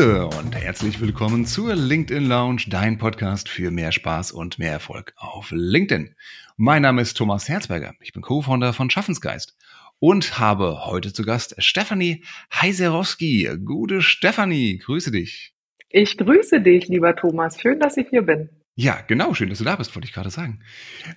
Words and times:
Gude 0.00 0.28
und 0.28 0.56
herzlich 0.56 0.98
willkommen 1.02 1.44
zur 1.44 1.74
LinkedIn 1.74 2.24
Lounge, 2.24 2.62
dein 2.70 2.96
Podcast 2.96 3.50
für 3.50 3.70
mehr 3.70 3.92
Spaß 3.92 4.32
und 4.32 4.58
mehr 4.58 4.72
Erfolg 4.72 5.12
auf 5.14 5.50
LinkedIn. 5.50 6.14
Mein 6.56 6.80
Name 6.80 7.02
ist 7.02 7.18
Thomas 7.18 7.50
Herzberger, 7.50 7.92
ich 8.00 8.14
bin 8.14 8.22
Co-Founder 8.22 8.72
von 8.72 8.88
Schaffensgeist 8.88 9.58
und 9.98 10.38
habe 10.38 10.86
heute 10.86 11.12
zu 11.12 11.22
Gast 11.22 11.54
Stefanie 11.58 12.24
Heiserowski. 12.50 13.50
Gute 13.62 14.00
Stefanie, 14.00 14.78
grüße 14.78 15.10
dich. 15.10 15.52
Ich 15.90 16.16
grüße 16.16 16.62
dich, 16.62 16.88
lieber 16.88 17.14
Thomas. 17.14 17.60
Schön, 17.60 17.78
dass 17.78 17.98
ich 17.98 18.08
hier 18.08 18.22
bin. 18.22 18.48
Ja, 18.80 19.00
genau, 19.06 19.34
schön, 19.34 19.50
dass 19.50 19.58
du 19.58 19.64
da 19.64 19.76
bist, 19.76 19.94
wollte 19.94 20.08
ich 20.08 20.14
gerade 20.14 20.30
sagen. 20.30 20.60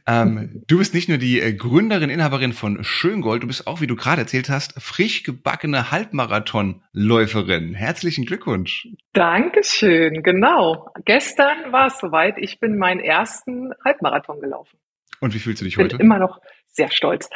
Ähm, 0.05 0.63
du 0.67 0.79
bist 0.79 0.93
nicht 0.93 1.07
nur 1.07 1.17
die 1.17 1.39
äh, 1.39 1.53
Gründerin, 1.53 2.09
Inhaberin 2.09 2.51
von 2.51 2.83
Schöngold, 2.83 3.43
du 3.43 3.47
bist 3.47 3.67
auch, 3.67 3.79
wie 3.79 3.88
du 3.88 3.95
gerade 3.95 4.19
erzählt 4.19 4.49
hast, 4.49 4.73
frisch 4.81 5.23
gebackene 5.23 5.89
Halbmarathonläuferin. 5.89 7.73
Herzlichen 7.73 8.25
Glückwunsch. 8.25 8.89
Dankeschön, 9.13 10.23
genau. 10.23 10.89
Gestern 11.05 11.71
war 11.71 11.88
es 11.88 11.99
soweit, 11.99 12.35
ich 12.38 12.59
bin 12.59 12.77
meinen 12.77 12.99
ersten 12.99 13.71
Halbmarathon 13.85 14.41
gelaufen. 14.41 14.77
Und 15.21 15.33
wie 15.33 15.39
fühlst 15.39 15.61
du 15.61 15.66
dich 15.66 15.77
heute? 15.77 15.88
Ich 15.88 15.97
bin 15.99 16.05
immer 16.05 16.19
noch 16.19 16.41
sehr 16.67 16.91
stolz. 16.91 17.30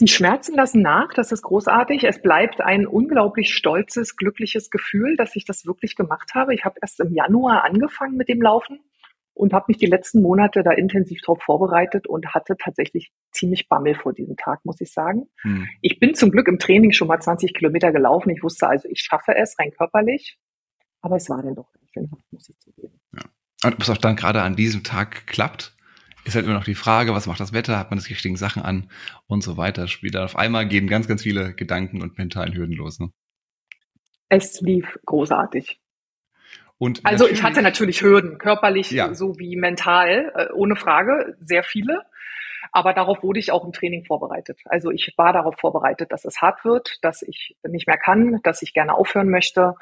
Die 0.00 0.08
Schmerzen 0.08 0.56
lassen 0.56 0.82
nach, 0.82 1.14
das 1.14 1.30
ist 1.30 1.42
großartig. 1.42 2.02
Es 2.02 2.20
bleibt 2.20 2.60
ein 2.60 2.84
unglaublich 2.84 3.54
stolzes, 3.54 4.16
glückliches 4.16 4.70
Gefühl, 4.70 5.14
dass 5.16 5.36
ich 5.36 5.44
das 5.44 5.66
wirklich 5.66 5.94
gemacht 5.94 6.32
habe. 6.34 6.52
Ich 6.52 6.64
habe 6.64 6.80
erst 6.82 6.98
im 6.98 7.14
Januar 7.14 7.62
angefangen 7.62 8.16
mit 8.16 8.28
dem 8.28 8.42
Laufen 8.42 8.80
und 9.38 9.52
habe 9.52 9.66
mich 9.68 9.78
die 9.78 9.86
letzten 9.86 10.20
Monate 10.20 10.62
da 10.62 10.72
intensiv 10.72 11.20
darauf 11.22 11.42
vorbereitet 11.42 12.06
und 12.06 12.34
hatte 12.34 12.56
tatsächlich 12.58 13.12
ziemlich 13.30 13.68
Bammel 13.68 13.94
vor 13.94 14.12
diesem 14.12 14.36
Tag, 14.36 14.64
muss 14.64 14.80
ich 14.80 14.92
sagen. 14.92 15.28
Hm. 15.42 15.66
Ich 15.80 16.00
bin 16.00 16.14
zum 16.14 16.30
Glück 16.30 16.48
im 16.48 16.58
Training 16.58 16.92
schon 16.92 17.08
mal 17.08 17.20
20 17.20 17.54
Kilometer 17.54 17.92
gelaufen. 17.92 18.30
Ich 18.30 18.42
wusste 18.42 18.68
also, 18.68 18.88
ich 18.88 19.00
schaffe 19.00 19.34
es 19.36 19.58
rein 19.58 19.70
körperlich, 19.70 20.38
aber 21.00 21.16
es 21.16 21.30
war 21.30 21.42
dann 21.42 21.54
doch 21.54 21.72
ganz 21.94 22.10
muss 22.30 22.48
ich 22.48 22.58
zugeben. 22.58 23.00
Ja. 23.12 23.22
Und 23.64 23.74
ob 23.74 23.82
es 23.82 23.90
auch 23.90 23.96
dann 23.96 24.16
gerade 24.16 24.42
an 24.42 24.56
diesem 24.56 24.84
Tag 24.84 25.26
klappt, 25.26 25.76
ist 26.24 26.34
halt 26.34 26.44
immer 26.44 26.54
noch 26.54 26.64
die 26.64 26.74
Frage, 26.74 27.14
was 27.14 27.26
macht 27.26 27.40
das 27.40 27.52
Wetter, 27.52 27.78
hat 27.78 27.90
man 27.90 27.98
das 27.98 28.10
richtigen 28.10 28.36
Sachen 28.36 28.62
an 28.62 28.90
und 29.26 29.42
so 29.42 29.56
weiter. 29.56 29.86
Wieder 30.02 30.24
auf 30.24 30.36
einmal 30.36 30.68
gehen 30.68 30.86
ganz, 30.86 31.08
ganz 31.08 31.22
viele 31.22 31.54
Gedanken 31.54 32.02
und 32.02 32.18
mentalen 32.18 32.54
Hürden 32.54 32.76
los. 32.76 33.00
Ne? 33.00 33.10
Es 34.28 34.60
lief 34.60 34.98
großartig. 35.06 35.80
Und 36.78 37.04
also 37.04 37.28
ich 37.28 37.42
hatte 37.42 37.60
natürlich 37.60 38.02
Hürden, 38.02 38.38
körperlich 38.38 38.90
ja. 38.92 39.12
sowie 39.12 39.56
mental, 39.56 40.32
äh, 40.34 40.52
ohne 40.52 40.76
Frage, 40.76 41.36
sehr 41.40 41.64
viele. 41.64 42.02
Aber 42.70 42.92
darauf 42.92 43.22
wurde 43.22 43.40
ich 43.40 43.50
auch 43.50 43.64
im 43.64 43.72
Training 43.72 44.04
vorbereitet. 44.04 44.60
Also 44.64 44.90
ich 44.90 45.12
war 45.16 45.32
darauf 45.32 45.56
vorbereitet, 45.58 46.12
dass 46.12 46.24
es 46.24 46.40
hart 46.40 46.64
wird, 46.64 46.98
dass 47.02 47.22
ich 47.22 47.56
nicht 47.66 47.86
mehr 47.86 47.96
kann, 47.96 48.40
dass 48.42 48.62
ich 48.62 48.74
gerne 48.74 48.94
aufhören 48.94 49.28
möchte. 49.28 49.74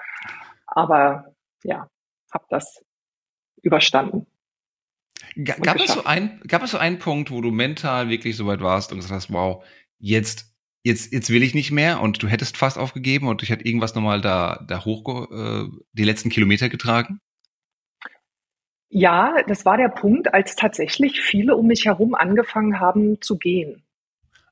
Aber 0.67 1.35
ja, 1.63 1.89
habe 2.33 2.45
das 2.49 2.85
überstanden. 3.63 4.27
Gab 5.45 5.77
es, 5.77 5.93
so 5.93 6.05
ein, 6.05 6.41
gab 6.47 6.63
es 6.63 6.71
so 6.71 6.79
einen 6.79 6.99
Punkt, 6.99 7.31
wo 7.31 7.41
du 7.41 7.51
mental 7.51 8.09
wirklich 8.09 8.37
so 8.37 8.47
weit 8.47 8.61
warst 8.61 8.93
und 8.93 8.99
gesagt 8.99 9.15
hast, 9.15 9.33
wow, 9.33 9.65
jetzt 9.99 10.56
jetzt, 10.87 11.13
jetzt 11.13 11.31
will 11.31 11.43
ich 11.43 11.55
nicht 11.55 11.73
mehr 11.73 12.01
und 12.01 12.23
du 12.23 12.29
hättest 12.29 12.57
fast 12.57 12.79
aufgegeben 12.79 13.27
und 13.29 13.43
ich 13.43 13.51
hätte 13.51 13.67
irgendwas 13.67 13.95
nochmal 13.95 14.21
da, 14.21 14.65
da 14.69 14.85
hoch, 14.85 15.31
äh, 15.31 15.65
die 15.93 16.05
letzten 16.05 16.31
Kilometer 16.31 16.69
getragen? 16.69 17.21
Ja, 18.89 19.35
das 19.49 19.67
war 19.67 19.77
der 19.77 19.89
Punkt, 19.89 20.33
als 20.33 20.55
tatsächlich 20.55 21.21
viele 21.21 21.57
um 21.57 21.67
mich 21.67 21.87
herum 21.87 22.15
angefangen 22.15 22.79
haben 22.79 23.21
zu 23.21 23.37
gehen. 23.37 23.83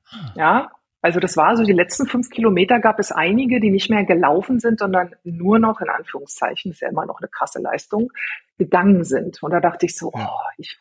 Ah. 0.09 0.33
Ja, 0.35 0.71
also 1.01 1.19
das 1.19 1.37
war 1.37 1.55
so, 1.55 1.63
die 1.63 1.71
letzten 1.71 2.05
fünf 2.05 2.29
Kilometer 2.29 2.79
gab 2.79 2.99
es 2.99 3.11
einige, 3.11 3.61
die 3.61 3.71
nicht 3.71 3.89
mehr 3.89 4.03
gelaufen 4.03 4.59
sind, 4.59 4.79
sondern 4.79 5.15
nur 5.23 5.57
noch, 5.57 5.79
in 5.79 5.89
Anführungszeichen, 5.89 6.71
ist 6.71 6.81
ja 6.81 6.89
immer 6.89 7.05
noch 7.05 7.21
eine 7.21 7.29
krasse 7.29 7.61
Leistung, 7.61 8.11
gegangen 8.57 9.03
sind. 9.05 9.41
Und 9.41 9.51
da 9.51 9.61
dachte 9.61 9.85
ich 9.85 9.95
so, 9.95 10.11
oh, 10.13 10.49
ich 10.57 10.77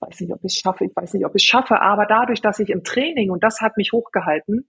weiß 0.00 0.20
nicht, 0.20 0.32
ob 0.32 0.40
ich 0.42 0.54
es 0.54 0.58
schaffe, 0.58 0.84
ich 0.84 0.96
weiß 0.96 1.14
nicht, 1.14 1.24
ob 1.24 1.34
ich 1.36 1.44
es 1.44 1.48
schaffe, 1.48 1.80
aber 1.80 2.06
dadurch, 2.06 2.40
dass 2.40 2.58
ich 2.58 2.70
im 2.70 2.82
Training, 2.82 3.30
und 3.30 3.44
das 3.44 3.60
hat 3.60 3.76
mich 3.76 3.92
hochgehalten, 3.92 4.66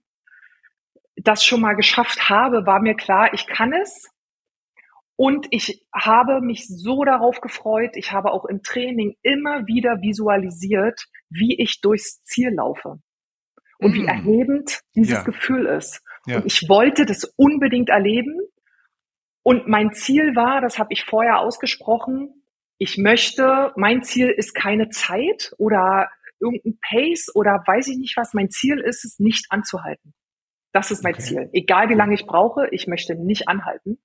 das 1.16 1.44
schon 1.44 1.60
mal 1.60 1.74
geschafft 1.74 2.28
habe, 2.28 2.66
war 2.66 2.80
mir 2.80 2.94
klar, 2.94 3.32
ich 3.32 3.46
kann 3.46 3.72
es. 3.72 4.10
Und 5.16 5.46
ich 5.50 5.86
habe 5.94 6.40
mich 6.40 6.66
so 6.66 7.04
darauf 7.04 7.40
gefreut. 7.40 7.92
Ich 7.94 8.12
habe 8.12 8.32
auch 8.32 8.44
im 8.46 8.62
Training 8.62 9.14
immer 9.22 9.66
wieder 9.66 10.00
visualisiert, 10.02 11.04
wie 11.30 11.56
ich 11.60 11.80
durchs 11.80 12.22
Ziel 12.22 12.52
laufe 12.52 12.96
und 13.78 13.92
mm. 13.92 13.94
wie 13.94 14.06
erhebend 14.06 14.80
dieses 14.96 15.18
ja. 15.18 15.22
Gefühl 15.22 15.66
ist. 15.66 16.02
Ja. 16.26 16.38
Und 16.38 16.46
ich 16.46 16.68
wollte 16.68 17.06
das 17.06 17.24
unbedingt 17.36 17.90
erleben. 17.90 18.40
Und 19.44 19.68
mein 19.68 19.92
Ziel 19.92 20.34
war, 20.34 20.60
das 20.60 20.78
habe 20.80 20.88
ich 20.92 21.04
vorher 21.04 21.38
ausgesprochen, 21.38 22.44
ich 22.78 22.98
möchte, 22.98 23.72
mein 23.76 24.02
Ziel 24.02 24.30
ist 24.30 24.54
keine 24.54 24.88
Zeit 24.88 25.54
oder 25.58 26.10
irgendein 26.40 26.78
Pace 26.80 27.30
oder 27.34 27.62
weiß 27.64 27.88
ich 27.88 27.98
nicht 27.98 28.16
was. 28.16 28.34
Mein 28.34 28.50
Ziel 28.50 28.80
ist 28.80 29.04
es, 29.04 29.18
nicht 29.20 29.46
anzuhalten. 29.50 30.12
Das 30.74 30.90
ist 30.90 31.04
mein 31.04 31.14
okay. 31.14 31.22
Ziel. 31.22 31.50
Egal 31.52 31.88
wie 31.88 31.94
lange 31.94 32.14
ich 32.14 32.26
brauche, 32.26 32.66
ich 32.72 32.88
möchte 32.88 33.14
nicht 33.14 33.48
anhalten. 33.48 33.98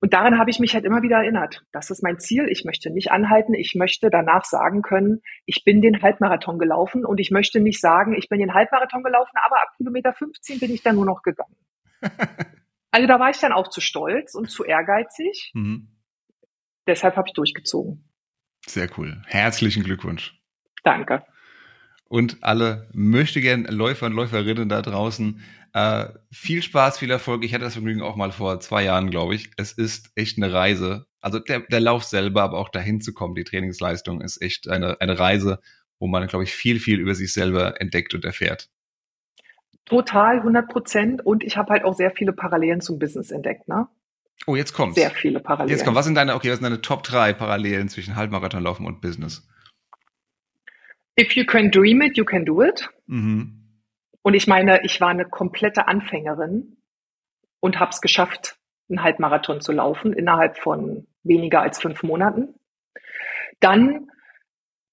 Und 0.00 0.12
daran 0.12 0.38
habe 0.38 0.50
ich 0.50 0.58
mich 0.58 0.74
halt 0.74 0.84
immer 0.84 1.02
wieder 1.02 1.18
erinnert. 1.18 1.64
Das 1.70 1.88
ist 1.88 2.02
mein 2.02 2.18
Ziel. 2.18 2.48
Ich 2.50 2.64
möchte 2.64 2.90
nicht 2.90 3.12
anhalten. 3.12 3.54
Ich 3.54 3.76
möchte 3.76 4.10
danach 4.10 4.44
sagen 4.44 4.82
können, 4.82 5.22
ich 5.46 5.62
bin 5.64 5.80
den 5.80 6.02
Halbmarathon 6.02 6.58
gelaufen 6.58 7.06
und 7.06 7.20
ich 7.20 7.30
möchte 7.30 7.60
nicht 7.60 7.80
sagen, 7.80 8.12
ich 8.12 8.28
bin 8.28 8.40
den 8.40 8.52
Halbmarathon 8.52 9.04
gelaufen, 9.04 9.36
aber 9.46 9.62
ab 9.62 9.68
Kilometer 9.76 10.12
15 10.12 10.58
bin 10.58 10.72
ich 10.72 10.82
dann 10.82 10.96
nur 10.96 11.06
noch 11.06 11.22
gegangen. 11.22 11.56
also 12.90 13.06
da 13.06 13.20
war 13.20 13.30
ich 13.30 13.38
dann 13.38 13.52
auch 13.52 13.68
zu 13.68 13.80
stolz 13.80 14.34
und 14.34 14.50
zu 14.50 14.64
ehrgeizig. 14.64 15.52
Mhm. 15.54 15.88
Deshalb 16.88 17.16
habe 17.16 17.28
ich 17.28 17.34
durchgezogen. 17.34 18.10
Sehr 18.66 18.90
cool. 18.98 19.22
Herzlichen 19.26 19.84
Glückwunsch. 19.84 20.38
Danke. 20.82 21.24
Und 22.08 22.38
alle 22.42 22.88
möchte 22.92 23.40
gern 23.40 23.64
Läufer 23.64 24.06
und 24.06 24.12
Läuferinnen 24.12 24.68
da 24.68 24.82
draußen. 24.82 25.40
Äh, 25.72 26.06
viel 26.30 26.62
Spaß, 26.62 26.98
viel 26.98 27.10
Erfolg. 27.10 27.44
Ich 27.44 27.52
hatte 27.52 27.64
das 27.64 27.72
Vergnügen 27.72 28.02
auch 28.02 28.14
mal 28.14 28.30
vor 28.30 28.60
zwei 28.60 28.84
Jahren, 28.84 29.10
glaube 29.10 29.34
ich. 29.34 29.50
Es 29.56 29.72
ist 29.72 30.12
echt 30.14 30.36
eine 30.36 30.52
Reise. 30.52 31.06
Also 31.20 31.38
der, 31.38 31.60
der 31.60 31.80
Lauf 31.80 32.04
selber, 32.04 32.42
aber 32.42 32.58
auch 32.58 32.68
dahin 32.68 33.00
zu 33.00 33.12
kommen, 33.12 33.34
die 33.34 33.44
Trainingsleistung 33.44 34.20
ist 34.20 34.40
echt 34.40 34.68
eine, 34.68 35.00
eine 35.00 35.18
Reise, 35.18 35.60
wo 35.98 36.06
man, 36.06 36.26
glaube 36.28 36.44
ich, 36.44 36.54
viel, 36.54 36.78
viel 36.78 37.00
über 37.00 37.14
sich 37.14 37.32
selber 37.32 37.80
entdeckt 37.80 38.14
und 38.14 38.24
erfährt. 38.24 38.68
Total, 39.86 40.38
100 40.38 40.68
Prozent. 40.68 41.26
Und 41.26 41.42
ich 41.42 41.56
habe 41.56 41.72
halt 41.72 41.84
auch 41.84 41.94
sehr 41.94 42.10
viele 42.10 42.32
Parallelen 42.32 42.80
zum 42.80 42.98
Business 42.98 43.30
entdeckt, 43.30 43.66
ne? 43.66 43.88
Oh, 44.46 44.56
jetzt 44.56 44.72
kommt's. 44.74 44.96
Sehr 44.96 45.10
viele 45.10 45.40
Parallelen. 45.40 45.76
Jetzt 45.76 45.84
kommt. 45.84 45.96
Was 45.96 46.04
sind 46.04 46.14
deine, 46.14 46.34
okay, 46.34 46.50
was 46.50 46.58
sind 46.58 46.64
deine 46.64 46.82
Top 46.82 47.02
3 47.02 47.32
Parallelen 47.32 47.88
zwischen 47.88 48.16
Halbmarathonlaufen 48.16 48.86
und 48.86 49.00
Business? 49.00 49.46
If 51.18 51.36
you 51.36 51.44
can 51.44 51.70
dream 51.70 52.02
it, 52.02 52.16
you 52.16 52.24
can 52.24 52.44
do 52.44 52.62
it. 52.62 52.88
Mhm. 53.06 53.80
Und 54.22 54.34
ich 54.34 54.46
meine, 54.46 54.84
ich 54.84 55.00
war 55.00 55.08
eine 55.08 55.26
komplette 55.26 55.86
Anfängerin 55.86 56.76
und 57.60 57.78
habe 57.78 57.90
es 57.90 58.00
geschafft, 58.00 58.56
einen 58.88 59.02
Halbmarathon 59.02 59.60
zu 59.60 59.72
laufen 59.72 60.12
innerhalb 60.12 60.58
von 60.58 61.06
weniger 61.22 61.60
als 61.60 61.80
fünf 61.80 62.02
Monaten. 62.02 62.54
Dann 63.60 64.08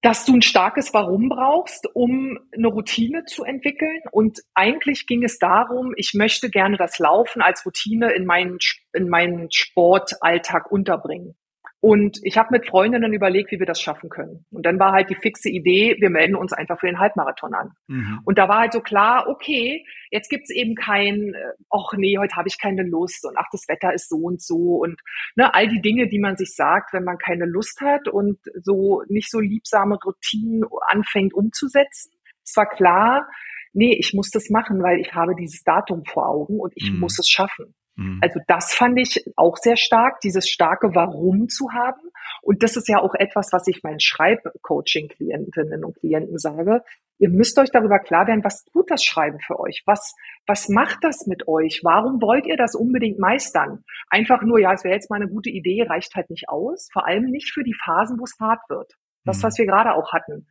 dass 0.01 0.25
du 0.25 0.33
ein 0.33 0.41
starkes 0.41 0.93
Warum 0.93 1.29
brauchst, 1.29 1.87
um 1.93 2.39
eine 2.55 2.67
Routine 2.67 3.25
zu 3.25 3.43
entwickeln. 3.43 4.01
Und 4.11 4.41
eigentlich 4.55 5.05
ging 5.05 5.23
es 5.23 5.37
darum, 5.37 5.93
ich 5.95 6.13
möchte 6.15 6.49
gerne 6.49 6.75
das 6.77 6.97
Laufen 6.97 7.41
als 7.41 7.65
Routine 7.65 8.11
in 8.11 8.25
meinen, 8.25 8.57
in 8.93 9.09
meinen 9.09 9.51
Sportalltag 9.51 10.71
unterbringen. 10.71 11.35
Und 11.83 12.19
ich 12.21 12.37
habe 12.37 12.49
mit 12.51 12.67
Freundinnen 12.67 13.11
überlegt, 13.11 13.51
wie 13.51 13.57
wir 13.57 13.65
das 13.65 13.81
schaffen 13.81 14.09
können. 14.09 14.45
Und 14.51 14.67
dann 14.67 14.79
war 14.79 14.91
halt 14.91 15.09
die 15.09 15.15
fixe 15.15 15.49
Idee, 15.49 15.97
wir 15.99 16.11
melden 16.11 16.35
uns 16.35 16.53
einfach 16.53 16.79
für 16.79 16.85
den 16.85 16.99
Halbmarathon 16.99 17.55
an. 17.55 17.71
Mhm. 17.87 18.19
Und 18.23 18.37
da 18.37 18.47
war 18.47 18.59
halt 18.59 18.73
so 18.73 18.81
klar, 18.81 19.27
okay, 19.27 19.83
jetzt 20.11 20.29
gibt's 20.29 20.51
eben 20.51 20.75
kein, 20.75 21.33
äh, 21.33 21.53
ach 21.71 21.93
nee, 21.97 22.19
heute 22.19 22.35
habe 22.35 22.47
ich 22.47 22.61
keine 22.61 22.83
Lust 22.83 23.25
und 23.25 23.35
ach, 23.35 23.47
das 23.51 23.67
Wetter 23.67 23.93
ist 23.95 24.09
so 24.09 24.17
und 24.17 24.43
so 24.43 24.75
und 24.75 25.01
ne, 25.35 25.51
all 25.55 25.67
die 25.67 25.81
Dinge, 25.81 26.07
die 26.07 26.19
man 26.19 26.37
sich 26.37 26.53
sagt, 26.55 26.93
wenn 26.93 27.03
man 27.03 27.17
keine 27.17 27.45
Lust 27.45 27.81
hat 27.81 28.07
und 28.07 28.37
so 28.61 29.01
nicht 29.07 29.31
so 29.31 29.39
liebsame 29.39 29.97
Routinen 30.05 30.63
anfängt 30.87 31.33
umzusetzen. 31.33 32.11
Es 32.43 32.55
war 32.55 32.69
klar, 32.69 33.27
nee, 33.73 33.95
ich 33.97 34.13
muss 34.13 34.29
das 34.29 34.51
machen, 34.51 34.83
weil 34.83 34.99
ich 34.99 35.15
habe 35.15 35.33
dieses 35.33 35.63
Datum 35.63 36.03
vor 36.05 36.29
Augen 36.29 36.59
und 36.59 36.73
ich 36.75 36.91
mhm. 36.91 36.99
muss 36.99 37.17
es 37.17 37.27
schaffen. 37.27 37.73
Mhm. 37.95 38.19
Also 38.21 38.39
das 38.47 38.73
fand 38.73 38.99
ich 38.99 39.23
auch 39.35 39.57
sehr 39.57 39.77
stark, 39.77 40.21
dieses 40.21 40.49
starke 40.49 40.95
Warum 40.95 41.49
zu 41.49 41.71
haben. 41.71 42.01
Und 42.41 42.63
das 42.63 42.77
ist 42.77 42.87
ja 42.87 42.99
auch 42.99 43.13
etwas, 43.15 43.49
was 43.51 43.67
ich 43.67 43.83
meinen 43.83 43.99
Schreibcoaching-Klientinnen 43.99 45.83
und 45.83 45.97
Klienten 45.97 46.37
sage. 46.37 46.83
Ihr 47.19 47.29
müsst 47.29 47.59
euch 47.59 47.69
darüber 47.71 47.99
klar 47.99 48.27
werden, 48.27 48.43
was 48.43 48.63
tut 48.65 48.89
das 48.89 49.03
Schreiben 49.03 49.39
für 49.39 49.59
euch? 49.59 49.83
Was, 49.85 50.15
was 50.47 50.69
macht 50.69 50.99
das 51.01 51.27
mit 51.27 51.47
euch? 51.47 51.81
Warum 51.83 52.21
wollt 52.21 52.47
ihr 52.47 52.57
das 52.57 52.73
unbedingt 52.73 53.19
meistern? 53.19 53.83
Einfach 54.09 54.41
nur, 54.41 54.59
ja, 54.59 54.73
es 54.73 54.83
wäre 54.83 54.95
jetzt 54.95 55.09
mal 55.09 55.17
eine 55.17 55.29
gute 55.29 55.49
Idee, 55.49 55.83
reicht 55.83 56.15
halt 56.15 56.29
nicht 56.29 56.49
aus. 56.49 56.89
Vor 56.91 57.05
allem 57.05 57.25
nicht 57.25 57.51
für 57.51 57.63
die 57.63 57.75
Phasen, 57.75 58.17
wo 58.19 58.23
es 58.23 58.37
hart 58.39 58.61
wird. 58.69 58.93
Das, 59.23 59.39
mhm. 59.39 59.43
was 59.43 59.57
wir 59.57 59.65
gerade 59.65 59.93
auch 59.93 60.13
hatten 60.13 60.47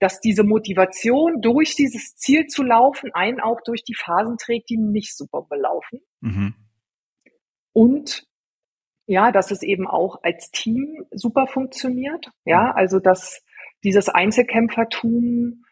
dass 0.00 0.20
diese 0.20 0.42
Motivation, 0.42 1.40
durch 1.40 1.76
dieses 1.76 2.16
Ziel 2.16 2.46
zu 2.46 2.62
laufen, 2.62 3.10
einen 3.14 3.40
auch 3.40 3.60
durch 3.64 3.84
die 3.84 3.94
Phasen 3.94 4.36
trägt, 4.36 4.68
die 4.68 4.76
nicht 4.76 5.16
super 5.16 5.46
belaufen. 5.48 6.00
Mhm. 6.20 6.54
Und 7.74 8.26
ja, 9.06 9.32
dass 9.32 9.50
es 9.50 9.62
eben 9.62 9.86
auch 9.86 10.20
als 10.22 10.50
Team 10.50 11.04
super 11.10 11.46
funktioniert. 11.46 12.30
Ja, 12.46 12.62
mhm. 12.62 12.72
also 12.76 13.00
dass 13.00 13.42
dieses 13.82 14.08
Einzelkämpfertum 14.08 15.64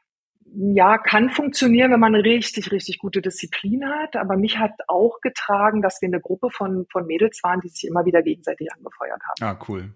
ja, 0.55 0.99
kann 0.99 1.31
funktionieren, 1.31 1.93
wenn 1.93 2.01
man 2.01 2.15
richtig, 2.15 2.73
richtig 2.73 2.99
gute 2.99 3.23
Disziplin 3.23 3.89
hat. 3.89 4.17
Aber 4.17 4.37
mich 4.37 4.59
hat 4.59 4.73
auch 4.87 5.21
getragen, 5.23 5.81
dass 5.81 6.03
wir 6.03 6.09
eine 6.09 6.21
Gruppe 6.21 6.51
von, 6.51 6.85
von 6.93 7.07
Mädels 7.07 7.41
waren, 7.43 7.63
die 7.63 7.69
sich 7.69 7.89
immer 7.89 8.05
wieder 8.05 8.23
gegenseitig 8.23 8.69
angefeuert 8.71 9.23
haben. 9.27 9.57
Ah, 9.57 9.59
cool 9.67 9.95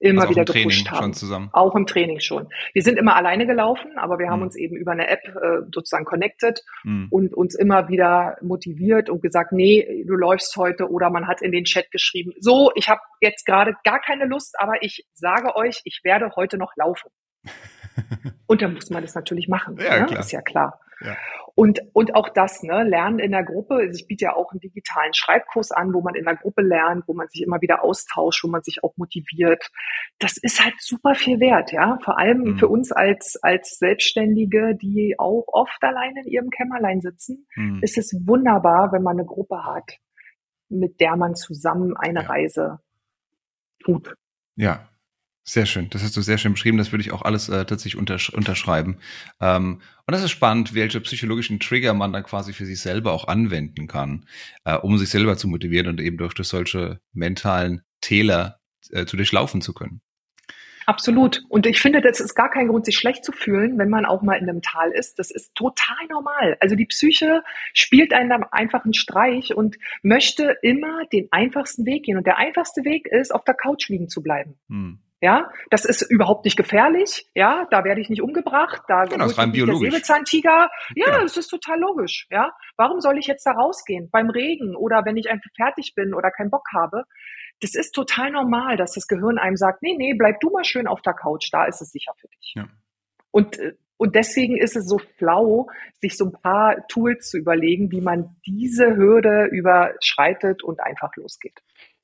immer 0.00 0.22
also 0.22 0.34
wieder 0.34 0.44
gepusht 0.44 0.90
haben. 0.90 1.02
Schon 1.02 1.12
zusammen. 1.14 1.50
Auch 1.52 1.76
im 1.76 1.86
Training 1.86 2.20
schon. 2.20 2.48
Wir 2.72 2.82
sind 2.82 2.98
immer 2.98 3.16
alleine 3.16 3.46
gelaufen, 3.46 3.98
aber 3.98 4.18
wir 4.18 4.30
haben 4.30 4.40
mhm. 4.40 4.46
uns 4.46 4.56
eben 4.56 4.76
über 4.76 4.92
eine 4.92 5.08
App 5.08 5.20
äh, 5.26 5.60
sozusagen 5.72 6.06
connected 6.06 6.62
mhm. 6.84 7.08
und 7.10 7.34
uns 7.34 7.54
immer 7.54 7.88
wieder 7.88 8.36
motiviert 8.40 9.10
und 9.10 9.22
gesagt, 9.22 9.52
nee, 9.52 10.04
du 10.06 10.14
läufst 10.14 10.56
heute 10.56 10.90
oder 10.90 11.10
man 11.10 11.28
hat 11.28 11.42
in 11.42 11.52
den 11.52 11.64
Chat 11.64 11.90
geschrieben, 11.90 12.32
so, 12.40 12.72
ich 12.74 12.88
habe 12.88 13.00
jetzt 13.20 13.44
gerade 13.44 13.74
gar 13.84 14.00
keine 14.00 14.24
Lust, 14.24 14.56
aber 14.58 14.82
ich 14.82 15.06
sage 15.12 15.54
euch, 15.54 15.82
ich 15.84 16.00
werde 16.02 16.34
heute 16.34 16.56
noch 16.56 16.72
laufen. 16.76 17.10
und 18.46 18.62
dann 18.62 18.74
muss 18.74 18.90
man 18.90 19.02
das 19.02 19.14
natürlich 19.14 19.48
machen. 19.48 19.78
Ja, 19.78 20.06
ne? 20.06 20.18
Ist 20.18 20.32
ja 20.32 20.40
klar. 20.40 20.80
Ja. 21.00 21.16
Und, 21.54 21.80
und 21.92 22.14
auch 22.14 22.28
das, 22.28 22.62
ne, 22.62 22.84
Lernen 22.84 23.18
in 23.18 23.32
der 23.32 23.44
Gruppe. 23.44 23.74
Also 23.74 23.98
ich 23.98 24.06
biete 24.06 24.26
ja 24.26 24.36
auch 24.36 24.52
einen 24.52 24.60
digitalen 24.60 25.12
Schreibkurs 25.14 25.72
an, 25.72 25.92
wo 25.92 26.00
man 26.00 26.14
in 26.14 26.24
der 26.24 26.36
Gruppe 26.36 26.62
lernt, 26.62 27.06
wo 27.06 27.14
man 27.14 27.28
sich 27.28 27.42
immer 27.42 27.60
wieder 27.60 27.82
austauscht, 27.82 28.44
wo 28.44 28.48
man 28.48 28.62
sich 28.62 28.82
auch 28.84 28.96
motiviert. 28.96 29.70
Das 30.18 30.36
ist 30.36 30.64
halt 30.64 30.74
super 30.78 31.14
viel 31.14 31.40
wert, 31.40 31.72
ja. 31.72 31.98
Vor 32.04 32.18
allem 32.18 32.38
mhm. 32.40 32.58
für 32.58 32.68
uns 32.68 32.92
als, 32.92 33.38
als 33.42 33.78
Selbstständige, 33.78 34.76
die 34.80 35.16
auch 35.18 35.44
oft 35.48 35.82
allein 35.82 36.16
in 36.16 36.28
ihrem 36.28 36.50
Kämmerlein 36.50 37.00
sitzen, 37.00 37.46
mhm. 37.56 37.80
ist 37.82 37.98
es 37.98 38.14
wunderbar, 38.26 38.92
wenn 38.92 39.02
man 39.02 39.18
eine 39.18 39.26
Gruppe 39.26 39.64
hat, 39.64 39.98
mit 40.68 41.00
der 41.00 41.16
man 41.16 41.34
zusammen 41.34 41.96
eine 41.96 42.22
ja. 42.22 42.26
Reise 42.26 42.80
tut. 43.84 44.14
Ja, 44.56 44.89
sehr 45.42 45.66
schön, 45.66 45.88
das 45.90 46.02
hast 46.02 46.16
du 46.16 46.20
sehr 46.20 46.38
schön 46.38 46.52
beschrieben. 46.52 46.78
Das 46.78 46.92
würde 46.92 47.02
ich 47.02 47.12
auch 47.12 47.22
alles 47.22 47.48
äh, 47.48 47.64
tatsächlich 47.64 47.96
untersch 47.96 48.30
unterschreiben. 48.30 48.98
Ähm, 49.40 49.80
und 50.06 50.12
das 50.12 50.22
ist 50.22 50.30
spannend, 50.30 50.74
welche 50.74 51.00
psychologischen 51.00 51.60
Trigger 51.60 51.94
man 51.94 52.12
dann 52.12 52.24
quasi 52.24 52.52
für 52.52 52.66
sich 52.66 52.80
selber 52.80 53.12
auch 53.12 53.26
anwenden 53.26 53.86
kann, 53.86 54.26
äh, 54.64 54.76
um 54.76 54.98
sich 54.98 55.08
selber 55.08 55.36
zu 55.36 55.48
motivieren 55.48 55.88
und 55.88 56.00
eben 56.00 56.18
durch, 56.18 56.34
durch 56.34 56.48
solche 56.48 57.00
mentalen 57.12 57.82
Täler 58.00 58.60
äh, 58.90 59.06
zu 59.06 59.16
durchlaufen 59.16 59.60
zu 59.60 59.72
können. 59.72 60.00
Absolut. 60.86 61.44
Und 61.48 61.66
ich 61.66 61.80
finde, 61.80 62.00
das 62.00 62.18
ist 62.18 62.34
gar 62.34 62.50
kein 62.50 62.66
Grund, 62.66 62.84
sich 62.84 62.96
schlecht 62.96 63.24
zu 63.24 63.30
fühlen, 63.30 63.78
wenn 63.78 63.90
man 63.90 64.04
auch 64.04 64.22
mal 64.22 64.34
in 64.34 64.48
einem 64.48 64.60
Tal 64.60 64.90
ist. 64.90 65.20
Das 65.20 65.30
ist 65.30 65.54
total 65.54 66.06
normal. 66.08 66.56
Also 66.58 66.74
die 66.74 66.86
Psyche 66.86 67.42
spielt 67.74 68.12
einen 68.12 68.32
einfach 68.50 68.84
einen 68.84 68.94
Streich 68.94 69.54
und 69.54 69.76
möchte 70.02 70.56
immer 70.62 71.04
den 71.12 71.28
einfachsten 71.30 71.86
Weg 71.86 72.06
gehen. 72.06 72.16
Und 72.16 72.26
der 72.26 72.38
einfachste 72.38 72.84
Weg 72.84 73.06
ist, 73.06 73.32
auf 73.32 73.44
der 73.44 73.54
Couch 73.54 73.88
liegen 73.88 74.08
zu 74.08 74.20
bleiben. 74.20 74.58
Hm. 74.68 74.98
Ja, 75.22 75.50
das 75.68 75.84
ist 75.84 76.02
überhaupt 76.02 76.46
nicht 76.46 76.56
gefährlich. 76.56 77.26
Ja, 77.34 77.66
da 77.70 77.84
werde 77.84 78.00
ich 78.00 78.08
nicht 78.08 78.22
umgebracht. 78.22 78.82
Da 78.88 79.04
genau, 79.04 79.26
ist 79.26 79.36
rein 79.36 79.52
biologisch. 79.52 79.80
Der 79.82 79.90
Säbelzahntiger. 79.90 80.70
Ja, 80.94 81.06
genau. 81.06 81.22
das 81.22 81.36
ist 81.36 81.48
total 81.48 81.78
logisch. 81.78 82.26
Ja, 82.30 82.52
warum 82.76 83.00
soll 83.00 83.18
ich 83.18 83.26
jetzt 83.26 83.44
da 83.44 83.52
rausgehen 83.52 84.08
beim 84.10 84.30
Regen 84.30 84.74
oder 84.74 85.04
wenn 85.04 85.18
ich 85.18 85.30
einfach 85.30 85.50
fertig 85.54 85.94
bin 85.94 86.14
oder 86.14 86.30
keinen 86.30 86.50
Bock 86.50 86.66
habe? 86.74 87.04
Das 87.60 87.74
ist 87.74 87.92
total 87.92 88.30
normal, 88.30 88.78
dass 88.78 88.92
das 88.92 89.06
Gehirn 89.06 89.36
einem 89.36 89.56
sagt, 89.56 89.82
nee, 89.82 89.94
nee, 89.96 90.14
bleib 90.16 90.40
du 90.40 90.48
mal 90.50 90.64
schön 90.64 90.86
auf 90.86 91.02
der 91.02 91.12
Couch, 91.12 91.50
da 91.52 91.66
ist 91.66 91.82
es 91.82 91.90
sicher 91.90 92.12
für 92.18 92.28
dich. 92.28 92.54
Ja. 92.56 92.68
Und 93.30 93.58
äh, 93.58 93.74
und 94.00 94.14
deswegen 94.14 94.56
ist 94.56 94.76
es 94.76 94.88
so 94.88 94.96
flau, 95.18 95.66
sich 96.00 96.16
so 96.16 96.24
ein 96.24 96.32
paar 96.32 96.86
Tools 96.88 97.28
zu 97.28 97.36
überlegen, 97.36 97.90
wie 97.90 98.00
man 98.00 98.34
diese 98.46 98.96
Hürde 98.96 99.44
überschreitet 99.52 100.62
und 100.62 100.80
einfach 100.80 101.14
losgeht. 101.16 101.60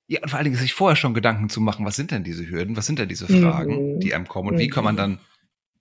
Ja, 0.08 0.23
und 0.23 0.29
vor 0.29 0.38
allen 0.38 0.44
Dingen 0.44 0.56
sich 0.56 0.73
vorher 0.73 0.97
schon 0.97 1.14
Gedanken 1.14 1.49
zu 1.49 1.61
machen, 1.61 1.85
was 1.85 1.97
sind 1.97 2.12
denn 2.12 2.23
diese 2.23 2.49
Hürden, 2.49 2.76
was 2.76 2.87
sind 2.87 2.99
denn 2.99 3.08
diese 3.08 3.26
Fragen, 3.26 3.94
mhm. 3.94 4.00
die 4.00 4.14
einem 4.14 4.29
kommen 4.29 4.49
und 4.49 4.55
mhm. 4.55 4.61
wie 4.61 4.69
kann 4.69 4.85
man 4.85 4.97
dann 4.97 5.19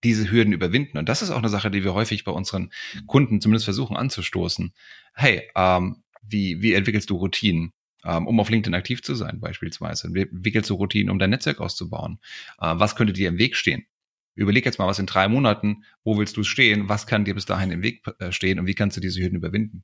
diese 0.04 0.32
Hürden 0.32 0.54
überwinden? 0.54 0.98
Und 0.98 1.10
das 1.10 1.22
ist 1.22 1.30
auch 1.30 1.38
eine 1.38 1.50
Sache, 1.50 1.70
die 1.70 1.84
wir 1.84 1.94
häufig 1.94 2.24
bei 2.24 2.32
unseren 2.32 2.72
Kunden 3.06 3.40
zumindest 3.40 3.66
versuchen 3.66 3.96
anzustoßen. 3.96 4.74
Hey, 5.14 5.44
ähm, 5.56 6.04
wie, 6.24 6.62
wie 6.62 6.74
entwickelst 6.74 7.10
du 7.10 7.18
Routinen? 7.18 7.72
Ähm, 8.04 8.28
um 8.28 8.40
auf 8.40 8.52
LinkedIn 8.52 8.76
aktiv 8.76 9.02
zu 9.02 9.16
sein, 9.16 9.40
beispielsweise. 9.40 10.14
Wie 10.14 10.22
entwickelst 10.22 10.70
du 10.70 10.76
Routinen, 10.76 11.10
um 11.10 11.18
dein 11.18 11.32
Netzwerk 11.32 11.60
auszubauen? 11.60 12.20
Äh, 12.60 12.74
was 12.76 12.96
könnte 12.96 13.14
dir 13.14 13.30
im 13.30 13.40
Weg 13.40 13.56
stehen? 13.56 13.88
Überleg 14.36 14.66
jetzt 14.66 14.78
mal, 14.78 14.86
was 14.86 15.00
in 15.00 15.08
drei 15.08 15.28
Monaten, 15.28 15.86
wo 16.04 16.18
willst 16.18 16.38
du 16.38 16.44
stehen? 16.44 16.88
Was 16.88 17.08
kann 17.08 17.26
dir 17.26 17.34
bis 17.34 17.46
dahin 17.46 17.72
im 17.72 17.82
Weg 17.82 18.04
äh, 18.20 18.32
stehen 18.32 18.60
und 18.60 18.68
wie 18.68 18.76
kannst 18.76 18.96
du 18.96 19.02
diese 19.02 19.22
Hürden 19.22 19.38
überwinden? 19.38 19.84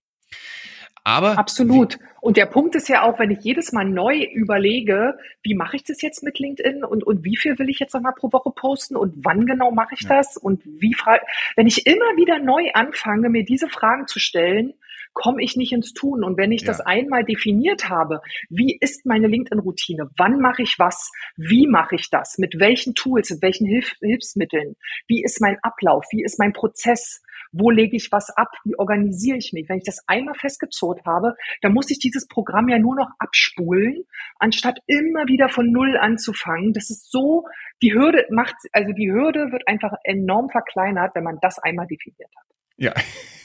Aber 1.03 1.38
absolut. 1.38 1.98
Und 2.19 2.38
der 2.38 2.45
Punkt 2.45 2.75
ist 2.75 2.88
ja 2.88 3.01
auch, 3.01 3.18
wenn 3.18 3.31
ich 3.31 3.39
jedes 3.39 3.71
Mal 3.71 3.86
neu 3.86 4.24
überlege, 4.24 5.18
wie 5.42 5.56
mache 5.56 5.75
ich 5.75 5.83
das 5.83 6.01
jetzt 6.03 6.21
mit 6.21 6.38
LinkedIn 6.38 6.83
und, 6.83 7.03
und 7.03 7.24
wie 7.24 7.36
viel 7.36 7.57
will 7.57 7.69
ich 7.69 7.80
jetzt 7.80 7.95
nochmal 7.95 8.13
pro 8.15 8.31
Woche 8.31 8.51
posten 8.51 8.95
und 8.95 9.15
wann 9.25 9.48
genau 9.48 9.71
mache 9.71 9.95
ich 9.95 10.01
ja. 10.01 10.18
das 10.18 10.38
und 10.38 10.62
wie 10.65 10.94
frage, 10.94 11.25
wenn 11.56 11.65
ich 11.65 11.88
immer 11.88 12.15
wieder 12.18 12.38
neu 12.38 12.69
anfange, 12.74 13.30
mir 13.30 13.44
diese 13.44 13.69
Fragen 13.69 14.06
zu 14.06 14.19
stellen, 14.19 14.74
komme 15.13 15.44
ich 15.44 15.56
nicht 15.56 15.74
ins 15.74 15.94
Tun. 15.94 16.24
Und 16.24 16.38
wenn 16.38 16.51
ich 16.51 16.62
ja. 16.62 16.68
das 16.68 16.80
einmal 16.81 17.24
definiert 17.24 17.89
habe, 17.89 18.21
wie 18.50 18.77
ist 18.80 19.06
meine 19.06 19.27
LinkedIn-Routine? 19.27 20.09
Wann 20.18 20.39
mache 20.39 20.62
ich 20.62 20.75
was? 20.77 21.12
Wie 21.36 21.68
mache 21.68 21.95
ich 21.95 22.09
das? 22.09 22.38
Mit 22.38 22.59
welchen 22.59 22.95
Tools? 22.95 23.30
Mit 23.31 23.42
welchen 23.42 23.68
Hilf 23.68 23.95
Hilfsmitteln? 24.00 24.75
Wie 25.07 25.24
ist 25.24 25.42
mein 25.42 25.57
Ablauf? 25.63 26.06
Wie 26.12 26.24
ist 26.24 26.39
mein 26.39 26.54
Prozess? 26.54 27.21
Wo 27.51 27.69
lege 27.69 27.95
ich 27.95 28.12
was 28.12 28.30
ab, 28.30 28.50
wie 28.63 28.77
organisiere 28.77 29.38
ich 29.38 29.51
mich. 29.53 29.68
Wenn 29.68 29.77
ich 29.77 29.83
das 29.83 30.03
einmal 30.07 30.36
festgezurrt 30.36 31.01
habe, 31.06 31.36
dann 31.62 31.74
muss 31.74 31.89
ich 31.89 32.00
dieses 32.00 32.27
Programm 32.27 32.69
ja 32.69 32.80
nur 32.80 32.95
noch 32.95 33.09
abspulen, 33.19 34.03
anstatt 34.39 34.80
immer 34.88 35.27
wieder 35.27 35.50
von 35.50 35.71
Null 35.71 35.98
anzufangen. 35.98 36.74
Das 36.74 36.89
ist 36.89 37.12
so, 37.12 37.45
die 37.81 37.94
Hürde 37.94 38.25
macht, 38.30 38.56
also 38.71 38.94
die 38.94 39.12
Hürde 39.12 39.51
wird 39.51 39.68
einfach 39.68 39.94
enorm 40.03 40.50
verkleinert, 40.50 41.15
wenn 41.15 41.24
man 41.24 41.39
das 41.42 41.59
einmal 41.59 41.88
definiert 41.88 42.30
hat. 42.36 42.45
Ja, 42.77 42.94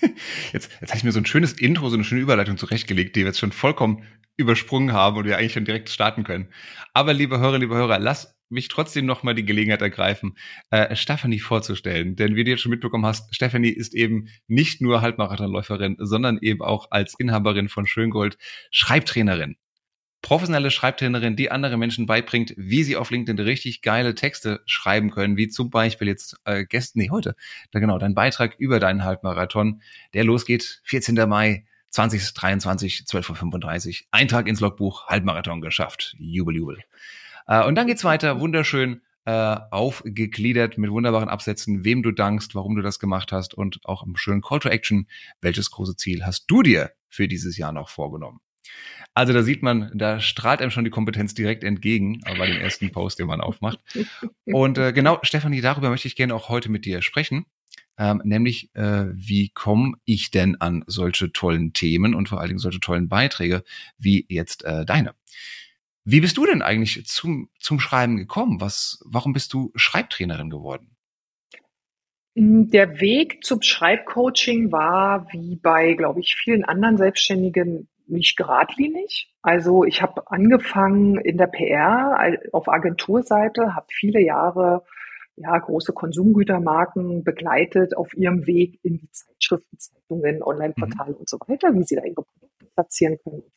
jetzt, 0.52 0.70
jetzt 0.80 0.90
habe 0.90 0.98
ich 0.98 1.04
mir 1.04 1.12
so 1.12 1.20
ein 1.20 1.26
schönes 1.26 1.52
Intro, 1.52 1.88
so 1.88 1.96
eine 1.96 2.04
schöne 2.04 2.20
Überleitung 2.20 2.56
zurechtgelegt, 2.56 3.16
die 3.16 3.20
wir 3.20 3.26
jetzt 3.26 3.40
schon 3.40 3.52
vollkommen 3.52 4.04
übersprungen 4.36 4.92
haben 4.92 5.16
und 5.16 5.24
wir 5.24 5.38
eigentlich 5.38 5.54
schon 5.54 5.64
direkt 5.64 5.88
starten 5.88 6.24
können. 6.24 6.52
Aber 6.92 7.12
liebe 7.12 7.38
Hörer, 7.38 7.58
liebe 7.58 7.74
Hörer, 7.74 7.98
lass 7.98 8.35
mich 8.48 8.68
trotzdem 8.68 9.06
nochmal 9.06 9.34
die 9.34 9.44
Gelegenheit 9.44 9.82
ergreifen, 9.82 10.36
äh, 10.70 10.94
Stephanie 10.94 11.40
vorzustellen. 11.40 12.16
Denn 12.16 12.36
wie 12.36 12.44
du 12.44 12.50
jetzt 12.50 12.60
schon 12.62 12.70
mitbekommen 12.70 13.06
hast, 13.06 13.34
Stephanie 13.34 13.70
ist 13.70 13.94
eben 13.94 14.28
nicht 14.46 14.80
nur 14.80 15.02
Halbmarathonläuferin, 15.02 15.96
sondern 15.98 16.38
eben 16.40 16.62
auch 16.62 16.90
als 16.90 17.14
Inhaberin 17.18 17.68
von 17.68 17.86
Schöngold 17.86 18.38
Schreibtrainerin. 18.70 19.56
Professionelle 20.22 20.70
Schreibtrainerin, 20.70 21.36
die 21.36 21.50
andere 21.50 21.76
Menschen 21.76 22.06
beibringt, 22.06 22.54
wie 22.56 22.82
sie 22.82 22.96
auf 22.96 23.10
LinkedIn 23.10 23.38
richtig 23.44 23.82
geile 23.82 24.14
Texte 24.14 24.60
schreiben 24.66 25.10
können, 25.10 25.36
wie 25.36 25.48
zum 25.48 25.70
Beispiel 25.70 26.08
jetzt 26.08 26.36
äh, 26.44 26.64
gestern, 26.64 27.00
nee, 27.00 27.10
heute, 27.10 27.36
da 27.70 27.78
genau, 27.78 27.98
dein 27.98 28.14
Beitrag 28.14 28.56
über 28.58 28.80
deinen 28.80 29.04
Halbmarathon, 29.04 29.82
der 30.14 30.24
losgeht, 30.24 30.80
14. 30.84 31.14
Mai 31.28 31.64
2023, 31.90 33.04
12.35 33.06 33.88
Uhr. 33.88 34.06
Eintrag 34.10 34.48
ins 34.48 34.60
Logbuch, 34.60 35.06
Halbmarathon 35.06 35.60
geschafft. 35.60 36.16
Jubel, 36.18 36.56
jubel. 36.56 36.82
Äh, 37.46 37.64
und 37.64 37.74
dann 37.74 37.86
geht's 37.86 38.04
weiter, 38.04 38.40
wunderschön 38.40 39.02
äh, 39.24 39.56
aufgegliedert 39.70 40.78
mit 40.78 40.90
wunderbaren 40.90 41.28
Absätzen, 41.28 41.84
wem 41.84 42.02
du 42.02 42.12
dankst, 42.12 42.54
warum 42.54 42.76
du 42.76 42.82
das 42.82 42.98
gemacht 42.98 43.32
hast 43.32 43.54
und 43.54 43.80
auch 43.84 44.06
im 44.06 44.16
schönen 44.16 44.40
Call 44.40 44.60
to 44.60 44.68
Action, 44.68 45.08
welches 45.40 45.70
große 45.70 45.96
Ziel 45.96 46.24
hast 46.24 46.46
du 46.46 46.62
dir 46.62 46.92
für 47.08 47.26
dieses 47.28 47.56
Jahr 47.56 47.72
noch 47.72 47.88
vorgenommen? 47.88 48.40
Also 49.14 49.32
da 49.32 49.42
sieht 49.42 49.62
man, 49.62 49.90
da 49.94 50.20
strahlt 50.20 50.60
einem 50.60 50.70
schon 50.70 50.84
die 50.84 50.90
Kompetenz 50.90 51.34
direkt 51.34 51.64
entgegen, 51.64 52.20
bei 52.38 52.46
dem 52.46 52.58
ersten 52.58 52.90
Post, 52.92 53.18
den 53.18 53.26
man 53.26 53.40
aufmacht. 53.40 53.80
Und 54.44 54.76
äh, 54.76 54.92
genau, 54.92 55.18
Stefanie, 55.22 55.60
darüber 55.60 55.88
möchte 55.88 56.06
ich 56.06 56.16
gerne 56.16 56.34
auch 56.34 56.48
heute 56.48 56.70
mit 56.70 56.84
dir 56.84 57.00
sprechen. 57.00 57.46
Ähm, 57.98 58.20
nämlich, 58.24 58.74
äh, 58.74 59.06
wie 59.14 59.48
komme 59.48 59.94
ich 60.04 60.30
denn 60.30 60.60
an 60.60 60.84
solche 60.86 61.32
tollen 61.32 61.72
Themen 61.72 62.14
und 62.14 62.28
vor 62.28 62.40
allen 62.40 62.48
Dingen 62.48 62.58
solche 62.58 62.80
tollen 62.80 63.08
Beiträge 63.08 63.64
wie 63.96 64.26
jetzt 64.28 64.64
äh, 64.64 64.84
deine? 64.84 65.14
Wie 66.08 66.20
bist 66.20 66.36
du 66.36 66.46
denn 66.46 66.62
eigentlich 66.62 67.04
zum, 67.06 67.50
zum 67.58 67.80
Schreiben 67.80 68.16
gekommen? 68.16 68.60
Was, 68.60 69.02
warum 69.04 69.32
bist 69.32 69.52
du 69.52 69.72
Schreibtrainerin 69.74 70.50
geworden? 70.50 70.96
Mm, 72.36 72.68
der 72.68 73.00
Weg 73.00 73.42
zum 73.42 73.60
Schreibcoaching 73.60 74.70
war, 74.70 75.26
wie 75.32 75.56
bei, 75.56 75.94
glaube 75.94 76.20
ich, 76.20 76.36
vielen 76.36 76.64
anderen 76.64 76.96
Selbstständigen, 76.96 77.88
nicht 78.06 78.36
geradlinig. 78.36 79.34
Also 79.42 79.82
ich 79.82 80.00
habe 80.00 80.30
angefangen 80.30 81.18
in 81.18 81.38
der 81.38 81.48
PR 81.48 82.38
auf 82.52 82.68
Agenturseite, 82.68 83.74
habe 83.74 83.86
viele 83.90 84.20
Jahre 84.20 84.84
ja, 85.34 85.58
große 85.58 85.92
Konsumgütermarken 85.92 87.24
begleitet 87.24 87.96
auf 87.96 88.16
ihrem 88.16 88.46
Weg 88.46 88.78
in 88.84 88.98
die 88.98 89.10
Zeitschriften, 89.10 89.76
Zeitungen, 89.76 90.40
Online-Portale 90.40 91.10
mhm. 91.10 91.16
und 91.16 91.28
so 91.28 91.38
weiter, 91.48 91.74
wie 91.74 91.82
sie 91.82 91.96
da 91.96 92.04
ihre 92.04 92.22
Produkte 92.22 92.66
platzieren 92.74 93.18
können. 93.24 93.40
Und 93.40 93.52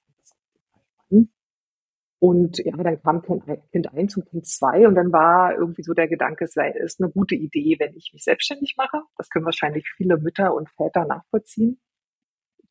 ja, 2.22 2.76
dann 2.76 3.02
kam 3.02 3.22
Kind 3.22 3.94
1 3.94 4.18
und 4.18 4.30
Kind 4.30 4.46
2 4.46 4.88
und 4.88 4.96
dann 4.96 5.12
war 5.14 5.56
irgendwie 5.58 5.84
so 5.84 5.94
der 5.94 6.08
Gedanke, 6.10 6.46
es 6.46 6.54
sei, 6.54 6.70
ist 6.72 7.02
eine 7.02 7.12
gute 7.12 7.36
Idee, 7.36 7.78
wenn 7.80 7.96
ich 7.96 8.12
mich 8.14 8.24
selbstständig 8.26 8.76
mache. 8.78 9.02
Das 9.18 9.30
können 9.30 9.46
wahrscheinlich 9.46 9.88
viele 9.96 10.18
Mütter 10.18 10.54
und 10.54 10.70
Väter 10.70 11.06
nachvollziehen. 11.06 11.80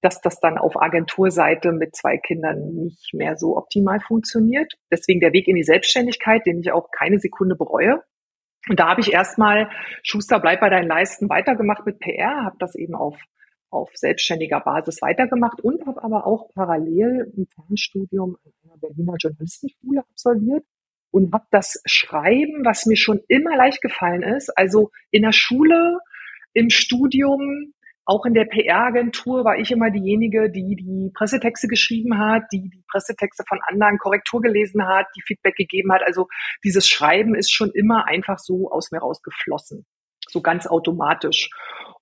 dass 0.00 0.20
das 0.20 0.38
dann 0.40 0.58
auf 0.58 0.80
Agenturseite 0.80 1.72
mit 1.72 1.96
zwei 1.96 2.18
Kindern 2.18 2.72
nicht 2.74 3.14
mehr 3.14 3.36
so 3.36 3.56
optimal 3.56 4.00
funktioniert. 4.00 4.72
Deswegen 4.92 5.20
der 5.20 5.32
Weg 5.32 5.48
in 5.48 5.56
die 5.56 5.64
Selbstständigkeit, 5.64 6.46
den 6.46 6.60
ich 6.60 6.70
auch 6.70 6.90
keine 6.92 7.18
Sekunde 7.18 7.56
bereue. 7.56 8.02
Und 8.68 8.78
da 8.78 8.88
habe 8.90 9.00
ich 9.00 9.12
erstmal 9.12 9.70
Schuster 10.02 10.40
bleib 10.40 10.60
bei 10.60 10.68
deinen 10.68 10.88
Leisten 10.88 11.28
weitergemacht 11.28 11.84
mit 11.86 12.00
PR, 12.00 12.44
habe 12.44 12.56
das 12.58 12.74
eben 12.74 12.94
auf 12.94 13.16
auf 13.70 13.90
selbstständiger 13.94 14.60
Basis 14.60 15.02
weitergemacht 15.02 15.60
und 15.60 15.86
habe 15.86 16.02
aber 16.02 16.26
auch 16.26 16.48
parallel 16.54 17.32
ein 17.36 17.46
Fernstudium 17.46 18.36
an 18.44 18.52
einer 18.64 18.78
Berliner 18.78 19.14
Journalistenschule 19.18 20.00
absolviert 20.00 20.64
und 21.10 21.32
habe 21.32 21.46
das 21.50 21.80
Schreiben, 21.86 22.64
was 22.64 22.86
mir 22.86 22.96
schon 22.96 23.20
immer 23.28 23.56
leicht 23.56 23.80
gefallen 23.80 24.22
ist, 24.22 24.50
also 24.56 24.90
in 25.10 25.22
der 25.22 25.32
Schule, 25.32 25.98
im 26.52 26.70
Studium, 26.70 27.72
auch 28.04 28.24
in 28.24 28.32
der 28.32 28.46
PR-Agentur 28.46 29.44
war 29.44 29.58
ich 29.58 29.70
immer 29.70 29.90
diejenige, 29.90 30.50
die 30.50 30.76
die 30.76 31.10
Pressetexte 31.14 31.68
geschrieben 31.68 32.18
hat, 32.18 32.44
die 32.52 32.70
die 32.70 32.82
Pressetexte 32.90 33.44
von 33.46 33.58
anderen 33.66 33.98
Korrektur 33.98 34.40
gelesen 34.40 34.86
hat, 34.86 35.06
die 35.14 35.22
Feedback 35.26 35.56
gegeben 35.56 35.92
hat. 35.92 36.02
Also 36.02 36.26
dieses 36.64 36.88
Schreiben 36.88 37.34
ist 37.34 37.52
schon 37.52 37.70
immer 37.70 38.06
einfach 38.06 38.38
so 38.38 38.70
aus 38.70 38.90
mir 38.92 39.00
rausgeflossen, 39.00 39.84
so 40.30 40.40
ganz 40.40 40.66
automatisch. 40.66 41.50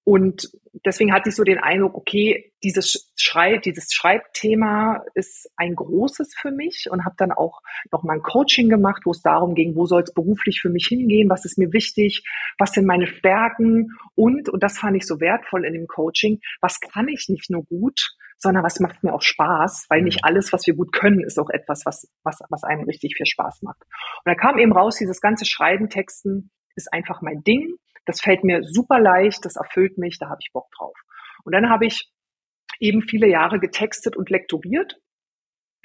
Und 0.09 0.52
deswegen 0.85 1.12
hatte 1.12 1.30
ich 1.30 1.35
so 1.35 1.42
den 1.42 1.59
Eindruck, 1.59 1.97
okay, 1.97 2.52
dieses 2.62 3.12
Schrei 3.16 3.59
dieses 3.59 3.92
Schreibthema 3.92 5.02
ist 5.14 5.50
ein 5.56 5.75
großes 5.75 6.33
für 6.40 6.52
mich 6.52 6.87
und 6.90 7.04
habe 7.04 7.16
dann 7.18 7.33
auch 7.33 7.61
noch 7.90 8.04
mal 8.04 8.14
ein 8.14 8.23
Coaching 8.23 8.68
gemacht, 8.68 9.02
wo 9.04 9.11
es 9.11 9.21
darum 9.21 9.56
ging, 9.56 9.75
wo 9.75 9.87
soll 9.87 10.02
es 10.02 10.14
beruflich 10.14 10.61
für 10.61 10.68
mich 10.68 10.87
hingehen, 10.87 11.28
was 11.28 11.45
ist 11.45 11.59
mir 11.59 11.73
wichtig, 11.73 12.23
was 12.56 12.71
sind 12.71 12.87
meine 12.87 13.09
Stärken 13.09 13.88
und, 14.14 14.49
und 14.49 14.62
das 14.62 14.78
fand 14.78 14.97
ich 14.97 15.06
so 15.06 15.18
wertvoll 15.18 15.64
in 15.64 15.73
dem 15.73 15.88
Coaching, 15.88 16.38
was 16.61 16.78
kann 16.78 17.09
ich 17.09 17.26
nicht 17.28 17.50
nur 17.50 17.64
gut, 17.64 18.14
sondern 18.38 18.62
was 18.62 18.78
macht 18.78 19.02
mir 19.02 19.12
auch 19.12 19.23
Spaß, 19.23 19.87
weil 19.88 20.02
nicht 20.02 20.23
mhm. 20.23 20.28
alles, 20.28 20.52
was 20.52 20.68
wir 20.68 20.75
gut 20.75 20.92
können, 20.92 21.25
ist 21.25 21.40
auch 21.40 21.50
etwas, 21.50 21.85
was, 21.85 22.09
was, 22.23 22.38
was 22.49 22.62
einem 22.62 22.85
richtig 22.85 23.16
viel 23.16 23.26
Spaß 23.26 23.62
macht. 23.62 23.83
Und 23.83 24.30
da 24.30 24.37
kam 24.37 24.59
eben 24.59 24.73
raus, 24.73 24.99
dieses 24.99 25.21
ganze 25.21 25.47
Schreiben, 25.47 25.88
Texten 25.88 26.52
ist 26.76 26.92
einfach 26.92 27.23
mein 27.23 27.42
Ding 27.42 27.76
das 28.06 28.20
fällt 28.20 28.44
mir 28.44 28.62
super 28.64 28.98
leicht, 28.98 29.44
das 29.44 29.56
erfüllt 29.56 29.98
mich, 29.98 30.18
da 30.18 30.28
habe 30.28 30.38
ich 30.40 30.52
Bock 30.52 30.70
drauf. 30.76 30.96
Und 31.44 31.52
dann 31.52 31.68
habe 31.68 31.86
ich 31.86 32.10
eben 32.80 33.02
viele 33.02 33.28
Jahre 33.28 33.58
getextet 33.60 34.16
und 34.16 34.30
lektoriert. 34.30 34.98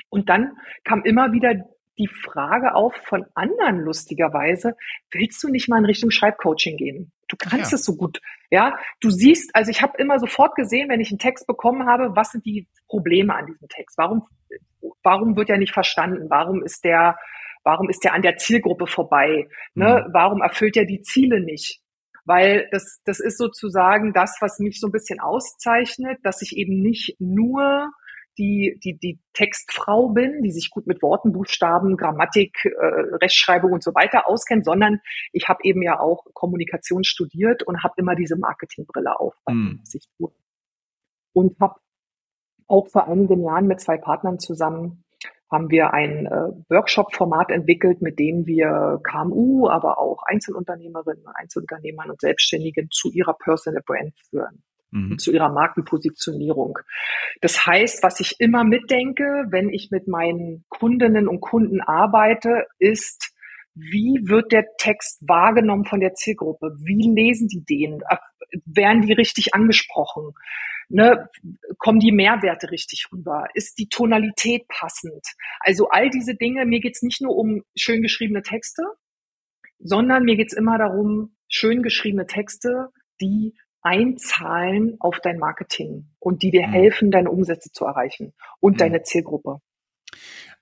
Und 0.10 0.30
dann 0.30 0.58
kam 0.84 1.04
immer 1.04 1.32
wieder 1.34 1.56
die 1.98 2.08
Frage 2.08 2.74
auf 2.74 2.96
von 3.04 3.26
anderen 3.36 3.80
lustigerweise, 3.82 4.76
willst 5.12 5.44
du 5.44 5.50
nicht 5.50 5.70
mal 5.70 5.80
in 5.80 5.86
Richtung 5.86 6.10
Schreibcoaching 6.10 6.78
gehen? 6.78 7.12
Du 7.28 7.36
kannst 7.38 7.72
ja. 7.72 7.76
es 7.76 7.84
so 7.84 7.96
gut. 7.96 8.22
Ja, 8.50 8.78
du 9.02 9.10
siehst, 9.10 9.56
also 9.56 9.72
ich 9.72 9.82
habe 9.82 9.98
immer 9.98 10.20
sofort 10.20 10.56
gesehen, 10.56 10.90
wenn 10.90 11.02
ich 11.02 11.12
einen 11.12 11.20
Text 11.20 11.48
bekommen 11.48 11.88
habe, 11.88 12.16
was 12.16 12.32
sind 12.32 12.46
die 12.46 12.68
Probleme 12.88 13.36
an 13.36 13.46
diesem 13.46 13.68
Text? 13.68 13.98
Warum, 13.98 14.28
warum 15.04 15.36
wird 15.36 15.50
er 15.50 15.58
nicht 15.58 15.74
verstanden? 15.74 16.30
Warum 16.30 16.64
ist 16.64 16.84
der, 16.84 17.18
warum 17.64 17.90
ist 17.90 18.04
der 18.04 18.14
an 18.14 18.22
der 18.22 18.38
Zielgruppe 18.38 18.88
vorbei? 18.88 19.48
Ne? 19.74 20.06
Mhm. 20.08 20.14
Warum 20.14 20.42
erfüllt 20.42 20.78
er 20.78 20.86
die 20.86 21.02
Ziele 21.02 21.42
nicht? 21.42 21.81
Weil 22.26 22.68
das, 22.72 23.02
das 23.06 23.20
ist 23.20 23.38
sozusagen 23.38 24.14
das, 24.14 24.38
was 24.42 24.60
mich 24.60 24.80
so 24.80 24.88
ein 24.88 24.92
bisschen 24.92 25.20
auszeichnet, 25.20 26.20
dass 26.24 26.42
ich 26.42 26.56
eben 26.56 26.82
nicht 26.82 27.16
nur 27.20 27.92
die, 28.38 28.80
die, 28.84 28.98
die 28.98 29.20
Textfrau 29.34 30.10
bin, 30.10 30.42
die 30.42 30.52
sich 30.52 30.70
gut 30.70 30.88
mit 30.88 31.02
Worten, 31.02 31.34
Buchstaben, 31.34 31.98
Grammatik, 31.98 32.66
äh, 32.66 32.86
Rechtschreibung 33.22 33.74
und 33.74 33.84
so 33.84 33.94
weiter 33.94 34.28
auskennt, 34.28 34.66
sondern 34.66 35.00
ich 35.32 35.50
habe 35.50 35.60
eben 35.64 35.82
ja 35.82 36.00
auch 36.00 36.26
Kommunikation 36.34 37.04
studiert 37.04 37.64
und 37.64 37.84
habe 37.84 37.96
immer 37.98 38.16
diese 38.16 38.38
Marketingbrille 38.38 39.20
auf, 39.20 39.36
mm. 39.48 39.80
was 39.82 39.94
ich 39.94 40.08
tue. 40.18 40.32
Und 41.34 41.60
habe 41.60 41.76
auch 42.68 42.88
vor 42.88 43.08
einigen 43.08 43.44
Jahren 43.44 43.68
mit 43.68 43.82
zwei 43.82 43.98
Partnern 43.98 44.40
zusammen 44.40 45.04
haben 45.52 45.70
wir 45.70 45.94
ein 45.94 46.26
äh, 46.28 46.54
Workshop-Format 46.70 47.52
entwickelt, 47.52 48.02
mit 48.02 48.18
dem 48.20 48.46
wir 48.46 49.02
KMU, 49.04 49.68
aber 49.68 50.00
auch 50.00 50.24
Einzelunternehmerinnen, 50.24 51.26
Einzelunternehmern 51.34 52.10
und 52.10 52.22
Selbstständigen 52.22 52.88
zu 52.90 53.12
ihrer 53.12 53.34
Personal 53.34 53.84
Brand 53.86 54.14
führen. 54.30 54.64
Mhm. 54.94 55.18
zu 55.20 55.32
ihrer 55.32 55.48
Markenpositionierung. 55.48 56.78
Das 57.40 57.66
heißt, 57.66 58.04
was 58.04 58.20
ich 58.20 58.42
immer 58.42 58.66
mitdenke, 58.66 59.46
wenn 59.50 59.70
ich 59.70 59.90
mit 59.90 60.10
meinen 60.10 60.66
Kundinnen 60.68 61.30
und 61.30 61.40
Kunden 61.40 61.80
arbeite, 61.80 62.66
ist, 62.78 63.34
wie 63.74 64.20
wird 64.24 64.52
der 64.52 64.66
Text 64.78 65.24
wahrgenommen 65.26 65.86
von 65.86 66.02
der 66.02 66.14
Zielgruppe? 66.14 66.76
Wie 66.84 67.10
lesen 67.10 67.48
die 67.48 67.64
den? 67.64 68.04
Werden 68.66 69.02
die 69.02 69.14
richtig 69.14 69.54
angesprochen? 69.54 70.34
Ne, 70.92 71.30
kommen 71.78 72.00
die 72.00 72.12
Mehrwerte 72.12 72.72
richtig 72.72 73.08
rüber? 73.12 73.48
Ist 73.54 73.78
die 73.80 73.88
Tonalität 73.88 74.68
passend? 74.68 75.26
Also 75.60 75.90
all 75.90 76.10
diese 76.10 76.36
Dinge, 76.36 76.66
mir 76.66 76.80
geht's 76.80 77.02
nicht 77.02 77.22
nur 77.22 77.36
um 77.36 77.64
schön 77.76 78.02
geschriebene 78.02 78.42
Texte, 78.42 78.84
sondern 79.80 80.24
mir 80.24 80.36
geht's 80.36 80.54
immer 80.54 80.78
darum, 80.78 81.36
schön 81.48 81.84
geschriebene 81.84 82.28
Texte, 82.28 82.90
die 83.20 83.56
einzahlen 83.82 84.98
auf 85.00 85.20
dein 85.22 85.38
Marketing 85.38 86.10
und 86.20 86.44
die 86.44 86.52
dir 86.52 86.68
mhm. 86.68 86.72
helfen, 86.72 87.12
deine 87.12 87.32
Umsätze 87.32 87.72
zu 87.72 87.86
erreichen 87.86 88.34
und 88.60 88.74
mhm. 88.74 88.78
deine 88.78 89.04
Zielgruppe. 89.04 89.60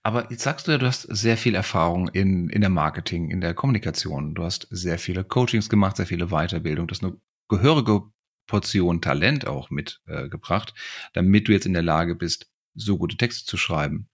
Aber 0.01 0.31
jetzt 0.31 0.43
sagst 0.43 0.67
du 0.67 0.71
ja, 0.71 0.77
du 0.77 0.85
hast 0.85 1.01
sehr 1.01 1.35
viel 1.35 1.55
Erfahrung 1.55 2.07
in, 2.07 2.49
in 2.49 2.61
der 2.61 2.69
Marketing, 2.69 3.29
in 3.29 3.41
der 3.41 3.53
Kommunikation. 3.53 4.33
Du 4.33 4.43
hast 4.43 4.67
sehr 4.69 4.97
viele 4.97 5.25
Coachings 5.25 5.69
gemacht, 5.69 5.97
sehr 5.97 6.05
viele 6.05 6.27
Weiterbildung. 6.27 6.87
Das 6.87 6.99
ist 6.99 7.03
eine 7.03 7.17
gehörige 7.49 8.03
Portion 8.49 8.99
Talent 8.99 9.47
auch 9.47 9.69
mitgebracht, 9.69 10.73
äh, 10.75 11.09
damit 11.13 11.47
du 11.47 11.53
jetzt 11.53 11.65
in 11.65 11.73
der 11.73 11.83
Lage 11.83 12.15
bist, 12.15 12.49
so 12.75 12.97
gute 12.97 13.15
Texte 13.15 13.45
zu 13.45 13.55
schreiben. 13.55 14.09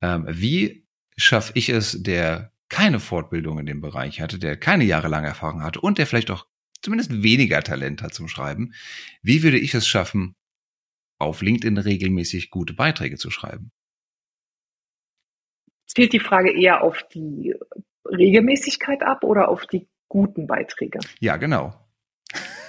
Ähm, 0.00 0.24
wie 0.28 0.86
schaffe 1.16 1.52
ich 1.54 1.68
es, 1.68 2.02
der 2.02 2.52
keine 2.68 2.98
Fortbildung 2.98 3.60
in 3.60 3.66
dem 3.66 3.80
Bereich 3.80 4.20
hatte, 4.20 4.38
der 4.38 4.56
keine 4.56 4.84
jahrelange 4.84 5.28
Erfahrung 5.28 5.62
hatte 5.62 5.80
und 5.80 5.98
der 5.98 6.06
vielleicht 6.06 6.30
auch 6.30 6.46
zumindest 6.82 7.22
weniger 7.22 7.62
Talent 7.62 8.02
hat 8.02 8.14
zum 8.14 8.26
Schreiben, 8.26 8.74
wie 9.22 9.42
würde 9.42 9.58
ich 9.58 9.74
es 9.74 9.86
schaffen, 9.86 10.34
auf 11.18 11.42
LinkedIn 11.42 11.78
regelmäßig 11.78 12.50
gute 12.50 12.74
Beiträge 12.74 13.16
zu 13.16 13.30
schreiben? 13.30 13.70
Zielt 15.86 16.12
die 16.12 16.20
Frage 16.20 16.52
eher 16.52 16.82
auf 16.82 17.02
die 17.14 17.54
Regelmäßigkeit 18.06 19.02
ab 19.02 19.22
oder 19.22 19.48
auf 19.48 19.66
die 19.66 19.86
guten 20.08 20.46
Beiträge? 20.46 20.98
Ja, 21.20 21.36
genau. 21.36 21.83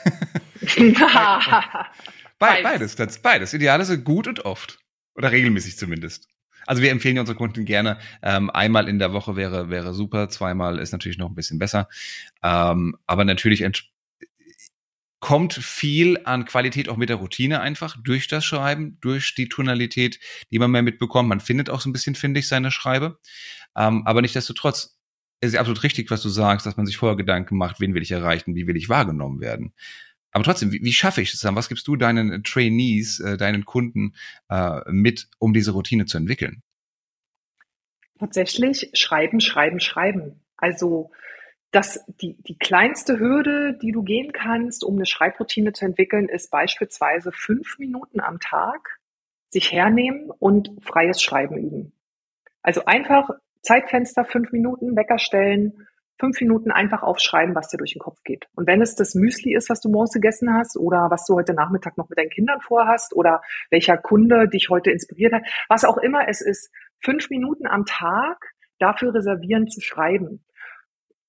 Be 0.05 0.95
beides, 2.39 2.95
das, 2.95 3.19
beides. 3.19 3.53
Ideale 3.53 3.85
sind 3.85 4.03
gut 4.03 4.27
und 4.27 4.45
oft. 4.45 4.79
Oder 5.15 5.31
regelmäßig 5.31 5.77
zumindest. 5.77 6.27
Also 6.65 6.81
wir 6.81 6.91
empfehlen 6.91 7.19
unsere 7.19 7.37
Kunden 7.37 7.65
gerne. 7.65 7.99
Ähm, 8.21 8.49
einmal 8.49 8.89
in 8.89 8.99
der 8.99 9.13
Woche 9.13 9.35
wäre, 9.35 9.69
wäre 9.69 9.93
super, 9.93 10.29
zweimal 10.29 10.79
ist 10.79 10.91
natürlich 10.91 11.17
noch 11.17 11.29
ein 11.29 11.35
bisschen 11.35 11.59
besser. 11.59 11.87
Ähm, 12.41 12.97
aber 13.05 13.23
natürlich 13.23 13.63
kommt 15.19 15.53
viel 15.53 16.19
an 16.25 16.45
Qualität 16.45 16.89
auch 16.89 16.97
mit 16.97 17.09
der 17.09 17.15
Routine 17.15 17.61
einfach 17.61 17.97
durch 18.03 18.27
das 18.27 18.45
Schreiben, 18.45 18.97
durch 19.01 19.33
die 19.35 19.49
Tonalität, 19.49 20.19
die 20.51 20.59
man 20.59 20.71
mehr 20.71 20.83
mitbekommt. 20.83 21.29
Man 21.29 21.39
findet 21.39 21.69
auch 21.69 21.81
so 21.81 21.89
ein 21.89 21.93
bisschen, 21.93 22.15
finde 22.15 22.39
ich, 22.39 22.47
seine 22.47 22.71
Schreibe. 22.71 23.19
Ähm, 23.75 24.05
aber 24.05 24.21
nichtsdestotrotz 24.21 24.83
ist 24.83 24.94
es 25.41 25.55
absolut 25.55 25.83
richtig, 25.83 26.09
was 26.11 26.21
du 26.21 26.29
sagst, 26.29 26.65
dass 26.65 26.77
man 26.77 26.85
sich 26.85 26.97
vorher 26.97 27.17
Gedanken 27.17 27.57
macht, 27.57 27.79
wen 27.79 27.93
will 27.93 28.01
ich 28.01 28.11
erreichen, 28.11 28.55
wie 28.55 28.67
will 28.67 28.77
ich 28.77 28.89
wahrgenommen 28.89 29.41
werden. 29.41 29.73
Aber 30.31 30.43
trotzdem, 30.43 30.71
wie, 30.71 30.81
wie 30.83 30.93
schaffe 30.93 31.21
ich 31.21 31.33
es 31.33 31.39
dann? 31.39 31.55
Was 31.55 31.69
gibst 31.69 31.87
du 31.87 31.95
deinen 31.95 32.43
Trainees, 32.43 33.19
äh, 33.19 33.37
deinen 33.37 33.65
Kunden 33.65 34.15
äh, 34.49 34.81
mit, 34.87 35.29
um 35.39 35.53
diese 35.53 35.71
Routine 35.71 36.05
zu 36.05 36.17
entwickeln? 36.17 36.61
Tatsächlich 38.19 38.89
schreiben, 38.93 39.39
schreiben, 39.39 39.79
schreiben. 39.79 40.41
Also 40.57 41.11
das, 41.71 41.99
die, 42.21 42.35
die 42.43 42.57
kleinste 42.57 43.19
Hürde, 43.19 43.77
die 43.81 43.91
du 43.91 44.03
gehen 44.03 44.31
kannst, 44.31 44.83
um 44.83 44.95
eine 44.95 45.05
Schreibroutine 45.05 45.73
zu 45.73 45.85
entwickeln, 45.85 46.29
ist 46.29 46.49
beispielsweise 46.49 47.31
fünf 47.33 47.77
Minuten 47.79 48.19
am 48.19 48.39
Tag 48.39 48.99
sich 49.49 49.71
hernehmen 49.71 50.31
und 50.31 50.71
freies 50.81 51.21
Schreiben 51.21 51.57
üben. 51.57 51.93
Also 52.61 52.85
einfach 52.85 53.29
Zeitfenster, 53.65 54.25
fünf 54.25 54.51
Minuten, 54.51 54.95
Wecker 54.95 55.19
stellen, 55.19 55.87
fünf 56.19 56.39
Minuten 56.39 56.71
einfach 56.71 57.03
aufschreiben, 57.03 57.55
was 57.55 57.69
dir 57.69 57.77
durch 57.77 57.93
den 57.93 57.99
Kopf 57.99 58.23
geht. 58.23 58.47
Und 58.55 58.67
wenn 58.67 58.81
es 58.81 58.95
das 58.95 59.15
Müsli 59.15 59.53
ist, 59.55 59.69
was 59.69 59.81
du 59.81 59.89
morgens 59.89 60.13
gegessen 60.13 60.53
hast 60.53 60.77
oder 60.77 61.07
was 61.09 61.25
du 61.25 61.35
heute 61.35 61.53
Nachmittag 61.53 61.97
noch 61.97 62.07
mit 62.07 62.17
deinen 62.17 62.29
Kindern 62.29 62.61
vorhast 62.61 63.13
oder 63.15 63.41
welcher 63.71 63.97
Kunde 63.97 64.47
dich 64.47 64.69
heute 64.69 64.91
inspiriert 64.91 65.33
hat, 65.33 65.43
was 65.67 65.83
auch 65.83 65.97
immer 65.97 66.27
es 66.29 66.41
ist, 66.41 66.71
fünf 67.01 67.29
Minuten 67.29 67.67
am 67.67 67.85
Tag 67.85 68.53
dafür 68.79 69.13
reservieren 69.13 69.67
zu 69.67 69.81
schreiben 69.81 70.45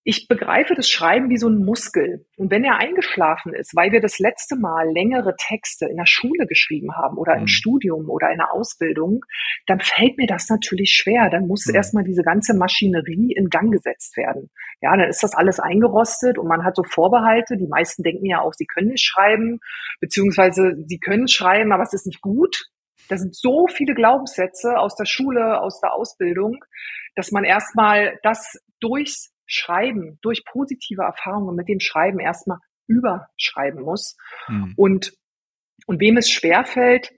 ich 0.08 0.28
begreife 0.28 0.76
das 0.76 0.88
Schreiben 0.88 1.30
wie 1.30 1.36
so 1.36 1.48
ein 1.48 1.64
Muskel. 1.64 2.24
Und 2.36 2.52
wenn 2.52 2.62
er 2.62 2.78
eingeschlafen 2.78 3.52
ist, 3.52 3.74
weil 3.74 3.90
wir 3.90 4.00
das 4.00 4.20
letzte 4.20 4.54
Mal 4.54 4.88
längere 4.88 5.34
Texte 5.36 5.86
in 5.86 5.96
der 5.96 6.06
Schule 6.06 6.46
geschrieben 6.46 6.94
haben 6.96 7.18
oder 7.18 7.34
im 7.34 7.42
mhm. 7.42 7.48
Studium 7.48 8.08
oder 8.08 8.30
in 8.30 8.38
der 8.38 8.54
Ausbildung, 8.54 9.24
dann 9.66 9.80
fällt 9.80 10.16
mir 10.16 10.28
das 10.28 10.48
natürlich 10.48 10.92
schwer. 10.92 11.28
Dann 11.28 11.48
muss 11.48 11.66
mhm. 11.66 11.74
erstmal 11.74 12.04
diese 12.04 12.22
ganze 12.22 12.54
Maschinerie 12.54 13.32
in 13.36 13.48
Gang 13.48 13.72
gesetzt 13.72 14.16
werden. 14.16 14.48
Ja, 14.80 14.96
dann 14.96 15.08
ist 15.08 15.24
das 15.24 15.34
alles 15.34 15.58
eingerostet 15.58 16.38
und 16.38 16.46
man 16.46 16.64
hat 16.64 16.76
so 16.76 16.84
Vorbehalte. 16.84 17.56
Die 17.56 17.66
meisten 17.66 18.04
denken 18.04 18.26
ja 18.26 18.42
auch, 18.42 18.52
sie 18.52 18.66
können 18.66 18.90
nicht 18.90 19.04
schreiben, 19.04 19.58
beziehungsweise 19.98 20.76
sie 20.86 21.00
können 21.00 21.26
schreiben, 21.26 21.72
aber 21.72 21.82
es 21.82 21.94
ist 21.94 22.06
nicht 22.06 22.20
gut. 22.20 22.70
Da 23.08 23.16
sind 23.16 23.34
so 23.34 23.66
viele 23.66 23.94
Glaubenssätze 23.94 24.78
aus 24.78 24.94
der 24.94 25.06
Schule, 25.06 25.60
aus 25.60 25.80
der 25.80 25.94
Ausbildung, 25.94 26.64
dass 27.16 27.32
man 27.32 27.42
erstmal 27.42 28.20
das 28.22 28.56
durchs 28.78 29.35
Schreiben, 29.46 30.18
durch 30.22 30.44
positive 30.44 31.02
Erfahrungen 31.02 31.54
mit 31.54 31.68
dem 31.68 31.80
Schreiben 31.80 32.20
erstmal 32.20 32.58
überschreiben 32.86 33.82
muss. 33.82 34.16
Mhm. 34.48 34.74
Und, 34.76 35.12
und 35.86 36.00
wem 36.00 36.16
es 36.16 36.30
schwerfällt, 36.30 37.12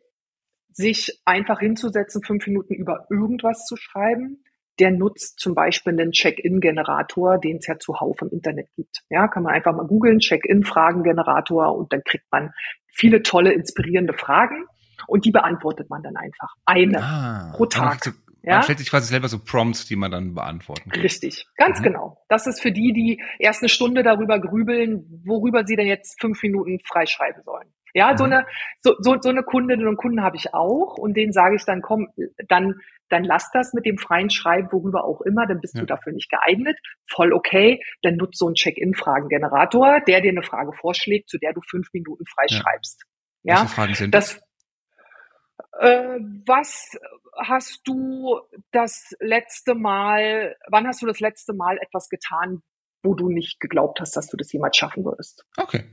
sich 0.71 1.21
einfach 1.25 1.61
hinzusetzen, 1.61 2.23
fünf 2.23 2.47
Minuten 2.47 2.75
über 2.75 3.07
irgendwas 3.11 3.65
zu 3.65 3.77
schreiben, 3.77 4.45
der 4.79 4.93
nutzt 4.93 5.41
zum 5.41 5.55
Beispiel 5.55 5.93
einen 5.93 6.13
Check-in-Generator, 6.13 7.39
den 7.39 7.57
es 7.57 7.67
ja 7.67 7.79
zuhauf 7.79 8.23
im 8.23 8.29
Internet 8.31 8.69
gibt. 8.77 9.03
Ja, 9.11 9.27
kann 9.27 9.43
man 9.43 9.55
einfach 9.55 9.75
mal 9.75 9.87
googeln, 9.87 10.21
Check-in-Fragengenerator 10.21 11.77
und 11.77 11.93
dann 11.93 12.03
kriegt 12.05 12.31
man 12.31 12.53
viele 12.87 13.23
tolle, 13.23 13.53
inspirierende 13.53 14.13
Fragen 14.13 14.67
und 15.07 15.25
die 15.25 15.33
beantwortet 15.33 15.91
man 15.91 16.03
dann 16.03 16.17
einfach. 16.17 16.55
Eine 16.65 17.03
ah, 17.03 17.53
pro 17.57 17.67
Tag. 17.67 18.13
Ja? 18.43 18.55
Man 18.55 18.63
stellt 18.63 18.79
sich 18.79 18.91
quasi 18.91 19.09
selber 19.09 19.29
so 19.29 19.39
Prompts, 19.39 19.87
die 19.87 19.97
man 19.97 20.11
dann 20.11 20.35
beantworten 20.35 20.91
kann. 20.91 21.03
Richtig, 21.03 21.47
ganz 21.57 21.81
mhm. 21.81 21.85
genau. 21.85 22.25
Das 22.29 22.47
ist 22.47 22.61
für 22.61 22.73
die, 22.73 22.93
die 22.93 23.23
erst 23.39 23.63
eine 23.63 23.69
Stunde 23.69 24.03
darüber 24.03 24.41
grübeln, 24.41 25.23
worüber 25.25 25.65
sie 25.67 25.77
denn 25.77 25.87
jetzt 25.87 26.21
fünf 26.21 26.43
Minuten 26.43 26.79
freischreiben 26.87 27.43
sollen. 27.43 27.73
Ja, 27.95 28.13
mhm. 28.13 28.17
so 28.17 28.25
eine, 28.25 28.47
so, 28.81 28.95
so, 28.99 29.17
so 29.21 29.29
eine 29.29 29.43
Kundinnen 29.43 29.89
und 29.89 29.97
Kunden 29.97 30.23
habe 30.23 30.37
ich 30.37 30.55
auch 30.55 30.97
und 30.99 31.17
denen 31.17 31.33
sage 31.33 31.57
ich 31.57 31.65
dann, 31.65 31.83
komm, 31.83 32.09
dann, 32.49 32.81
dann 33.09 33.25
lass 33.25 33.51
das 33.53 33.73
mit 33.73 33.87
dem 33.87 33.99
freien 33.99 34.31
Schreiben, 34.31 34.69
worüber 34.71 35.05
auch 35.05 35.21
immer, 35.23 35.47
dann 35.47 35.61
bist 35.61 35.75
ja. 35.75 35.81
du 35.81 35.87
dafür 35.87 36.13
nicht 36.13 36.31
geeignet. 36.31 36.79
Voll 37.09 37.33
okay, 37.33 37.81
dann 38.03 38.17
nutzt 38.17 38.39
so 38.39 38.47
einen 38.47 38.55
Check-in-Fragengenerator, 38.55 40.01
der 40.07 40.21
dir 40.21 40.31
eine 40.31 40.43
Frage 40.43 40.73
vorschlägt, 40.73 41.29
zu 41.29 41.39
der 41.39 41.53
du 41.53 41.61
fünf 41.69 41.89
Minuten 41.93 42.25
frei 42.27 42.45
ja. 42.49 42.63
Ja, 43.43 43.61
Welche 43.61 43.75
Fragen 43.75 43.95
sind 43.95 44.15
das? 44.15 44.41
Äh, 45.79 46.19
was 46.47 46.99
hast 47.37 47.83
du 47.85 48.41
das 48.73 49.15
letzte 49.21 49.75
Mal, 49.75 50.57
wann 50.69 50.87
hast 50.87 51.03
du 51.03 51.07
das 51.07 51.21
letzte 51.21 51.55
Mal 51.55 51.79
etwas 51.79 52.09
getan, 52.09 52.63
wo 53.03 53.15
du 53.15 53.29
nicht 53.29 53.61
geglaubt 53.61 54.01
hast, 54.01 54.17
dass 54.17 54.27
du 54.27 54.37
das 54.37 54.53
jemals 54.53 54.77
schaffen 54.77 55.05
würdest? 55.05 55.47
Okay. 55.57 55.85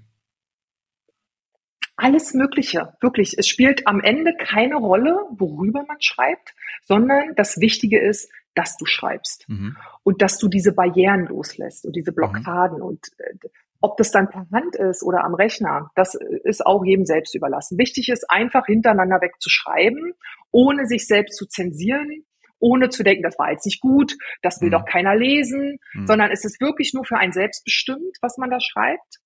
Alles 1.98 2.34
Mögliche, 2.34 2.98
wirklich. 3.00 3.38
Es 3.38 3.48
spielt 3.48 3.88
am 3.88 4.01
Ende 4.01 4.36
keine 4.36 4.75
Rolle, 4.75 5.18
worüber 5.30 5.86
man 5.88 6.01
schreibt, 6.01 6.54
sondern 6.84 7.36
das 7.36 7.60
Wichtige 7.62 8.00
ist, 8.00 8.30
dass 8.54 8.77
du 8.77 8.86
schreibst 8.86 9.48
mhm. 9.48 9.77
und 10.04 10.22
dass 10.22 10.39
du 10.39 10.48
diese 10.48 10.74
Barrieren 10.74 11.27
loslässt 11.27 11.86
und 11.86 11.96
diese 11.96 12.12
mhm. 12.12 12.15
Blockaden 12.15 12.80
mhm. 12.80 12.86
und 12.86 13.12
äh, 13.20 13.48
ob 13.86 13.98
das 13.98 14.10
dann 14.10 14.30
per 14.30 14.48
Hand 14.51 14.75
ist 14.75 15.04
oder 15.04 15.24
am 15.24 15.36
Rechner, 15.36 15.92
das 15.94 16.15
ist 16.15 16.65
auch 16.65 16.84
jedem 16.84 17.06
selbst 17.06 17.36
überlassen. 17.36 17.77
Wichtig 17.77 18.10
ist 18.10 18.25
einfach 18.32 18.65
hintereinander 18.65 19.22
weg 19.22 19.34
zu 19.39 19.51
schreiben, 19.51 20.13
ohne 20.50 20.88
sich 20.88 21.06
selbst 21.06 21.38
zu 21.38 21.46
zensieren, 21.46 22.25
ohne 22.58 22.89
zu 22.89 23.04
denken, 23.04 23.22
das 23.22 23.38
war 23.38 23.51
jetzt 23.51 23.65
nicht 23.68 23.82
gut, 23.82 24.18
das 24.42 24.60
will 24.60 24.70
mhm. 24.70 24.72
doch 24.72 24.86
keiner 24.86 25.15
lesen, 25.15 25.77
mhm. 25.94 26.08
sondern 26.08 26.32
es 26.32 26.46
ist 26.46 26.60
wirklich 26.60 26.96
nur 26.96 27.06
für 27.06 27.18
einen 27.18 27.32
selbst 27.32 27.63
bestimmt, 27.63 28.18
was 28.22 28.39
man 28.39 28.50
da 28.50 28.58
schreibt. 28.60 29.20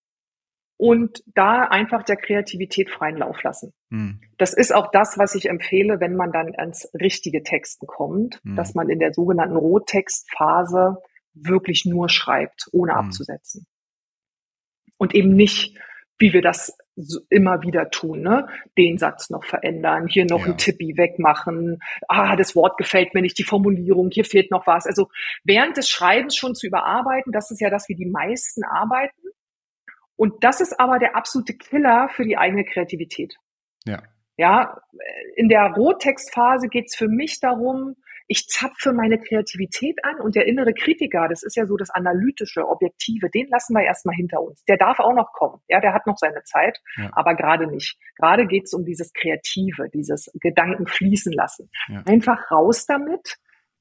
Und 0.76 1.24
da 1.36 1.64
einfach 1.64 2.04
der 2.04 2.16
Kreativität 2.16 2.90
freien 2.90 3.18
Lauf 3.18 3.42
lassen. 3.44 3.74
Mhm. 3.90 4.20
Das 4.38 4.54
ist 4.54 4.74
auch 4.74 4.92
das, 4.92 5.18
was 5.18 5.36
ich 5.36 5.50
empfehle, 5.50 6.02
wenn 6.02 6.16
man 6.16 6.34
dann 6.34 6.54
ans 6.58 6.90
richtige 6.94 7.44
Texten 7.44 7.88
kommt, 7.88 8.42
mhm. 8.44 8.58
dass 8.58 8.76
man 8.76 8.90
in 8.90 9.00
der 9.00 9.14
sogenannten 9.14 9.56
Rohtextphase 9.58 10.98
wirklich 11.34 11.86
nur 11.86 12.10
schreibt, 12.10 12.68
ohne 12.74 12.94
mhm. 12.94 12.98
abzusetzen 12.98 13.66
und 15.00 15.16
eben 15.16 15.36
nicht, 15.36 15.76
wie 16.20 16.34
wir 16.34 16.44
das 16.44 16.78
immer 17.30 17.62
wieder 17.62 17.90
tun, 17.90 18.22
ne? 18.22 18.48
Den 18.78 18.98
Satz 18.98 19.30
noch 19.30 19.46
verändern, 19.46 20.08
hier 20.08 20.26
noch 20.26 20.46
ja. 20.46 20.52
ein 20.52 20.58
Tippi 20.58 20.98
wegmachen, 20.98 21.80
ah, 22.08 22.36
das 22.36 22.56
Wort 22.56 22.78
gefällt 22.78 23.14
mir 23.14 23.22
nicht, 23.22 23.40
die 23.40 23.44
Formulierung, 23.44 24.10
hier 24.12 24.26
fehlt 24.26 24.52
noch 24.52 24.68
was. 24.68 24.86
Also 24.86 25.10
während 25.44 25.78
des 25.78 25.90
Schreibens 25.90 26.36
schon 26.36 26.56
zu 26.56 26.68
überarbeiten, 26.68 27.32
das 27.32 27.52
ist 27.52 27.62
ja 27.62 27.70
das, 27.70 27.88
wie 27.88 27.96
die 27.96 28.06
meisten 28.06 28.64
arbeiten. 28.66 29.30
Und 30.18 30.44
das 30.44 30.60
ist 30.60 30.78
aber 30.78 31.00
der 31.00 31.16
absolute 31.16 31.54
Killer 31.54 32.10
für 32.10 32.26
die 32.26 32.38
eigene 32.38 32.66
Kreativität. 32.66 33.38
Ja. 33.86 34.04
Ja, 34.36 34.78
in 35.36 35.50
der 35.50 35.74
Rohtextphase 35.74 36.68
geht 36.68 36.88
es 36.88 36.96
für 36.96 37.08
mich 37.08 37.40
darum, 37.40 37.96
ich 38.32 38.48
zapfe 38.48 38.94
meine 38.94 39.18
Kreativität 39.18 40.06
an 40.06 40.22
und 40.22 40.36
der 40.36 40.46
innere 40.46 40.74
Kritiker, 40.74 41.28
das 41.28 41.42
ist 41.42 41.56
ja 41.58 41.66
so 41.66 41.78
das 41.78 41.90
analytische, 41.90 42.68
objektive, 42.68 43.28
den 43.32 43.48
lassen 43.50 43.74
wir 43.74 43.84
erstmal 43.84 44.16
hinter 44.16 44.40
uns. 44.42 44.64
Der 44.66 44.78
darf 44.78 45.00
auch 45.00 45.16
noch 45.16 45.34
kommen. 45.34 45.60
Ja, 45.68 45.80
der 45.80 45.96
hat 45.96 46.06
noch 46.06 46.18
seine 46.18 46.44
Zeit, 46.44 46.78
ja. 46.96 47.10
aber 47.14 47.34
gerade 47.34 47.66
nicht. 47.66 47.98
Gerade 48.18 48.46
geht 48.46 48.66
es 48.66 48.74
um 48.74 48.86
dieses 48.86 49.14
Kreative, 49.14 49.90
dieses 49.92 50.32
Gedanken 50.36 50.86
fließen 50.86 51.34
lassen. 51.34 51.72
Ja. 51.88 52.04
Einfach 52.06 52.52
raus 52.52 52.86
damit, 52.86 53.38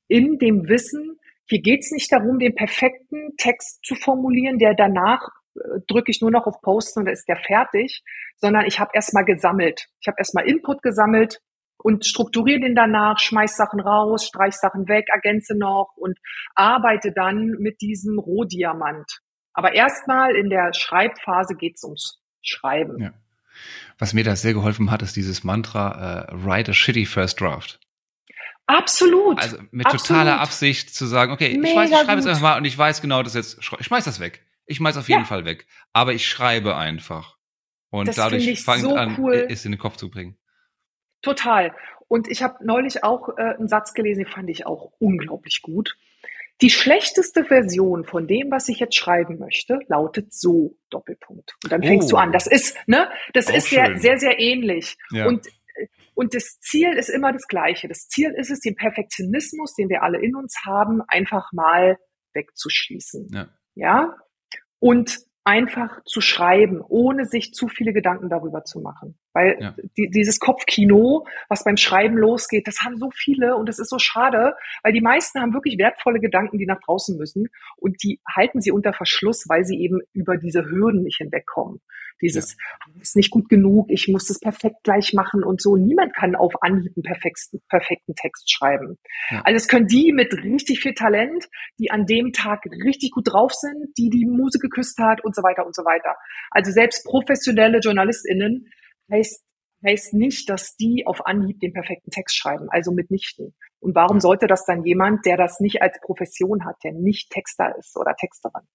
in 0.08 0.38
dem 0.38 0.66
Wissen, 0.66 1.18
hier 1.44 1.60
geht 1.60 1.80
es 1.80 1.90
nicht 1.90 2.10
darum, 2.10 2.38
den 2.38 2.54
perfekten 2.54 3.36
Text 3.36 3.84
zu 3.84 3.96
formulieren, 3.96 4.58
der 4.58 4.72
danach 4.72 5.28
äh, 5.56 5.80
drücke 5.86 6.10
ich 6.10 6.22
nur 6.22 6.30
noch 6.30 6.46
auf 6.46 6.62
Posten 6.62 7.00
und 7.00 7.04
dann 7.04 7.12
ist 7.12 7.28
der 7.28 7.36
fertig, 7.36 8.02
sondern 8.38 8.64
ich 8.64 8.80
habe 8.80 8.92
erstmal 8.94 9.26
gesammelt. 9.26 9.88
Ich 10.00 10.08
habe 10.08 10.16
erstmal 10.18 10.48
Input 10.48 10.82
gesammelt, 10.82 11.42
und 11.78 12.04
strukturiere 12.04 12.60
den 12.60 12.74
danach, 12.74 13.18
schmeiß 13.18 13.56
Sachen 13.56 13.80
raus, 13.80 14.26
streich 14.26 14.54
Sachen 14.54 14.88
weg, 14.88 15.06
ergänze 15.12 15.56
noch 15.56 15.92
und 15.96 16.18
arbeite 16.54 17.12
dann 17.12 17.56
mit 17.58 17.80
diesem 17.80 18.18
Rohdiamant. 18.18 19.20
Aber 19.52 19.74
erstmal 19.74 20.36
in 20.36 20.50
der 20.50 20.72
Schreibphase 20.72 21.54
geht's 21.56 21.84
ums 21.84 22.20
Schreiben. 22.42 23.00
Ja. 23.00 23.12
Was 23.98 24.14
mir 24.14 24.24
da 24.24 24.36
sehr 24.36 24.54
geholfen 24.54 24.90
hat, 24.90 25.02
ist 25.02 25.16
dieses 25.16 25.42
Mantra, 25.42 26.28
äh, 26.28 26.32
write 26.32 26.70
a 26.70 26.74
shitty 26.74 27.06
first 27.06 27.40
draft. 27.40 27.80
Absolut. 28.66 29.40
Also 29.40 29.58
mit 29.70 29.86
Absolut. 29.86 30.06
totaler 30.06 30.40
Absicht 30.40 30.94
zu 30.94 31.06
sagen, 31.06 31.32
okay, 31.32 31.56
Mega 31.56 31.68
ich 31.68 31.76
weiß, 31.76 31.90
ich 31.90 31.96
schreibe 31.96 32.08
gut. 32.08 32.16
jetzt 32.16 32.26
einfach 32.26 32.42
mal 32.42 32.58
und 32.58 32.64
ich 32.66 32.76
weiß 32.76 33.00
genau, 33.00 33.22
dass 33.22 33.34
jetzt, 33.34 33.58
ich 33.58 33.86
schmeiß 33.86 34.04
das 34.04 34.20
weg. 34.20 34.44
Ich 34.66 34.76
schmeiß 34.76 34.98
auf 34.98 35.08
jeden 35.08 35.22
ja. 35.22 35.26
Fall 35.26 35.46
weg. 35.46 35.66
Aber 35.94 36.12
ich 36.12 36.28
schreibe 36.28 36.76
einfach. 36.76 37.36
Und 37.90 38.08
das 38.08 38.16
dadurch 38.16 38.62
fange 38.62 38.82
so 38.82 38.94
an, 38.94 39.16
cool. 39.18 39.46
es 39.48 39.64
in 39.64 39.72
den 39.72 39.78
Kopf 39.78 39.96
zu 39.96 40.10
bringen. 40.10 40.36
Total. 41.22 41.74
Und 42.08 42.28
ich 42.28 42.42
habe 42.42 42.64
neulich 42.64 43.04
auch 43.04 43.36
äh, 43.36 43.56
einen 43.58 43.68
Satz 43.68 43.94
gelesen, 43.94 44.24
den 44.24 44.32
fand 44.32 44.48
ich 44.48 44.66
auch 44.66 44.92
unglaublich 44.98 45.62
gut. 45.62 45.96
Die 46.60 46.70
schlechteste 46.70 47.44
Version 47.44 48.04
von 48.04 48.26
dem, 48.26 48.50
was 48.50 48.68
ich 48.68 48.80
jetzt 48.80 48.96
schreiben 48.96 49.38
möchte, 49.38 49.78
lautet 49.86 50.32
so 50.32 50.76
Doppelpunkt. 50.90 51.54
Und 51.62 51.72
dann 51.72 51.82
fängst 51.82 52.08
oh. 52.08 52.16
du 52.16 52.16
an. 52.16 52.32
Das 52.32 52.48
ist, 52.48 52.76
ne, 52.88 53.08
das 53.32 53.48
auch 53.48 53.54
ist 53.54 53.70
sehr, 53.70 53.96
sehr, 53.98 54.18
sehr 54.18 54.40
ähnlich. 54.40 54.96
Ja. 55.12 55.26
Und 55.26 55.46
und 56.18 56.34
das 56.34 56.58
Ziel 56.58 56.94
ist 56.94 57.10
immer 57.10 57.32
das 57.32 57.46
gleiche. 57.46 57.86
Das 57.86 58.08
Ziel 58.08 58.34
ist 58.36 58.50
es, 58.50 58.58
den 58.58 58.74
Perfektionismus, 58.74 59.76
den 59.76 59.88
wir 59.88 60.02
alle 60.02 60.20
in 60.20 60.34
uns 60.34 60.64
haben, 60.66 61.00
einfach 61.06 61.52
mal 61.52 61.96
wegzuschließen. 62.34 63.28
Ja. 63.32 63.48
ja? 63.76 64.16
Und 64.80 65.20
einfach 65.44 66.02
zu 66.06 66.20
schreiben, 66.20 66.80
ohne 66.80 67.24
sich 67.24 67.52
zu 67.54 67.68
viele 67.68 67.92
Gedanken 67.92 68.28
darüber 68.28 68.64
zu 68.64 68.80
machen. 68.80 69.16
Weil 69.38 69.56
ja. 69.60 69.74
die, 69.96 70.10
dieses 70.10 70.40
Kopfkino, 70.40 71.24
was 71.48 71.62
beim 71.62 71.76
Schreiben 71.76 72.16
losgeht, 72.16 72.66
das 72.66 72.80
haben 72.84 72.96
so 72.96 73.10
viele 73.14 73.54
und 73.54 73.68
das 73.68 73.78
ist 73.78 73.88
so 73.88 73.98
schade, 74.00 74.56
weil 74.82 74.92
die 74.92 75.00
meisten 75.00 75.40
haben 75.40 75.54
wirklich 75.54 75.78
wertvolle 75.78 76.18
Gedanken, 76.18 76.58
die 76.58 76.66
nach 76.66 76.80
draußen 76.80 77.16
müssen 77.16 77.46
und 77.76 78.02
die 78.02 78.20
halten 78.28 78.60
sie 78.60 78.72
unter 78.72 78.92
Verschluss, 78.92 79.44
weil 79.48 79.64
sie 79.64 79.80
eben 79.80 80.00
über 80.12 80.36
diese 80.38 80.64
Hürden 80.64 81.04
nicht 81.04 81.18
hinwegkommen. 81.18 81.80
Dieses 82.20 82.56
ja. 82.56 83.00
ist 83.00 83.14
nicht 83.14 83.30
gut 83.30 83.48
genug, 83.48 83.86
ich 83.90 84.08
muss 84.08 84.28
es 84.28 84.40
perfekt 84.40 84.82
gleich 84.82 85.12
machen 85.12 85.44
und 85.44 85.62
so. 85.62 85.76
Niemand 85.76 86.16
kann 86.16 86.34
auf 86.34 86.60
Anhieb 86.60 86.92
einen 86.96 87.04
perfekten, 87.04 87.60
perfekten 87.68 88.16
Text 88.16 88.52
schreiben. 88.52 88.98
Ja. 89.30 89.42
Also 89.42 89.56
es 89.56 89.68
können 89.68 89.86
die 89.86 90.12
mit 90.12 90.34
richtig 90.34 90.80
viel 90.80 90.94
Talent, 90.94 91.48
die 91.78 91.92
an 91.92 92.06
dem 92.06 92.32
Tag 92.32 92.64
richtig 92.84 93.12
gut 93.12 93.32
drauf 93.32 93.52
sind, 93.52 93.96
die 93.96 94.10
die 94.10 94.26
Muse 94.26 94.58
geküsst 94.58 94.98
hat 94.98 95.22
und 95.24 95.36
so 95.36 95.42
weiter 95.44 95.64
und 95.64 95.76
so 95.76 95.84
weiter. 95.84 96.16
Also 96.50 96.72
selbst 96.72 97.04
professionelle 97.04 97.78
JournalistInnen 97.78 98.68
heißt, 99.10 99.44
heißt 99.84 100.14
nicht, 100.14 100.48
dass 100.48 100.76
die 100.76 101.04
auf 101.06 101.26
Anhieb 101.26 101.60
den 101.60 101.72
perfekten 101.72 102.10
Text 102.10 102.36
schreiben, 102.36 102.68
also 102.70 102.92
mitnichten. 102.92 103.54
Und 103.80 103.94
warum 103.94 104.20
sollte 104.20 104.46
das 104.46 104.64
dann 104.64 104.84
jemand, 104.84 105.24
der 105.24 105.36
das 105.36 105.60
nicht 105.60 105.82
als 105.82 105.98
Profession 106.00 106.64
hat, 106.64 106.76
der 106.82 106.92
nicht 106.92 107.30
Texter 107.30 107.74
ist 107.78 107.96
oder 107.96 108.14
Texterin? 108.16 108.66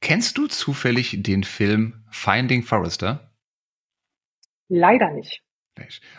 Kennst 0.00 0.38
du 0.38 0.46
zufällig 0.46 1.22
den 1.22 1.42
Film 1.42 2.04
Finding 2.10 2.62
Forrester? 2.62 3.34
Leider 4.68 5.10
nicht. 5.10 5.42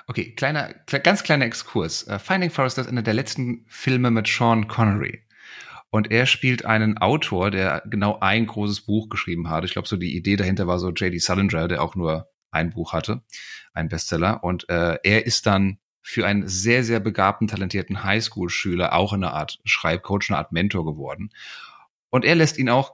Okay, 0.08 0.34
kleiner, 0.36 0.73
ganz 1.03 1.23
kleiner 1.23 1.45
Exkurs. 1.45 2.08
Uh, 2.08 2.17
Finding 2.17 2.49
Forrester 2.49 2.82
ist 2.82 2.88
einer 2.88 3.01
der 3.01 3.13
letzten 3.13 3.65
Filme 3.67 4.12
mit 4.12 4.27
Sean 4.27 4.67
Connery. 4.67 5.23
Und 5.91 6.12
er 6.12 6.25
spielt 6.27 6.65
einen 6.65 6.97
Autor, 6.99 7.51
der 7.51 7.84
genau 7.88 8.19
ein 8.19 8.45
großes 8.45 8.86
Buch 8.86 9.10
geschrieben 9.10 9.49
hat. 9.49 9.65
Ich 9.65 9.73
glaube, 9.73 9.88
so 9.88 9.97
die 9.97 10.15
Idee 10.15 10.36
dahinter 10.36 10.67
war 10.67 10.79
so 10.79 10.89
J.D. 10.89 11.17
Salinger, 11.17 11.67
der 11.67 11.82
auch 11.82 11.95
nur 11.95 12.29
ein 12.51 12.71
Buch 12.71 12.93
hatte, 12.93 13.21
ein 13.73 13.89
Bestseller. 13.89 14.43
Und 14.43 14.69
äh, 14.69 14.97
er 15.03 15.25
ist 15.25 15.45
dann 15.45 15.79
für 16.01 16.25
einen 16.25 16.47
sehr, 16.47 16.83
sehr 16.83 16.99
begabten, 16.99 17.47
talentierten 17.47 18.03
Highschool-Schüler 18.03 18.93
auch 18.93 19.13
eine 19.13 19.33
Art 19.33 19.59
Schreibcoach, 19.65 20.29
eine 20.29 20.38
Art 20.38 20.51
Mentor 20.51 20.85
geworden. 20.85 21.31
Und 22.09 22.25
er 22.25 22.35
lässt 22.35 22.57
ihn 22.57 22.69
auch 22.69 22.93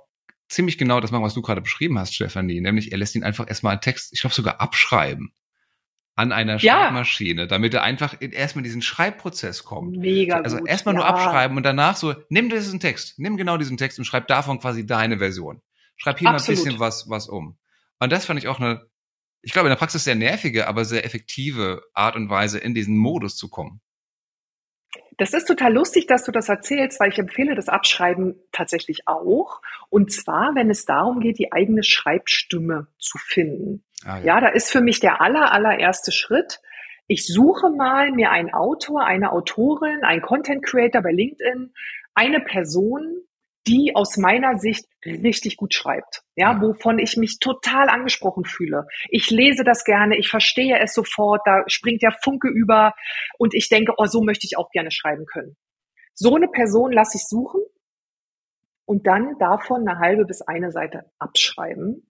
ziemlich 0.49 0.77
genau 0.77 0.99
das 0.99 1.11
machen, 1.11 1.23
was 1.23 1.33
du 1.33 1.41
gerade 1.41 1.61
beschrieben 1.61 1.97
hast, 1.97 2.13
Stephanie, 2.13 2.61
nämlich 2.61 2.91
er 2.91 2.97
lässt 2.97 3.15
ihn 3.15 3.23
einfach 3.23 3.47
erstmal 3.47 3.73
einen 3.73 3.81
Text, 3.81 4.13
ich 4.13 4.21
glaube 4.21 4.35
sogar 4.35 4.61
abschreiben. 4.61 5.33
an 6.15 6.31
einer 6.31 6.59
Schreibmaschine, 6.59 7.41
ja. 7.41 7.47
damit 7.47 7.73
er 7.73 7.83
einfach 7.83 8.15
erstmal 8.19 8.63
diesen 8.63 8.81
Schreibprozess 8.81 9.63
kommt. 9.63 9.97
Mega. 9.97 10.39
Also 10.39 10.57
gut, 10.57 10.69
erstmal 10.69 10.95
ja. 10.95 11.01
nur 11.01 11.07
abschreiben 11.07 11.57
und 11.57 11.63
danach 11.63 11.97
so, 11.97 12.15
nimm 12.29 12.49
diesen 12.49 12.79
Text, 12.79 13.19
nimm 13.19 13.37
genau 13.37 13.57
diesen 13.57 13.77
Text 13.77 13.99
und 13.99 14.05
schreib 14.05 14.27
davon 14.27 14.59
quasi 14.59 14.85
deine 14.85 15.17
Version. 15.17 15.61
Schreib 15.97 16.19
hier 16.19 16.29
Absolut. 16.29 16.57
mal 16.57 16.61
ein 16.61 16.65
bisschen 16.65 16.79
was, 16.79 17.09
was 17.09 17.27
um. 17.27 17.57
Und 17.99 18.11
das 18.11 18.25
fand 18.25 18.39
ich 18.39 18.47
auch 18.47 18.59
eine, 18.59 18.87
ich 19.45 19.53
glaube, 19.53 19.67
in 19.67 19.71
der 19.71 19.77
Praxis 19.77 20.03
sehr 20.03 20.15
nervige, 20.15 20.67
aber 20.67 20.85
sehr 20.85 21.05
effektive 21.05 21.83
Art 21.93 22.15
und 22.15 22.31
Weise, 22.31 22.57
in 22.57 22.73
diesen 22.73 22.97
Modus 22.97 23.37
zu 23.37 23.47
kommen. 23.47 23.79
Das 25.17 25.33
ist 25.33 25.45
total 25.45 25.71
lustig, 25.71 26.07
dass 26.07 26.23
du 26.25 26.31
das 26.31 26.49
erzählst, 26.49 26.99
weil 26.99 27.11
ich 27.11 27.19
empfehle 27.19 27.53
das 27.53 27.69
Abschreiben 27.69 28.41
tatsächlich 28.51 29.07
auch. 29.07 29.61
Und 29.89 30.11
zwar, 30.11 30.55
wenn 30.55 30.71
es 30.71 30.85
darum 30.85 31.19
geht, 31.19 31.37
die 31.37 31.53
eigene 31.53 31.83
Schreibstimme 31.83 32.87
zu 32.97 33.19
finden. 33.19 33.83
Ah, 34.03 34.17
ja. 34.17 34.25
ja, 34.25 34.41
da 34.41 34.47
ist 34.47 34.71
für 34.71 34.81
mich 34.81 34.99
der 34.99 35.21
aller, 35.21 35.51
allererste 35.51 36.11
Schritt. 36.11 36.59
Ich 37.05 37.27
suche 37.27 37.69
mal 37.69 38.11
mir 38.11 38.31
einen 38.31 38.51
Autor, 38.51 39.05
eine 39.05 39.31
Autorin, 39.31 40.03
einen 40.03 40.23
Content 40.23 40.65
Creator 40.65 41.03
bei 41.03 41.11
LinkedIn, 41.11 41.71
eine 42.15 42.39
Person, 42.39 43.21
die 43.67 43.95
aus 43.95 44.17
meiner 44.17 44.57
Sicht 44.59 44.85
richtig 45.05 45.57
gut 45.57 45.73
schreibt, 45.73 46.21
ja, 46.35 46.61
wovon 46.61 46.99
ich 46.99 47.17
mich 47.17 47.39
total 47.39 47.89
angesprochen 47.89 48.45
fühle. 48.45 48.85
Ich 49.09 49.29
lese 49.31 49.63
das 49.63 49.83
gerne, 49.83 50.17
ich 50.17 50.29
verstehe 50.29 50.79
es 50.79 50.93
sofort, 50.93 51.41
da 51.45 51.63
springt 51.67 52.01
der 52.01 52.15
Funke 52.23 52.47
über 52.47 52.93
und 53.37 53.53
ich 53.53 53.69
denke, 53.69 53.93
oh, 53.97 54.05
so 54.05 54.21
möchte 54.21 54.45
ich 54.45 54.57
auch 54.57 54.69
gerne 54.69 54.91
schreiben 54.91 55.25
können. 55.25 55.55
So 56.13 56.35
eine 56.35 56.47
Person 56.47 56.91
lasse 56.91 57.17
ich 57.17 57.27
suchen 57.27 57.61
und 58.85 59.07
dann 59.07 59.37
davon 59.39 59.87
eine 59.87 59.99
halbe 59.99 60.25
bis 60.25 60.41
eine 60.41 60.71
Seite 60.71 61.11
abschreiben, 61.19 62.09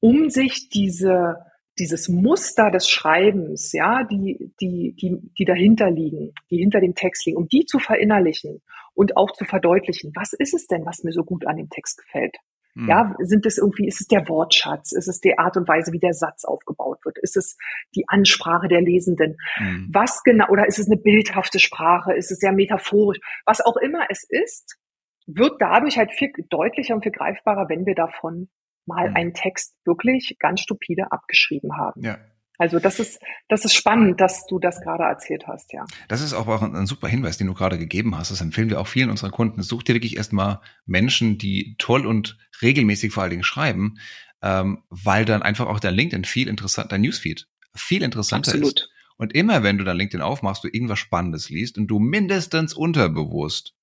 um 0.00 0.30
sich 0.30 0.68
diese 0.68 1.36
dieses 1.78 2.08
Muster 2.08 2.70
des 2.70 2.88
Schreibens, 2.88 3.72
ja, 3.72 4.02
die, 4.04 4.50
die, 4.60 4.94
die, 4.94 5.18
die 5.38 5.44
dahinter 5.44 5.90
liegen, 5.90 6.32
die 6.50 6.56
hinter 6.56 6.80
dem 6.80 6.94
Text 6.94 7.26
liegen, 7.26 7.36
um 7.36 7.48
die 7.48 7.66
zu 7.66 7.78
verinnerlichen 7.78 8.62
und 8.96 9.16
auch 9.16 9.30
zu 9.32 9.44
verdeutlichen, 9.44 10.12
was 10.14 10.32
ist 10.32 10.54
es 10.54 10.66
denn, 10.66 10.84
was 10.84 11.04
mir 11.04 11.12
so 11.12 11.22
gut 11.22 11.46
an 11.46 11.56
dem 11.56 11.68
Text 11.68 11.98
gefällt? 11.98 12.36
Mhm. 12.74 12.88
Ja, 12.88 13.14
sind 13.20 13.46
es 13.46 13.58
irgendwie, 13.58 13.86
ist 13.86 14.00
es 14.00 14.06
der 14.06 14.28
Wortschatz? 14.28 14.92
Ist 14.92 15.08
es 15.08 15.20
die 15.20 15.38
Art 15.38 15.56
und 15.56 15.68
Weise, 15.68 15.92
wie 15.92 15.98
der 15.98 16.14
Satz 16.14 16.44
aufgebaut 16.44 17.04
wird? 17.04 17.18
Ist 17.18 17.36
es 17.36 17.56
die 17.94 18.04
Ansprache 18.08 18.68
der 18.68 18.80
Lesenden? 18.80 19.36
Mhm. 19.58 19.88
Was 19.92 20.22
genau, 20.24 20.48
oder 20.48 20.66
ist 20.66 20.78
es 20.78 20.90
eine 20.90 21.00
bildhafte 21.00 21.58
Sprache? 21.58 22.14
Ist 22.14 22.30
es 22.30 22.38
sehr 22.38 22.52
metaphorisch? 22.52 23.18
Was 23.44 23.60
auch 23.60 23.76
immer 23.76 24.06
es 24.10 24.26
ist, 24.28 24.78
wird 25.26 25.60
dadurch 25.60 25.98
halt 25.98 26.12
viel 26.12 26.32
deutlicher 26.48 26.94
und 26.94 27.02
viel 27.02 27.12
greifbarer, 27.12 27.68
wenn 27.68 27.86
wir 27.86 27.94
davon 27.94 28.48
mal 28.86 29.10
mhm. 29.10 29.16
einen 29.16 29.34
Text 29.34 29.74
wirklich 29.84 30.36
ganz 30.38 30.60
stupide 30.60 31.10
abgeschrieben 31.10 31.76
haben. 31.76 32.02
Ja. 32.02 32.18
Also 32.58 32.78
das 32.78 32.98
ist, 32.98 33.20
das 33.48 33.64
ist 33.64 33.74
spannend, 33.74 34.20
dass 34.20 34.46
du 34.46 34.58
das 34.58 34.80
gerade 34.80 35.04
erzählt 35.04 35.46
hast, 35.46 35.72
ja. 35.72 35.84
Das 36.08 36.20
ist 36.20 36.32
auch 36.32 36.62
ein, 36.62 36.74
ein 36.74 36.86
super 36.86 37.08
Hinweis, 37.08 37.38
den 37.38 37.46
du 37.46 37.54
gerade 37.54 37.78
gegeben 37.78 38.16
hast. 38.16 38.30
Das 38.30 38.40
empfehlen 38.40 38.70
wir 38.70 38.80
auch 38.80 38.86
vielen 38.86 39.10
unserer 39.10 39.30
Kunden. 39.30 39.62
Such 39.62 39.82
dir 39.82 39.94
wirklich 39.94 40.16
erstmal 40.16 40.60
Menschen, 40.84 41.38
die 41.38 41.76
toll 41.78 42.06
und 42.06 42.38
regelmäßig 42.62 43.12
vor 43.12 43.22
allen 43.22 43.30
Dingen 43.30 43.44
schreiben, 43.44 43.98
ähm, 44.42 44.82
weil 44.88 45.24
dann 45.24 45.42
einfach 45.42 45.66
auch 45.66 45.80
dein 45.80 45.94
LinkedIn 45.94 46.24
viel 46.24 46.48
interessanter, 46.48 46.88
dein 46.88 47.02
Newsfeed 47.02 47.46
viel 47.74 48.02
interessanter 48.02 48.52
Absolut. 48.52 48.80
ist. 48.80 48.90
Und 49.18 49.34
immer 49.34 49.62
wenn 49.62 49.78
du 49.78 49.84
dein 49.84 49.96
LinkedIn 49.96 50.22
aufmachst, 50.22 50.64
du 50.64 50.68
irgendwas 50.68 50.98
Spannendes 50.98 51.48
liest 51.48 51.78
und 51.78 51.86
du 51.86 51.98
mindestens 51.98 52.74
unterbewusst 52.74 53.74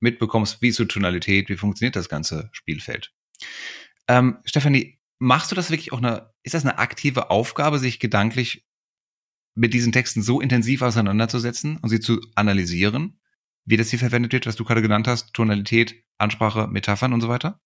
mitbekommst, 0.00 0.60
wie 0.60 0.68
ist 0.68 0.76
so 0.76 0.84
Tonalität, 0.84 1.48
wie 1.48 1.56
funktioniert 1.56 1.96
das 1.96 2.08
ganze 2.08 2.50
Spielfeld. 2.52 3.12
Ähm, 4.08 4.38
Stefanie, 4.44 4.98
machst 5.22 5.52
du 5.52 5.54
das 5.54 5.70
wirklich 5.70 5.92
auch 5.92 5.98
eine, 5.98 6.32
ist 6.42 6.54
das 6.54 6.64
eine 6.64 6.78
aktive 6.78 7.30
Aufgabe, 7.30 7.78
sich 7.78 8.00
gedanklich 8.00 8.66
mit 9.54 9.72
diesen 9.72 9.92
Texten 9.92 10.20
so 10.20 10.40
intensiv 10.40 10.82
auseinanderzusetzen 10.82 11.78
und 11.80 11.90
sie 11.90 12.00
zu 12.00 12.20
analysieren, 12.34 13.20
wie 13.64 13.76
das 13.76 13.90
hier 13.90 14.00
verwendet 14.00 14.32
wird, 14.32 14.46
was 14.46 14.56
du 14.56 14.64
gerade 14.64 14.82
genannt 14.82 15.06
hast, 15.06 15.32
Tonalität, 15.32 16.02
Ansprache, 16.18 16.66
Metaphern 16.66 17.12
und 17.12 17.20
so 17.20 17.28
weiter? 17.28 17.60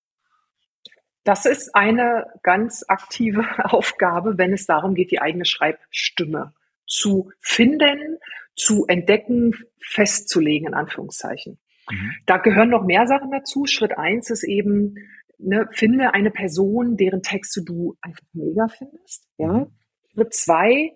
Das 1.24 1.46
ist 1.46 1.74
eine 1.74 2.26
ganz 2.42 2.84
aktive 2.88 3.42
Aufgabe, 3.64 4.36
wenn 4.36 4.52
es 4.52 4.66
darum 4.66 4.94
geht, 4.94 5.10
die 5.10 5.22
eigene 5.22 5.46
Schreibstimme 5.46 6.52
zu 6.86 7.32
finden, 7.40 8.18
zu 8.54 8.84
entdecken, 8.86 9.54
festzulegen, 9.80 10.68
in 10.68 10.74
Anführungszeichen. 10.74 11.58
Mhm. 11.90 12.12
Da 12.26 12.36
gehören 12.36 12.68
noch 12.68 12.84
mehr 12.84 13.06
Sachen 13.06 13.30
dazu. 13.30 13.64
Schritt 13.64 13.96
eins 13.96 14.28
ist 14.28 14.44
eben, 14.44 14.96
ne, 15.38 15.68
finde 15.72 16.14
eine 16.14 16.30
Person, 16.30 16.96
deren 16.96 17.22
Texte 17.22 17.62
du 17.64 17.96
einfach 18.00 18.24
mega 18.32 18.68
findest. 18.68 19.28
Ja. 19.38 19.52
Mhm. 19.52 19.66
Schritt 20.12 20.34
zwei, 20.34 20.92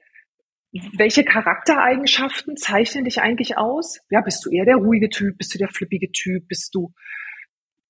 welche 0.97 1.25
Charaktereigenschaften 1.25 2.57
zeichnen 2.57 3.05
dich 3.05 3.21
eigentlich 3.21 3.59
aus? 3.59 4.01
Ja, 4.11 4.21
bist 4.21 4.45
du 4.45 4.51
eher 4.51 4.65
der 4.65 4.77
ruhige 4.77 5.09
Typ? 5.09 5.39
Bist 5.39 5.55
du 5.55 5.59
der 5.59 5.69
flippige 5.69 6.11
Typ? 6.13 6.47
Bist 6.49 6.75
du 6.75 6.93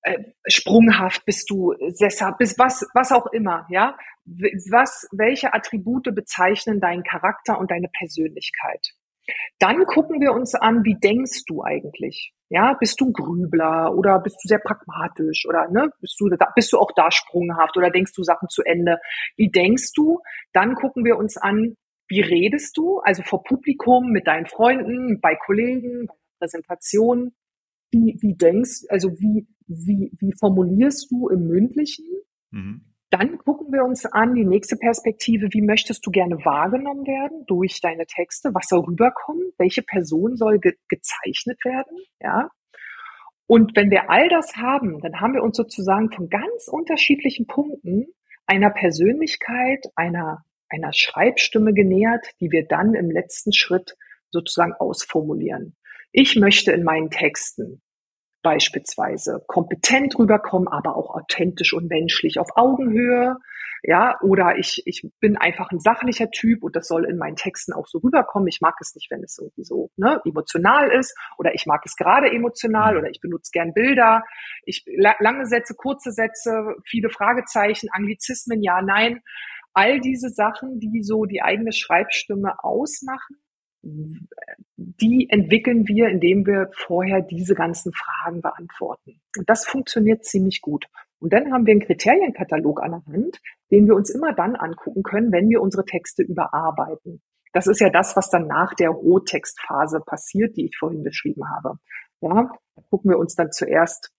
äh, 0.01 0.17
sprunghaft? 0.47 1.25
Bist 1.25 1.49
du 1.49 1.73
sesshaft? 1.89 2.39
Bist 2.39 2.57
was, 2.57 2.85
was 2.93 3.11
auch 3.11 3.27
immer? 3.27 3.67
Ja, 3.69 3.97
was, 4.25 5.07
welche 5.11 5.53
Attribute 5.53 6.13
bezeichnen 6.15 6.79
deinen 6.79 7.03
Charakter 7.03 7.59
und 7.59 7.69
deine 7.69 7.87
Persönlichkeit? 7.87 8.93
Dann 9.59 9.85
gucken 9.85 10.19
wir 10.19 10.33
uns 10.33 10.55
an, 10.55 10.83
wie 10.83 10.95
denkst 10.95 11.43
du 11.47 11.63
eigentlich? 11.63 12.33
Ja, 12.49 12.73
bist 12.73 12.99
du 12.99 13.11
Grübler 13.13 13.95
oder 13.95 14.19
bist 14.19 14.37
du 14.43 14.47
sehr 14.47 14.59
pragmatisch 14.59 15.45
oder 15.47 15.69
ne, 15.69 15.89
bist 16.01 16.19
du 16.19 16.27
da, 16.29 16.51
bist 16.53 16.73
du 16.73 16.79
auch 16.79 16.91
da 16.95 17.09
sprunghaft 17.09 17.77
oder 17.77 17.89
denkst 17.89 18.13
du 18.13 18.23
Sachen 18.23 18.49
zu 18.49 18.63
Ende? 18.63 18.99
Wie 19.37 19.49
denkst 19.49 19.93
du? 19.95 20.19
Dann 20.51 20.75
gucken 20.75 21.05
wir 21.05 21.17
uns 21.17 21.37
an, 21.37 21.77
wie 22.09 22.19
redest 22.19 22.75
du? 22.75 22.99
Also 22.99 23.23
vor 23.23 23.43
Publikum, 23.43 24.11
mit 24.11 24.27
deinen 24.27 24.45
Freunden, 24.47 25.21
bei 25.21 25.35
Kollegen, 25.35 26.07
bei 26.07 26.15
Präsentationen. 26.39 27.33
Wie, 27.89 28.17
wie 28.21 28.35
denkst, 28.35 28.85
also 28.89 29.11
wie, 29.19 29.47
wie, 29.67 30.11
wie 30.19 30.33
formulierst 30.37 31.09
du 31.11 31.29
im 31.29 31.47
Mündlichen? 31.47 32.05
Mhm. 32.51 32.85
Dann 33.11 33.37
gucken 33.71 33.85
wir 33.85 33.89
uns 33.89 34.05
an 34.05 34.35
die 34.35 34.43
nächste 34.43 34.75
Perspektive. 34.75 35.47
Wie 35.51 35.61
möchtest 35.61 36.05
du 36.05 36.11
gerne 36.11 36.43
wahrgenommen 36.43 37.07
werden 37.07 37.45
durch 37.47 37.79
deine 37.79 38.05
Texte? 38.05 38.49
Was 38.53 38.67
soll 38.67 38.81
rüberkommen? 38.81 39.53
Welche 39.57 39.81
Person 39.81 40.35
soll 40.35 40.59
ge 40.59 40.73
gezeichnet 40.89 41.57
werden? 41.63 41.97
Ja. 42.19 42.49
Und 43.47 43.73
wenn 43.77 43.89
wir 43.89 44.09
all 44.09 44.27
das 44.27 44.57
haben, 44.57 44.99
dann 44.99 45.21
haben 45.21 45.35
wir 45.35 45.43
uns 45.43 45.55
sozusagen 45.55 46.11
von 46.11 46.29
ganz 46.29 46.67
unterschiedlichen 46.67 47.47
Punkten 47.47 48.07
einer 48.45 48.71
Persönlichkeit, 48.71 49.85
einer, 49.95 50.43
einer 50.67 50.91
Schreibstimme 50.91 51.73
genähert, 51.73 52.27
die 52.41 52.51
wir 52.51 52.67
dann 52.67 52.93
im 52.93 53.09
letzten 53.09 53.53
Schritt 53.53 53.95
sozusagen 54.31 54.73
ausformulieren. 54.73 55.77
Ich 56.11 56.35
möchte 56.35 56.73
in 56.73 56.83
meinen 56.83 57.09
Texten 57.09 57.81
beispielsweise 58.41 59.45
kompetent 59.47 60.19
rüberkommen, 60.19 60.67
aber 60.67 60.97
auch 60.97 61.15
authentisch 61.15 61.73
und 61.73 61.89
menschlich 61.89 62.37
auf 62.37 62.49
Augenhöhe. 62.57 63.37
Ja, 63.83 64.19
oder 64.21 64.57
ich, 64.57 64.83
ich 64.85 65.09
bin 65.19 65.37
einfach 65.37 65.71
ein 65.71 65.79
sachlicher 65.79 66.29
Typ 66.29 66.63
und 66.63 66.75
das 66.75 66.87
soll 66.87 67.05
in 67.05 67.17
meinen 67.17 67.35
Texten 67.35 67.73
auch 67.73 67.87
so 67.87 67.97
rüberkommen. 67.97 68.47
Ich 68.47 68.61
mag 68.61 68.75
es 68.79 68.93
nicht, 68.93 69.09
wenn 69.09 69.23
es 69.23 69.39
irgendwie 69.39 69.63
so 69.63 69.89
ne, 69.97 70.21
emotional 70.23 70.91
ist 70.91 71.17
oder 71.39 71.55
ich 71.55 71.65
mag 71.65 71.81
es 71.85 71.95
gerade 71.95 72.29
emotional 72.31 72.95
oder 72.97 73.09
ich 73.09 73.21
benutze 73.21 73.49
gern 73.51 73.73
Bilder. 73.73 74.23
Ich 74.65 74.85
lange 75.19 75.47
Sätze, 75.47 75.73
kurze 75.73 76.11
Sätze, 76.11 76.75
viele 76.85 77.09
Fragezeichen, 77.09 77.89
Anglizismen, 77.91 78.61
ja, 78.61 78.81
nein. 78.83 79.21
All 79.73 79.99
diese 79.99 80.29
Sachen, 80.29 80.79
die 80.79 81.01
so 81.01 81.25
die 81.25 81.41
eigene 81.41 81.71
Schreibstimme 81.71 82.63
ausmachen, 82.63 83.37
die 83.81 85.27
entwickeln 85.29 85.87
wir, 85.87 86.09
indem 86.09 86.45
wir 86.45 86.69
vorher 86.73 87.21
diese 87.21 87.55
ganzen 87.55 87.93
Fragen 87.93 88.41
beantworten. 88.41 89.21
Und 89.37 89.49
das 89.49 89.65
funktioniert 89.65 90.23
ziemlich 90.23 90.61
gut. 90.61 90.85
Und 91.19 91.33
dann 91.33 91.51
haben 91.51 91.65
wir 91.65 91.71
einen 91.71 91.81
Kriterienkatalog 91.81 92.81
an 92.81 92.91
der 92.91 93.05
Hand, 93.13 93.41
den 93.71 93.87
wir 93.87 93.95
uns 93.95 94.09
immer 94.09 94.33
dann 94.33 94.55
angucken 94.55 95.03
können, 95.03 95.31
wenn 95.31 95.49
wir 95.49 95.61
unsere 95.61 95.85
Texte 95.85 96.23
überarbeiten. 96.23 97.21
Das 97.53 97.67
ist 97.67 97.81
ja 97.81 97.89
das, 97.89 98.15
was 98.15 98.29
dann 98.29 98.47
nach 98.47 98.73
der 98.75 98.89
Rohtextphase 98.89 99.99
passiert, 100.05 100.55
die 100.55 100.65
ich 100.65 100.77
vorhin 100.77 101.03
beschrieben 101.03 101.49
habe. 101.49 101.77
Ja, 102.21 102.51
gucken 102.89 103.11
wir 103.11 103.17
uns 103.17 103.35
dann 103.35 103.51
zuerst 103.51 104.11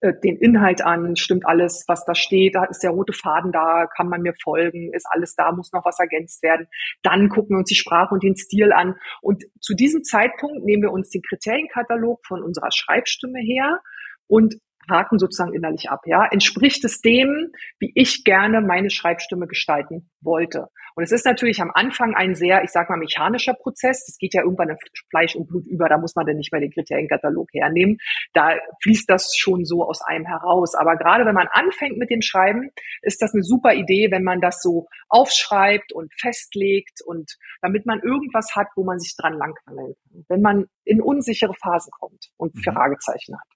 äh, 0.00 0.12
den 0.22 0.36
Inhalt 0.36 0.84
an, 0.84 1.16
stimmt 1.16 1.46
alles, 1.46 1.84
was 1.88 2.04
da 2.04 2.14
steht, 2.14 2.54
da 2.54 2.64
ist 2.64 2.82
der 2.82 2.90
rote 2.90 3.12
Faden 3.12 3.52
da, 3.52 3.86
kann 3.86 4.08
man 4.08 4.22
mir 4.22 4.34
folgen, 4.42 4.92
ist 4.92 5.06
alles 5.10 5.34
da, 5.34 5.52
muss 5.52 5.72
noch 5.72 5.84
was 5.84 5.98
ergänzt 5.98 6.42
werden. 6.42 6.66
Dann 7.02 7.28
gucken 7.28 7.56
wir 7.56 7.58
uns 7.58 7.68
die 7.68 7.74
Sprache 7.74 8.14
und 8.14 8.22
den 8.22 8.36
Stil 8.36 8.72
an. 8.72 8.96
Und 9.20 9.44
zu 9.60 9.74
diesem 9.74 10.04
Zeitpunkt 10.04 10.64
nehmen 10.64 10.82
wir 10.82 10.92
uns 10.92 11.10
den 11.10 11.22
Kriterienkatalog 11.22 12.24
von 12.26 12.42
unserer 12.42 12.70
Schreibstimme 12.70 13.40
her 13.40 13.80
und 14.26 14.56
haken 14.90 15.18
sozusagen 15.18 15.54
innerlich 15.54 15.90
ab, 15.90 16.02
ja. 16.06 16.26
Entspricht 16.30 16.84
es 16.84 17.00
dem, 17.00 17.52
wie 17.78 17.92
ich 17.94 18.24
gerne 18.24 18.60
meine 18.60 18.90
Schreibstimme 18.90 19.46
gestalten 19.46 20.10
wollte? 20.20 20.68
Und 20.94 21.02
es 21.02 21.12
ist 21.12 21.26
natürlich 21.26 21.60
am 21.60 21.72
Anfang 21.74 22.14
ein 22.14 22.34
sehr, 22.34 22.62
ich 22.62 22.70
sag 22.70 22.88
mal, 22.88 22.96
mechanischer 22.96 23.54
Prozess. 23.54 24.06
Das 24.06 24.16
geht 24.16 24.32
ja 24.34 24.42
irgendwann 24.42 24.70
in 24.70 24.76
Fleisch 25.10 25.34
und 25.34 25.48
Blut 25.48 25.66
über. 25.66 25.88
Da 25.88 25.98
muss 25.98 26.14
man 26.14 26.24
dann 26.24 26.36
nicht 26.36 26.52
mehr 26.52 26.60
den 26.60 26.70
Kriterienkatalog 26.70 27.48
hernehmen. 27.52 27.98
Da 28.32 28.54
fließt 28.82 29.10
das 29.10 29.34
schon 29.36 29.64
so 29.64 29.84
aus 29.84 30.02
einem 30.02 30.24
heraus. 30.24 30.74
Aber 30.74 30.96
gerade 30.96 31.26
wenn 31.26 31.34
man 31.34 31.48
anfängt 31.50 31.98
mit 31.98 32.10
dem 32.10 32.22
Schreiben, 32.22 32.70
ist 33.02 33.22
das 33.22 33.34
eine 33.34 33.42
super 33.42 33.74
Idee, 33.74 34.10
wenn 34.12 34.22
man 34.22 34.40
das 34.40 34.62
so 34.62 34.86
aufschreibt 35.08 35.92
und 35.92 36.12
festlegt 36.14 37.00
und 37.04 37.36
damit 37.60 37.86
man 37.86 38.00
irgendwas 38.00 38.54
hat, 38.54 38.68
wo 38.76 38.84
man 38.84 39.00
sich 39.00 39.16
dran 39.16 39.34
langhangeln 39.34 39.94
kann. 39.94 40.24
Wenn 40.28 40.42
man 40.42 40.66
in 40.84 41.00
unsichere 41.00 41.54
Phasen 41.54 41.90
kommt 41.98 42.30
und 42.36 42.54
mhm. 42.54 42.62
Fragezeichen 42.62 43.34
hat. 43.34 43.48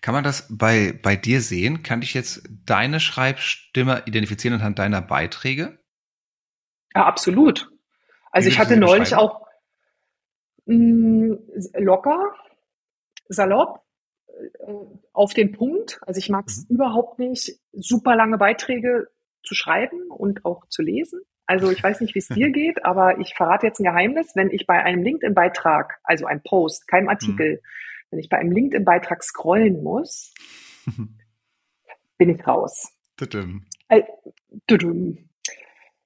Kann 0.00 0.14
man 0.14 0.24
das 0.24 0.46
bei, 0.50 0.98
bei 1.02 1.16
dir 1.16 1.40
sehen? 1.40 1.82
Kann 1.82 2.02
ich 2.02 2.14
jetzt 2.14 2.42
deine 2.64 3.00
Schreibstimme 3.00 4.02
identifizieren 4.06 4.58
anhand 4.58 4.78
deiner 4.78 5.02
Beiträge? 5.02 5.78
Ja, 6.94 7.06
absolut. 7.06 7.70
Also 8.30 8.48
ich 8.48 8.58
hatte 8.58 8.76
neulich 8.76 9.14
auch 9.14 9.46
mh, 10.66 10.76
mm, 10.76 11.38
locker, 11.78 12.34
salopp, 13.28 13.84
äh, 14.28 14.72
auf 15.12 15.34
den 15.34 15.52
Punkt. 15.52 16.00
Also 16.06 16.18
ich 16.18 16.28
mag 16.28 16.46
es 16.46 16.68
mhm. 16.68 16.76
überhaupt 16.76 17.18
nicht, 17.18 17.58
super 17.72 18.16
lange 18.16 18.38
Beiträge 18.38 19.08
zu 19.42 19.54
schreiben 19.54 20.10
und 20.10 20.44
auch 20.44 20.66
zu 20.68 20.82
lesen. 20.82 21.20
Also 21.46 21.70
ich 21.70 21.82
weiß 21.82 22.00
nicht, 22.00 22.14
wie 22.14 22.18
es 22.18 22.28
dir 22.28 22.50
geht, 22.52 22.84
aber 22.84 23.18
ich 23.18 23.34
verrate 23.34 23.66
jetzt 23.66 23.80
ein 23.80 23.84
Geheimnis. 23.84 24.32
Wenn 24.34 24.50
ich 24.50 24.66
bei 24.66 24.82
einem 24.82 25.02
LinkedIn-Beitrag, 25.02 25.98
also 26.04 26.26
ein 26.26 26.42
Post, 26.42 26.86
keinem 26.86 27.08
Artikel, 27.08 27.54
mhm. 27.54 27.60
Wenn 28.10 28.18
ich 28.18 28.28
bei 28.28 28.38
einem 28.38 28.52
LinkedIn-Beitrag 28.52 29.22
scrollen 29.22 29.82
muss, 29.82 30.32
bin 32.18 32.30
ich 32.30 32.46
raus. 32.46 32.92
Äh, 33.88 34.02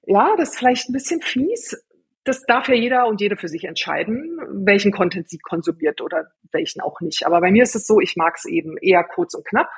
ja, 0.05 0.35
das 0.37 0.49
ist 0.49 0.57
vielleicht 0.57 0.89
ein 0.89 0.93
bisschen 0.93 1.21
fies. 1.21 1.75
Das 2.23 2.43
darf 2.43 2.69
ja 2.69 2.75
jeder 2.75 3.07
und 3.07 3.19
jede 3.19 3.35
für 3.35 3.49
sich 3.49 3.65
entscheiden, 3.65 4.37
welchen 4.65 4.91
Content 4.91 5.29
sie 5.29 5.39
konsumiert 5.39 6.01
oder 6.01 6.31
welchen 6.51 6.81
auch 6.81 7.01
nicht. 7.01 7.25
Aber 7.25 7.41
bei 7.41 7.51
mir 7.51 7.63
ist 7.63 7.75
es 7.75 7.85
so, 7.85 7.99
ich 7.99 8.15
mag 8.15 8.35
es 8.37 8.45
eben 8.45 8.77
eher 8.77 9.03
kurz 9.03 9.33
und 9.33 9.45
knapp 9.45 9.69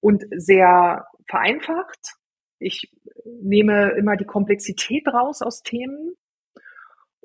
und 0.00 0.24
sehr 0.36 1.06
vereinfacht. 1.28 2.14
Ich 2.60 2.92
nehme 3.24 3.90
immer 3.98 4.16
die 4.16 4.24
Komplexität 4.24 5.06
raus 5.08 5.42
aus 5.42 5.62
Themen 5.62 6.14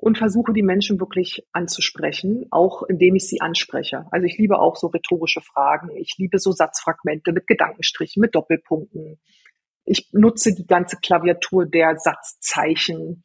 und 0.00 0.16
versuche 0.16 0.54
die 0.54 0.62
Menschen 0.62 0.98
wirklich 0.98 1.46
anzusprechen, 1.52 2.46
auch 2.50 2.82
indem 2.84 3.16
ich 3.16 3.28
sie 3.28 3.42
anspreche. 3.42 4.06
Also 4.10 4.26
ich 4.26 4.38
liebe 4.38 4.58
auch 4.58 4.76
so 4.76 4.86
rhetorische 4.86 5.42
Fragen. 5.42 5.94
Ich 5.94 6.14
liebe 6.16 6.38
so 6.38 6.52
Satzfragmente 6.52 7.32
mit 7.32 7.46
Gedankenstrichen, 7.46 8.22
mit 8.22 8.34
Doppelpunkten. 8.34 9.20
Ich 9.84 10.08
nutze 10.12 10.54
die 10.54 10.66
ganze 10.66 10.96
Klaviatur 10.96 11.66
der 11.66 11.98
Satzzeichen. 11.98 13.24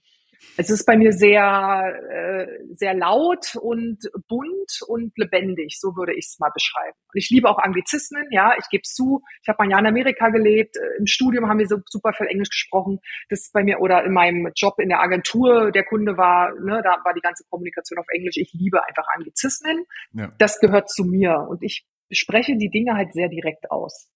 Es 0.58 0.70
ist 0.70 0.86
bei 0.86 0.96
mir 0.96 1.12
sehr, 1.12 1.94
äh, 2.10 2.48
sehr 2.74 2.94
laut 2.94 3.56
und 3.56 4.00
bunt 4.28 4.80
und 4.88 5.18
lebendig, 5.18 5.78
so 5.80 5.96
würde 5.96 6.14
ich 6.14 6.28
es 6.28 6.40
mal 6.40 6.52
beschreiben. 6.54 6.98
Und 7.14 7.18
ich 7.18 7.30
liebe 7.30 7.50
auch 7.50 7.58
Anglizismen, 7.58 8.28
ja, 8.32 8.54
ich 8.58 8.70
gebe 8.70 8.82
es 8.84 8.94
zu. 8.94 9.22
Ich 9.42 9.50
habe 9.50 9.60
ein 9.60 9.70
Jahr 9.70 9.80
in 9.80 9.88
Amerika 9.88 10.30
gelebt, 10.30 10.78
äh, 10.78 11.00
im 11.00 11.08
Studium 11.08 11.48
haben 11.50 11.60
wir 11.60 11.68
so 11.68 11.78
super 11.90 12.14
viel 12.14 12.28
Englisch 12.28 12.50
gesprochen. 12.50 13.00
Das 13.30 13.42
ist 13.42 13.54
bei 13.54 13.64
mir, 13.64 13.80
oder 13.82 14.04
in 14.06 14.14
meinem 14.14 14.50
Job 14.56 14.76
in 14.80 14.90
der 14.90 15.02
Agentur, 15.02 15.72
der 15.72 15.84
Kunde 15.84 16.18
war, 16.18 16.54
ne, 16.54 16.82
da 16.84 16.98
war 17.04 17.14
die 17.14 17.22
ganze 17.22 17.44
Kommunikation 17.50 18.00
auf 18.00 18.08
Englisch. 18.10 18.38
Ich 18.38 18.54
liebe 18.54 18.86
einfach 18.86 19.06
Anglizismen. 19.16 19.86
Ja. 20.14 20.32
Das 20.38 20.60
gehört 20.60 20.90
zu 20.90 21.04
mir 21.04 21.46
und 21.50 21.64
ich 21.64 21.86
spreche 22.12 22.56
die 22.58 22.70
Dinge 22.70 22.96
halt 22.96 23.14
sehr 23.14 23.30
direkt 23.30 23.72
aus. 23.72 24.10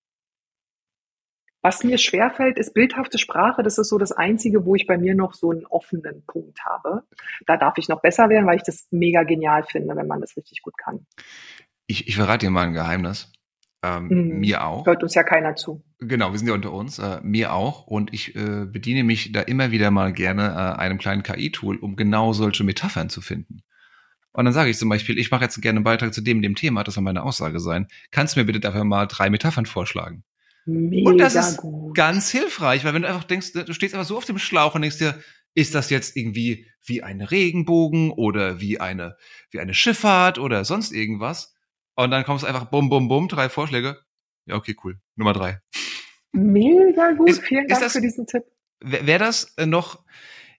Was 1.62 1.84
mir 1.84 1.98
schwerfällt, 1.98 2.58
ist 2.58 2.74
bildhafte 2.74 3.18
Sprache. 3.18 3.64
Das 3.64 3.78
ist 3.78 3.90
so 3.90 3.98
das 3.98 4.14
Einzige, 4.14 4.66
wo 4.66 4.76
ich 4.76 4.88
bei 4.88 4.98
mir 4.98 5.14
noch 5.14 5.34
so 5.34 5.52
einen 5.52 5.66
offenen 5.66 6.24
Punkt 6.26 6.64
habe. 6.64 7.04
Da 7.46 7.58
darf 7.58 7.78
ich 7.78 7.90
noch 7.90 8.02
besser 8.02 8.30
werden, 8.30 8.48
weil 8.48 8.58
ich 8.58 8.64
das 8.64 8.88
mega 8.92 9.24
genial 9.24 9.64
finde, 9.64 9.96
wenn 9.96 10.08
man 10.08 10.22
das 10.22 10.38
richtig 10.38 10.62
gut 10.62 10.78
kann. 10.78 11.06
Ich, 11.88 12.08
ich 12.08 12.16
verrate 12.16 12.46
dir 12.46 12.52
mal 12.52 12.68
ein 12.68 12.74
Geheimnis. 12.74 13.32
Ähm, 13.84 14.08
mhm. 14.08 14.40
Mir 14.40 14.64
auch. 14.64 14.86
Hört 14.86 15.04
uns 15.04 15.16
ja 15.16 15.24
keiner 15.24 15.56
zu. 15.56 15.84
Genau, 16.00 16.32
wir 16.32 16.40
sind 16.40 16.48
ja 16.48 16.54
unter 16.54 16.72
uns. 16.72 17.00
Äh, 17.00 17.20
mir 17.24 17.54
auch. 17.54 17.88
Und 17.88 18.14
ich 18.14 18.36
äh, 18.36 18.66
bediene 18.66 19.04
mich 19.04 19.32
da 19.34 19.42
immer 19.42 19.72
wieder 19.72 19.92
mal 19.92 20.14
gerne 20.14 20.50
äh, 20.50 20.80
einem 20.80 20.98
kleinen 20.98 21.24
KI-Tool, 21.24 21.78
um 21.78 21.96
genau 21.98 22.32
solche 22.32 22.64
Metaphern 22.64 23.10
zu 23.10 23.22
finden. 23.22 23.64
Und 24.32 24.46
dann 24.46 24.54
sage 24.54 24.70
ich 24.70 24.78
zum 24.78 24.90
Beispiel, 24.90 25.18
ich 25.18 25.32
mache 25.32 25.44
jetzt 25.44 25.62
gerne 25.62 25.78
einen 25.78 25.84
Beitrag 25.84 26.14
zu 26.14 26.22
dem, 26.22 26.42
dem 26.42 26.56
Thema, 26.56 26.84
das 26.84 26.94
soll 26.94 27.04
meine 27.04 27.24
Aussage 27.24 27.60
sein. 27.60 27.88
Kannst 28.12 28.36
du 28.36 28.40
mir 28.40 28.46
bitte 28.46 28.60
dafür 28.60 28.84
mal 28.84 29.08
drei 29.08 29.30
Metaphern 29.30 29.66
vorschlagen? 29.66 30.24
Mega 30.70 31.10
und 31.10 31.18
das 31.18 31.36
ist 31.36 31.58
gut. 31.58 31.96
ganz 31.96 32.30
hilfreich, 32.32 32.86
weil 32.86 32.94
wenn 32.94 33.02
du 33.02 33.08
einfach 33.08 33.24
denkst, 33.24 33.54
du 33.54 33.74
stehst 33.74 33.94
einfach 33.94 34.08
so 34.08 34.18
auf 34.18 34.26
dem 34.26 34.38
Schlauch 34.38 34.76
und 34.76 34.82
denkst 34.82 35.00
dir, 35.00 35.16
ist 35.56 35.76
das 35.76 35.90
jetzt 35.90 36.16
irgendwie 36.16 36.68
wie 36.86 37.04
ein 37.04 37.22
Regenbogen 37.22 38.12
oder 38.12 38.62
wie 38.62 38.80
eine, 38.80 39.18
wie 39.52 39.60
eine 39.60 39.74
Schifffahrt 39.74 40.40
oder 40.40 40.64
sonst 40.66 40.92
irgendwas? 40.92 41.56
Und 41.96 42.12
dann 42.12 42.24
kommst 42.24 42.44
du 42.44 42.48
einfach 42.48 42.66
bum, 42.66 42.90
bum, 42.90 43.08
bum, 43.08 43.28
drei 43.28 43.50
Vorschläge. 43.50 43.98
Ja, 44.46 44.56
okay, 44.56 44.76
cool. 44.84 45.00
Nummer 45.16 45.34
drei. 45.34 45.62
Mega 46.32 47.12
gut. 47.12 47.30
Ist, 47.30 47.44
Vielen 47.44 47.68
Dank 47.68 47.82
das, 47.82 47.94
für 47.94 48.02
diesen 48.02 48.26
Tipp. 48.26 48.44
Wäre 48.80 49.08
wär 49.08 49.20
das 49.20 49.54
äh, 49.58 49.66
noch 49.66 50.04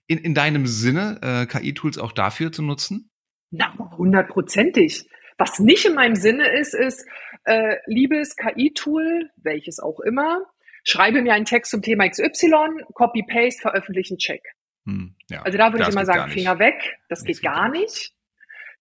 in, 0.07 0.19
in 0.19 0.35
deinem 0.35 0.67
Sinne, 0.67 1.19
äh, 1.21 1.45
KI-Tools 1.45 1.97
auch 1.97 2.11
dafür 2.11 2.51
zu 2.51 2.61
nutzen? 2.61 3.09
Na, 3.49 3.73
hundertprozentig. 3.97 5.09
Was 5.37 5.59
nicht 5.59 5.85
in 5.85 5.95
meinem 5.95 6.15
Sinne 6.15 6.47
ist, 6.59 6.73
ist, 6.73 7.05
äh, 7.45 7.77
liebes 7.85 8.35
KI-Tool, 8.35 9.29
welches 9.37 9.79
auch 9.79 9.99
immer, 9.99 10.41
schreibe 10.83 11.21
mir 11.21 11.33
einen 11.33 11.45
Text 11.45 11.71
zum 11.71 11.81
Thema 11.81 12.09
XY, 12.09 12.85
Copy-Paste, 12.93 13.61
veröffentlichen, 13.61 14.17
check. 14.17 14.41
Hm, 14.85 15.15
ja, 15.29 15.41
also 15.43 15.57
da 15.57 15.71
würde 15.71 15.83
ich 15.83 15.89
immer 15.89 16.05
sagen, 16.05 16.31
Finger 16.31 16.59
weg, 16.59 16.97
das, 17.09 17.23
geht 17.23 17.41
gar 17.41 17.69
nicht. 17.69 18.13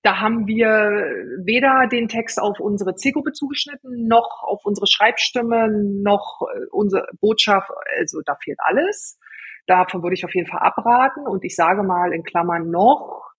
Da 0.03 0.19
haben 0.19 0.47
wir 0.47 0.67
weder 1.45 1.87
den 1.91 2.09
Text 2.09 2.41
auf 2.41 2.59
unsere 2.59 2.95
Zielgruppe 2.95 3.33
zugeschnitten, 3.33 4.07
noch 4.09 4.43
auf 4.43 4.65
unsere 4.65 4.87
Schreibstimme, 4.87 5.69
noch 6.03 6.41
äh, 6.55 6.67
unsere 6.71 7.07
Botschaft. 7.21 7.71
Also 7.99 8.21
da 8.25 8.35
fehlt 8.43 8.59
alles. 8.63 9.19
Davon 9.67 10.03
würde 10.03 10.15
ich 10.15 10.25
auf 10.25 10.35
jeden 10.35 10.49
Fall 10.49 10.61
abraten. 10.61 11.27
Und 11.27 11.45
ich 11.45 11.55
sage 11.55 11.83
mal 11.83 12.15
in 12.15 12.23
Klammern 12.23 12.71
noch, 12.71 13.31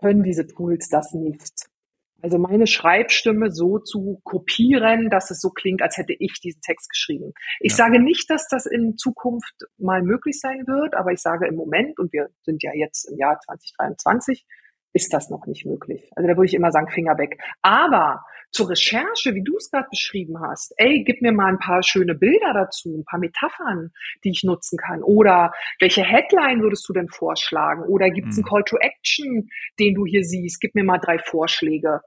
können 0.00 0.24
diese 0.24 0.48
Tools 0.48 0.88
das 0.88 1.12
nicht. 1.12 1.68
Also 2.22 2.38
meine 2.38 2.66
Schreibstimme 2.66 3.50
so 3.50 3.78
zu 3.78 4.20
kopieren, 4.24 5.10
dass 5.10 5.30
es 5.30 5.40
so 5.40 5.50
klingt, 5.50 5.82
als 5.82 5.96
hätte 5.96 6.14
ich 6.18 6.40
diesen 6.40 6.60
Text 6.62 6.90
geschrieben. 6.90 7.32
Ich 7.60 7.72
ja. 7.72 7.76
sage 7.76 8.00
nicht, 8.00 8.30
dass 8.30 8.48
das 8.48 8.66
in 8.66 8.96
Zukunft 8.96 9.54
mal 9.78 10.02
möglich 10.02 10.40
sein 10.40 10.66
wird, 10.66 10.94
aber 10.94 11.12
ich 11.12 11.20
sage 11.20 11.46
im 11.46 11.56
Moment, 11.56 11.98
und 11.98 12.12
wir 12.12 12.30
sind 12.42 12.62
ja 12.62 12.72
jetzt 12.74 13.10
im 13.10 13.18
Jahr 13.18 13.38
2023, 13.40 14.46
ist 14.92 15.12
das 15.12 15.30
noch 15.30 15.46
nicht 15.46 15.66
möglich. 15.66 16.10
Also 16.16 16.28
da 16.28 16.36
würde 16.36 16.46
ich 16.46 16.54
immer 16.54 16.72
sagen, 16.72 16.88
Finger 16.88 17.18
weg. 17.18 17.38
Aber 17.62 18.22
zur 18.50 18.70
Recherche, 18.70 19.34
wie 19.34 19.42
du 19.42 19.56
es 19.56 19.70
gerade 19.70 19.88
beschrieben 19.90 20.40
hast, 20.40 20.72
ey, 20.78 21.04
gib 21.04 21.20
mir 21.20 21.32
mal 21.32 21.48
ein 21.48 21.58
paar 21.58 21.82
schöne 21.82 22.14
Bilder 22.14 22.54
dazu, 22.54 22.96
ein 22.96 23.04
paar 23.04 23.20
Metaphern, 23.20 23.90
die 24.24 24.30
ich 24.30 24.44
nutzen 24.44 24.78
kann. 24.78 25.02
Oder 25.02 25.52
welche 25.80 26.02
Headline 26.02 26.62
würdest 26.62 26.88
du 26.88 26.92
denn 26.92 27.08
vorschlagen? 27.08 27.82
Oder 27.82 28.10
gibt 28.10 28.28
es 28.28 28.38
einen 28.38 28.46
hm. 28.46 28.50
Call 28.50 28.64
to 28.64 28.76
Action, 28.78 29.48
den 29.78 29.94
du 29.94 30.06
hier 30.06 30.24
siehst? 30.24 30.60
Gib 30.60 30.74
mir 30.74 30.84
mal 30.84 30.98
drei 30.98 31.18
Vorschläge. 31.18 32.00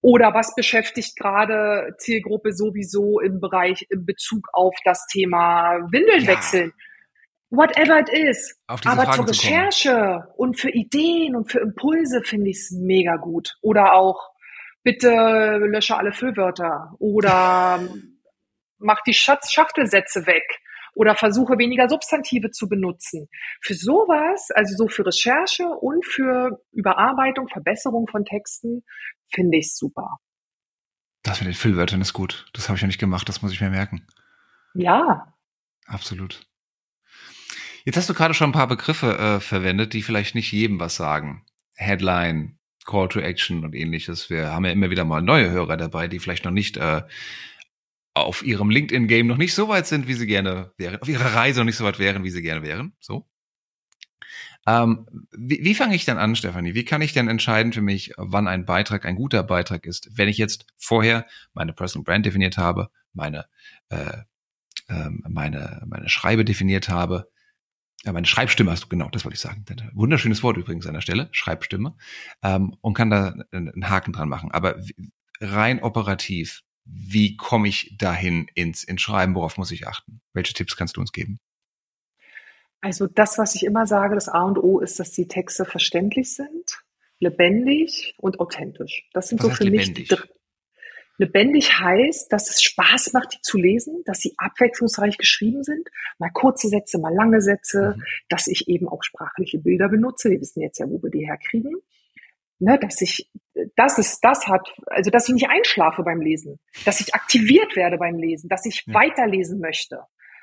Oder 0.00 0.34
was 0.34 0.54
beschäftigt 0.54 1.18
gerade 1.18 1.94
Zielgruppe 1.98 2.52
sowieso 2.52 3.20
im 3.20 3.40
Bereich, 3.40 3.86
in 3.90 4.06
Bezug 4.06 4.48
auf 4.52 4.74
das 4.84 5.06
Thema 5.08 5.80
Windeln 5.90 6.22
ja. 6.22 6.28
wechseln? 6.28 6.72
Whatever 7.50 8.00
it 8.00 8.08
is. 8.08 8.58
Aber 8.66 8.78
Fragen 8.78 9.12
zur 9.12 9.28
Recherche 9.28 10.24
und 10.36 10.58
für 10.58 10.70
Ideen 10.70 11.36
und 11.36 11.50
für 11.50 11.60
Impulse 11.60 12.22
finde 12.22 12.50
ich 12.50 12.56
es 12.56 12.70
mega 12.72 13.16
gut. 13.16 13.56
Oder 13.62 13.94
auch 13.94 14.30
bitte 14.82 15.08
lösche 15.08 15.96
alle 15.96 16.12
Füllwörter 16.12 16.94
oder 16.98 17.80
mach 18.78 19.02
die 19.02 19.14
Schatz 19.14 19.52
Schachtelsätze 19.52 20.26
weg 20.26 20.44
oder 20.94 21.14
versuche 21.14 21.58
weniger 21.58 21.88
Substantive 21.88 22.50
zu 22.50 22.68
benutzen. 22.68 23.28
Für 23.60 23.74
sowas, 23.74 24.50
also 24.54 24.74
so 24.76 24.88
für 24.88 25.06
Recherche 25.06 25.68
und 25.68 26.04
für 26.04 26.62
Überarbeitung, 26.72 27.48
Verbesserung 27.48 28.08
von 28.08 28.24
Texten, 28.24 28.82
finde 29.32 29.58
ich 29.58 29.74
super. 29.74 30.18
Das 31.22 31.40
mit 31.40 31.48
den 31.48 31.54
Füllwörtern 31.54 32.00
ist 32.00 32.12
gut. 32.12 32.46
Das 32.54 32.68
habe 32.68 32.76
ich 32.76 32.82
ja 32.82 32.86
nicht 32.86 33.00
gemacht, 33.00 33.28
das 33.28 33.42
muss 33.42 33.52
ich 33.52 33.60
mir 33.60 33.70
merken. 33.70 34.06
Ja. 34.74 35.34
Absolut. 35.86 36.46
Jetzt 37.86 37.96
hast 37.96 38.10
du 38.10 38.14
gerade 38.14 38.34
schon 38.34 38.50
ein 38.50 38.52
paar 38.52 38.66
Begriffe 38.66 39.16
äh, 39.16 39.40
verwendet, 39.40 39.92
die 39.92 40.02
vielleicht 40.02 40.34
nicht 40.34 40.50
jedem 40.50 40.80
was 40.80 40.96
sagen. 40.96 41.44
Headline, 41.76 42.58
Call 42.84 43.08
to 43.08 43.20
Action 43.20 43.64
und 43.64 43.76
ähnliches. 43.76 44.28
Wir 44.28 44.52
haben 44.52 44.64
ja 44.64 44.72
immer 44.72 44.90
wieder 44.90 45.04
mal 45.04 45.22
neue 45.22 45.50
Hörer 45.50 45.76
dabei, 45.76 46.08
die 46.08 46.18
vielleicht 46.18 46.44
noch 46.44 46.50
nicht 46.50 46.78
äh, 46.78 47.02
auf 48.12 48.44
ihrem 48.44 48.70
LinkedIn-Game 48.70 49.28
noch 49.28 49.36
nicht 49.36 49.54
so 49.54 49.68
weit 49.68 49.86
sind, 49.86 50.08
wie 50.08 50.14
sie 50.14 50.26
gerne 50.26 50.72
wären, 50.76 51.00
auf 51.00 51.08
ihrer 51.08 51.36
Reise 51.36 51.60
noch 51.60 51.66
nicht 51.66 51.76
so 51.76 51.84
weit 51.84 52.00
wären, 52.00 52.24
wie 52.24 52.30
sie 52.30 52.42
gerne 52.42 52.64
wären. 52.64 52.92
So. 52.98 53.24
Ähm, 54.66 55.06
wie, 55.30 55.62
wie 55.62 55.74
fange 55.76 55.94
ich 55.94 56.04
denn 56.04 56.18
an, 56.18 56.34
Stefanie? 56.34 56.74
Wie 56.74 56.84
kann 56.84 57.02
ich 57.02 57.12
denn 57.12 57.28
entscheiden 57.28 57.72
für 57.72 57.82
mich, 57.82 58.14
wann 58.16 58.48
ein 58.48 58.66
Beitrag 58.66 59.04
ein 59.04 59.14
guter 59.14 59.44
Beitrag 59.44 59.86
ist, 59.86 60.08
wenn 60.18 60.28
ich 60.28 60.38
jetzt 60.38 60.66
vorher 60.76 61.24
meine 61.54 61.72
Personal 61.72 62.02
Brand 62.02 62.26
definiert 62.26 62.58
habe, 62.58 62.90
meine 63.12 63.46
äh, 63.90 64.22
äh, 64.88 65.08
meine 65.28 65.84
meine 65.86 66.08
Schreibe 66.08 66.44
definiert 66.44 66.88
habe, 66.88 67.28
ja, 68.04 68.12
meine 68.12 68.26
Schreibstimme 68.26 68.70
hast 68.70 68.84
du, 68.84 68.88
genau, 68.88 69.08
das 69.10 69.24
wollte 69.24 69.34
ich 69.34 69.40
sagen. 69.40 69.64
Wunderschönes 69.94 70.42
Wort 70.42 70.56
übrigens 70.56 70.86
an 70.86 70.94
der 70.94 71.00
Stelle, 71.00 71.28
Schreibstimme, 71.32 71.96
ähm, 72.42 72.76
und 72.80 72.94
kann 72.94 73.10
da 73.10 73.34
einen 73.50 73.88
Haken 73.88 74.12
dran 74.12 74.28
machen. 74.28 74.52
Aber 74.52 74.76
rein 75.40 75.82
operativ, 75.82 76.62
wie 76.84 77.36
komme 77.36 77.68
ich 77.68 77.96
dahin 77.98 78.46
ins, 78.54 78.84
ins 78.84 79.02
Schreiben? 79.02 79.34
Worauf 79.34 79.58
muss 79.58 79.72
ich 79.72 79.88
achten? 79.88 80.20
Welche 80.32 80.54
Tipps 80.54 80.76
kannst 80.76 80.96
du 80.96 81.00
uns 81.00 81.12
geben? 81.12 81.40
Also 82.80 83.08
das, 83.08 83.38
was 83.38 83.54
ich 83.56 83.64
immer 83.64 83.86
sage, 83.86 84.14
das 84.14 84.28
A 84.28 84.44
und 84.44 84.58
O 84.58 84.78
ist, 84.78 85.00
dass 85.00 85.10
die 85.10 85.26
Texte 85.26 85.64
verständlich 85.64 86.34
sind, 86.34 86.84
lebendig 87.18 88.14
und 88.18 88.38
authentisch. 88.38 89.08
Das 89.12 89.28
sind 89.28 89.42
was 89.42 89.50
so 89.50 89.54
für 89.56 89.64
lebendig? 89.64 90.10
mich 90.10 90.20
Lebendig 91.18 91.78
heißt, 91.78 92.32
dass 92.32 92.50
es 92.50 92.62
Spaß 92.62 93.12
macht, 93.12 93.34
die 93.34 93.40
zu 93.40 93.58
lesen, 93.58 94.02
dass 94.04 94.20
sie 94.20 94.34
abwechslungsreich 94.36 95.16
geschrieben 95.16 95.62
sind, 95.62 95.88
mal 96.18 96.30
kurze 96.30 96.68
Sätze, 96.68 96.98
mal 96.98 97.14
lange 97.14 97.40
Sätze, 97.40 97.94
mhm. 97.96 98.02
dass 98.28 98.46
ich 98.46 98.68
eben 98.68 98.88
auch 98.88 99.02
sprachliche 99.02 99.58
Bilder 99.58 99.88
benutze. 99.88 100.30
Wir 100.30 100.40
wissen 100.40 100.60
jetzt 100.60 100.78
ja, 100.78 100.86
wo 100.88 101.02
wir 101.02 101.10
die 101.10 101.26
herkriegen. 101.26 101.74
Ne, 102.58 102.78
dass 102.78 103.02
ich, 103.02 103.30
das 103.76 103.98
ist, 103.98 104.20
das 104.22 104.46
hat, 104.46 104.66
also 104.86 105.10
dass 105.10 105.28
ich 105.28 105.34
nicht 105.34 105.50
einschlafe 105.50 106.02
beim 106.02 106.22
Lesen, 106.22 106.58
dass 106.86 107.00
ich 107.00 107.14
aktiviert 107.14 107.76
werde 107.76 107.98
beim 107.98 108.16
Lesen, 108.16 108.48
dass 108.48 108.64
ich 108.64 108.84
ja. 108.86 108.94
weiterlesen 108.94 109.60
möchte. 109.60 110.00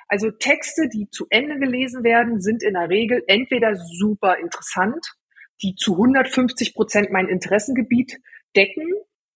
Also 0.08 0.30
Texte, 0.30 0.90
die 0.90 1.10
zu 1.10 1.26
Ende 1.32 1.58
gelesen 1.58 2.04
werden, 2.04 2.40
sind 2.40 2.62
in 2.62 2.74
der 2.74 2.90
Regel 2.90 3.24
entweder 3.26 3.76
super 3.76 4.38
interessant, 4.38 5.16
die 5.64 5.74
zu 5.74 5.94
150 5.94 6.76
Prozent 6.76 7.10
mein 7.10 7.30
Interessengebiet 7.30 8.20
decken, 8.56 8.86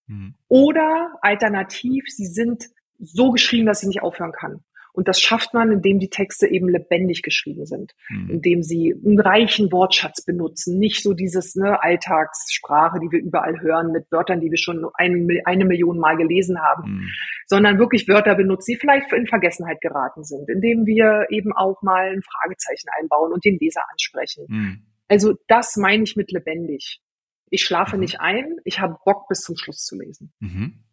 Mhm. 0.08 0.36
Oder 0.48 1.13
alternativ, 1.22 2.06
sie 2.08 2.26
sind 2.26 2.65
so 3.00 3.32
geschrieben, 3.32 3.67
dass 3.67 3.84
ich 3.84 3.88
nicht 3.88 4.02
aufhören 4.02 4.32
kann. 4.32 4.63
Und 4.98 5.08
das 5.08 5.22
schafft 5.22 5.54
man, 5.54 5.72
indem 5.72 6.00
die 6.00 6.10
Texte 6.10 6.48
eben 6.48 6.67
lebendig 6.67 7.22
geschrieben 7.22 7.67
sind, 7.67 7.93
mhm. 8.10 8.32
indem 8.32 8.63
sie 8.63 8.96
einen 9.06 9.20
reichen 9.20 9.72
Wortschatz 9.72 10.26
benutzen, 10.26 10.80
nicht 10.80 11.04
so 11.04 11.13
dieses 11.13 11.54
ne, 11.56 11.84
Alltagssprache, 11.84 13.00
die 13.00 13.12
wir 13.12 13.20
überall 13.20 13.62
hören, 13.62 13.91
mit 13.91 14.12
Wörtern, 14.12 14.41
die 14.41 14.50
wir 14.50 14.58
schon 14.58 14.88
ein, 14.96 15.28
eine 15.46 15.65
Million 15.65 16.00
Mal 16.00 16.17
gelesen 16.17 16.60
haben, 16.60 16.93
mhm. 16.93 17.10
sondern 17.46 17.78
wirklich 17.78 18.08
Wörter 18.08 18.34
benutzen, 18.34 18.72
die 18.72 18.78
vielleicht 18.78 19.13
in 19.13 19.28
Vergessenheit 19.28 19.82
geraten 19.82 20.24
sind, 20.24 20.50
indem 20.50 20.88
wir 20.88 21.28
eben 21.30 21.54
auch 21.54 21.80
mal 21.84 22.08
ein 22.08 22.24
Fragezeichen 22.24 22.88
einbauen 23.00 23.32
und 23.32 23.46
den 23.46 23.60
Leser 23.60 23.84
ansprechen. 23.91 24.46
Mhm. 24.48 24.82
Also 25.10 25.36
das 25.48 25.78
meine 25.78 26.06
ich 26.06 26.15
mit 26.15 26.32
lebendig. 26.32 27.02
Ich 27.50 27.64
schlafe 27.64 27.96
mhm. 27.96 28.02
nicht 28.02 28.20
ein, 28.20 28.58
ich 28.66 28.80
habe 28.80 28.98
Bock 29.06 29.28
bis 29.28 29.42
zum 29.42 29.58
Schluss 29.58 29.86
zu 29.86 29.98
lesen. 29.98 30.34
Mhm. 30.40 30.84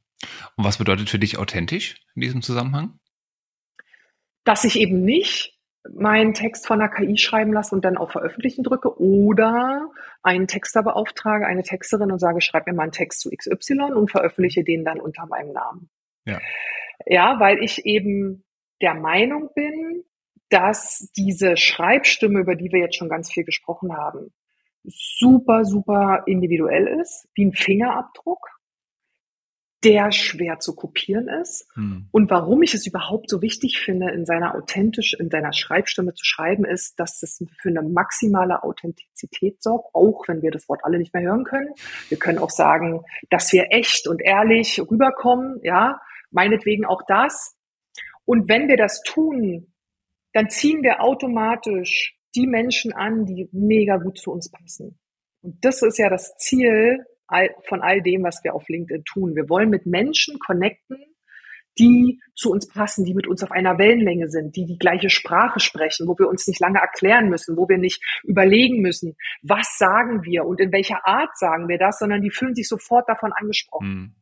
Und 0.56 0.64
was 0.64 0.78
bedeutet 0.78 1.10
für 1.10 1.18
dich 1.18 1.38
authentisch 1.38 1.96
in 2.14 2.22
diesem 2.22 2.42
Zusammenhang? 2.42 2.98
Dass 4.44 4.64
ich 4.64 4.78
eben 4.78 5.04
nicht 5.04 5.58
meinen 5.92 6.32
Text 6.32 6.66
von 6.66 6.78
der 6.78 6.88
KI 6.88 7.18
schreiben 7.18 7.52
lasse 7.52 7.74
und 7.74 7.84
dann 7.84 7.98
auf 7.98 8.12
Veröffentlichen 8.12 8.62
drücke 8.62 8.98
oder 8.98 9.90
einen 10.22 10.46
Texter 10.46 10.82
beauftrage, 10.82 11.46
eine 11.46 11.62
Texterin 11.62 12.10
und 12.10 12.18
sage, 12.18 12.40
schreib 12.40 12.66
mir 12.66 12.72
mal 12.72 12.84
einen 12.84 12.92
Text 12.92 13.20
zu 13.20 13.30
XY 13.30 13.92
und 13.94 14.10
veröffentliche 14.10 14.64
den 14.64 14.84
dann 14.84 15.00
unter 15.00 15.26
meinem 15.26 15.52
Namen. 15.52 15.90
Ja. 16.24 16.40
Ja, 17.06 17.38
weil 17.40 17.62
ich 17.62 17.84
eben 17.84 18.44
der 18.80 18.94
Meinung 18.94 19.50
bin, 19.54 20.04
dass 20.48 21.10
diese 21.16 21.56
Schreibstimme, 21.56 22.40
über 22.40 22.54
die 22.54 22.70
wir 22.70 22.80
jetzt 22.80 22.96
schon 22.96 23.08
ganz 23.08 23.30
viel 23.30 23.44
gesprochen 23.44 23.94
haben, 23.96 24.32
super, 24.84 25.64
super 25.64 26.22
individuell 26.26 26.86
ist, 27.00 27.28
wie 27.34 27.46
ein 27.46 27.52
Fingerabdruck, 27.52 28.54
der 29.84 30.12
schwer 30.12 30.60
zu 30.60 30.74
kopieren 30.74 31.28
ist. 31.28 31.68
Hm. 31.74 32.08
Und 32.10 32.30
warum 32.30 32.62
ich 32.62 32.72
es 32.72 32.86
überhaupt 32.86 33.28
so 33.28 33.42
wichtig 33.42 33.78
finde, 33.78 34.10
in 34.12 34.24
seiner 34.24 34.54
authentisch, 34.54 35.14
in 35.14 35.30
seiner 35.30 35.52
Schreibstimme 35.52 36.14
zu 36.14 36.24
schreiben, 36.24 36.64
ist, 36.64 36.98
dass 36.98 37.22
es 37.22 37.44
für 37.60 37.68
eine 37.68 37.82
maximale 37.82 38.62
Authentizität 38.62 39.62
sorgt, 39.62 39.94
auch 39.94 40.26
wenn 40.26 40.40
wir 40.40 40.50
das 40.50 40.68
Wort 40.68 40.80
alle 40.84 40.98
nicht 40.98 41.12
mehr 41.12 41.22
hören 41.22 41.44
können. 41.44 41.68
Wir 42.08 42.18
können 42.18 42.38
auch 42.38 42.50
sagen, 42.50 43.02
dass 43.28 43.52
wir 43.52 43.66
echt 43.70 44.08
und 44.08 44.22
ehrlich 44.22 44.80
rüberkommen, 44.80 45.60
ja, 45.62 46.00
meinetwegen 46.30 46.86
auch 46.86 47.02
das. 47.06 47.54
Und 48.24 48.48
wenn 48.48 48.68
wir 48.68 48.78
das 48.78 49.02
tun, 49.02 49.74
dann 50.32 50.48
ziehen 50.48 50.82
wir 50.82 51.02
automatisch 51.02 52.16
die 52.34 52.46
Menschen 52.46 52.92
an, 52.92 53.26
die 53.26 53.48
mega 53.52 53.96
gut 53.96 54.18
zu 54.18 54.32
uns 54.32 54.50
passen. 54.50 54.98
Und 55.42 55.64
das 55.64 55.82
ist 55.82 55.98
ja 55.98 56.08
das 56.08 56.36
Ziel 56.36 57.04
von 57.68 57.82
all 57.82 58.02
dem, 58.02 58.22
was 58.22 58.42
wir 58.44 58.54
auf 58.54 58.68
LinkedIn 58.68 59.04
tun. 59.04 59.34
Wir 59.34 59.48
wollen 59.48 59.70
mit 59.70 59.86
Menschen 59.86 60.38
connecten, 60.38 60.98
die 61.78 62.20
zu 62.36 62.50
uns 62.50 62.68
passen, 62.68 63.04
die 63.04 63.14
mit 63.14 63.26
uns 63.26 63.42
auf 63.42 63.50
einer 63.50 63.78
Wellenlänge 63.78 64.28
sind, 64.28 64.54
die 64.56 64.64
die 64.64 64.78
gleiche 64.78 65.10
Sprache 65.10 65.60
sprechen, 65.60 66.06
wo 66.06 66.16
wir 66.18 66.28
uns 66.28 66.46
nicht 66.46 66.60
lange 66.60 66.78
erklären 66.78 67.28
müssen, 67.28 67.56
wo 67.56 67.68
wir 67.68 67.78
nicht 67.78 68.02
überlegen 68.22 68.80
müssen, 68.80 69.16
was 69.42 69.76
sagen 69.78 70.22
wir 70.22 70.44
und 70.44 70.60
in 70.60 70.72
welcher 70.72 71.06
Art 71.06 71.36
sagen 71.36 71.68
wir 71.68 71.78
das, 71.78 71.98
sondern 71.98 72.22
die 72.22 72.30
fühlen 72.30 72.54
sich 72.54 72.68
sofort 72.68 73.08
davon 73.08 73.32
angesprochen. 73.32 73.88
Mhm. 73.88 74.14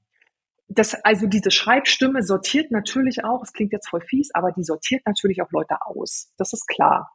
Das, 0.68 0.94
also 1.05 1.27
diese 1.27 1.51
Schreibstimme 1.51 2.22
sortiert 2.22 2.70
natürlich 2.70 3.25
auch, 3.25 3.42
es 3.42 3.53
klingt 3.53 3.72
jetzt 3.72 3.90
voll 3.90 4.01
fies, 4.01 4.31
aber 4.33 4.53
die 4.53 4.64
sortiert 4.64 5.03
natürlich 5.05 5.42
auch 5.42 5.51
Leute 5.51 5.77
aus. 5.85 6.33
Das 6.38 6.55
ist 6.55 6.66
klar. 6.66 7.12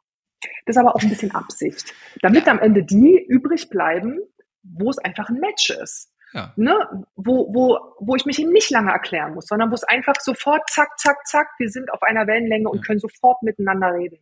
Das 0.66 0.76
ist 0.76 0.80
aber 0.80 0.94
auch 0.94 1.02
ein 1.02 1.08
bisschen 1.08 1.34
Absicht. 1.34 1.94
Damit 2.22 2.46
ja. 2.46 2.52
am 2.52 2.58
Ende 2.58 2.84
die 2.84 3.24
übrig 3.28 3.70
bleiben, 3.70 4.20
wo 4.62 4.90
es 4.90 4.98
einfach 4.98 5.28
ein 5.28 5.40
Match 5.40 5.70
ist. 5.70 6.12
Ja. 6.32 6.52
Ne? 6.56 6.76
Wo, 7.16 7.52
wo, 7.54 7.78
wo 7.98 8.16
ich 8.16 8.26
mich 8.26 8.38
eben 8.38 8.52
nicht 8.52 8.70
lange 8.70 8.92
erklären 8.92 9.34
muss, 9.34 9.46
sondern 9.46 9.70
wo 9.70 9.74
es 9.74 9.84
einfach 9.84 10.16
sofort 10.20 10.68
zack, 10.68 10.98
zack, 10.98 11.26
zack, 11.26 11.48
wir 11.58 11.70
sind 11.70 11.92
auf 11.92 12.02
einer 12.02 12.26
Wellenlänge 12.26 12.68
und 12.68 12.78
ja. 12.78 12.82
können 12.84 13.00
sofort 13.00 13.42
miteinander 13.42 13.94
reden. 13.94 14.18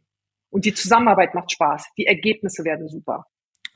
Und 0.51 0.65
die 0.65 0.75
Zusammenarbeit 0.75 1.35
macht 1.35 1.53
Spaß. 1.53 1.89
Die 1.99 2.07
Ergebnisse 2.07 2.65
werden 2.65 2.89
super. 2.89 3.27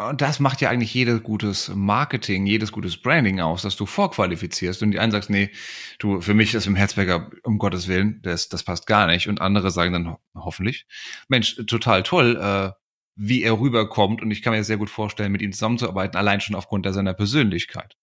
Und 0.08 0.20
das 0.20 0.40
macht 0.40 0.60
ja 0.60 0.70
eigentlich 0.70 0.94
jedes 0.94 1.22
gutes 1.22 1.70
Marketing, 1.74 2.46
jedes 2.46 2.72
gutes 2.72 2.96
Branding 2.96 3.40
aus, 3.40 3.62
dass 3.62 3.76
du 3.76 3.86
vorqualifizierst 3.86 4.82
und 4.82 4.92
die 4.92 4.98
einen 4.98 5.12
sagst, 5.12 5.30
nee, 5.30 5.50
du, 5.98 6.20
für 6.20 6.34
mich 6.34 6.54
ist 6.54 6.66
im 6.66 6.76
Herzberger, 6.76 7.30
um 7.42 7.58
Gottes 7.58 7.88
Willen, 7.88 8.20
das, 8.22 8.48
das 8.48 8.62
passt 8.62 8.86
gar 8.86 9.06
nicht. 9.06 9.28
Und 9.28 9.40
andere 9.40 9.70
sagen 9.70 9.92
dann 9.92 10.16
hoffentlich, 10.34 10.86
Mensch, 11.28 11.56
total 11.66 12.02
toll, 12.02 12.38
äh, 12.40 12.70
wie 13.16 13.42
er 13.42 13.60
rüberkommt. 13.60 14.22
Und 14.22 14.30
ich 14.30 14.42
kann 14.42 14.52
mir 14.52 14.64
sehr 14.64 14.78
gut 14.78 14.90
vorstellen, 14.90 15.32
mit 15.32 15.42
ihm 15.42 15.52
zusammenzuarbeiten, 15.52 16.16
allein 16.16 16.40
schon 16.40 16.56
aufgrund 16.56 16.90
seiner 16.92 17.14
Persönlichkeit. 17.14 17.96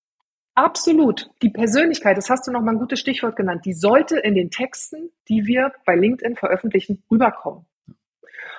Absolut. 0.57 1.29
Die 1.43 1.49
Persönlichkeit, 1.49 2.17
das 2.17 2.29
hast 2.31 2.47
du 2.47 2.51
noch 2.51 2.62
mal 2.62 2.71
ein 2.71 2.79
gutes 2.79 2.99
Stichwort 2.99 3.36
genannt, 3.36 3.65
die 3.65 3.73
sollte 3.73 4.17
in 4.17 4.33
den 4.33 4.49
Texten, 4.49 5.12
die 5.29 5.45
wir 5.45 5.71
bei 5.86 5.95
LinkedIn 5.95 6.36
veröffentlichen, 6.36 7.03
rüberkommen. 7.12 7.67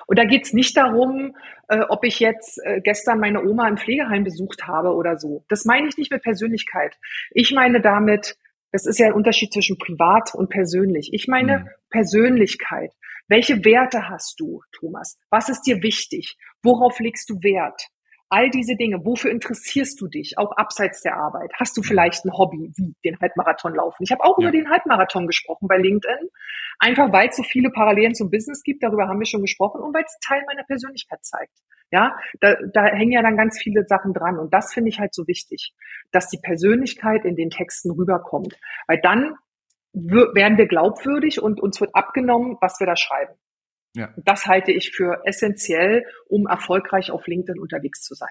Und 0.07 0.19
da 0.19 0.25
geht's 0.25 0.53
nicht 0.53 0.75
darum, 0.77 1.35
äh, 1.67 1.81
ob 1.89 2.03
ich 2.03 2.19
jetzt 2.19 2.59
äh, 2.63 2.81
gestern 2.81 3.19
meine 3.19 3.43
Oma 3.43 3.67
im 3.67 3.77
Pflegeheim 3.77 4.23
besucht 4.23 4.67
habe 4.67 4.93
oder 4.93 5.17
so. 5.17 5.43
Das 5.49 5.65
meine 5.65 5.87
ich 5.87 5.97
nicht 5.97 6.11
mit 6.11 6.23
Persönlichkeit. 6.23 6.97
Ich 7.31 7.51
meine 7.51 7.81
damit, 7.81 8.37
das 8.71 8.85
ist 8.85 8.99
ja 8.99 9.07
ein 9.07 9.13
Unterschied 9.13 9.53
zwischen 9.53 9.77
privat 9.77 10.33
und 10.33 10.49
persönlich. 10.49 11.09
Ich 11.13 11.27
meine 11.27 11.59
mhm. 11.59 11.69
Persönlichkeit. 11.89 12.93
Welche 13.27 13.63
Werte 13.63 14.09
hast 14.09 14.39
du, 14.39 14.61
Thomas? 14.71 15.19
Was 15.29 15.49
ist 15.49 15.61
dir 15.63 15.83
wichtig? 15.83 16.37
Worauf 16.63 16.99
legst 16.99 17.29
du 17.29 17.35
Wert? 17.43 17.89
All 18.29 18.51
diese 18.51 18.75
Dinge, 18.75 19.03
wofür 19.03 19.31
interessierst 19.31 19.99
du 19.99 20.07
dich, 20.07 20.37
auch 20.37 20.51
abseits 20.51 21.01
der 21.01 21.17
Arbeit? 21.17 21.51
Hast 21.59 21.75
du 21.75 21.81
vielleicht 21.81 22.25
ein 22.25 22.31
Hobby 22.31 22.71
wie 22.75 22.95
den 23.03 23.19
Halbmarathon 23.19 23.73
laufen? 23.73 24.03
Ich 24.03 24.11
habe 24.11 24.23
auch 24.23 24.37
ja. 24.37 24.43
über 24.43 24.51
den 24.51 24.69
Halbmarathon 24.69 25.25
gesprochen 25.25 25.67
bei 25.67 25.77
LinkedIn, 25.77 26.29
einfach 26.77 27.11
weil 27.11 27.29
es 27.29 27.37
so 27.37 27.43
viele 27.43 27.71
Parallelen 27.71 28.13
zum 28.13 28.29
Business 28.29 28.61
gibt, 28.63 28.83
darüber 28.83 29.07
haben 29.07 29.19
wir 29.19 29.25
schon 29.25 29.41
gesprochen 29.41 29.81
und 29.81 29.93
weil 29.95 30.03
es 30.03 30.17
Teil 30.25 30.43
meiner 30.45 30.63
Persönlichkeit 30.63 31.25
zeigt. 31.25 31.53
Ja, 31.91 32.15
da, 32.39 32.55
da 32.71 32.85
hängen 32.85 33.13
ja 33.13 33.23
dann 33.23 33.35
ganz 33.35 33.59
viele 33.59 33.83
Sachen 33.87 34.13
dran 34.13 34.37
und 34.37 34.53
das 34.53 34.73
finde 34.73 34.89
ich 34.89 34.99
halt 34.99 35.13
so 35.15 35.27
wichtig, 35.27 35.73
dass 36.11 36.29
die 36.29 36.37
Persönlichkeit 36.37 37.25
in 37.25 37.35
den 37.35 37.49
Texten 37.49 37.89
rüberkommt, 37.89 38.55
weil 38.87 39.01
dann 39.01 39.33
werden 39.93 40.57
wir 40.57 40.67
glaubwürdig 40.67 41.41
und 41.41 41.59
uns 41.59 41.81
wird 41.81 41.95
abgenommen, 41.95 42.57
was 42.61 42.79
wir 42.79 42.85
da 42.85 42.95
schreiben. 42.95 43.33
Ja. 43.95 44.13
Das 44.17 44.45
halte 44.45 44.71
ich 44.71 44.91
für 44.91 45.21
essentiell, 45.25 46.05
um 46.27 46.47
erfolgreich 46.47 47.11
auf 47.11 47.27
LinkedIn 47.27 47.59
unterwegs 47.59 48.01
zu 48.01 48.13
sein. 48.13 48.29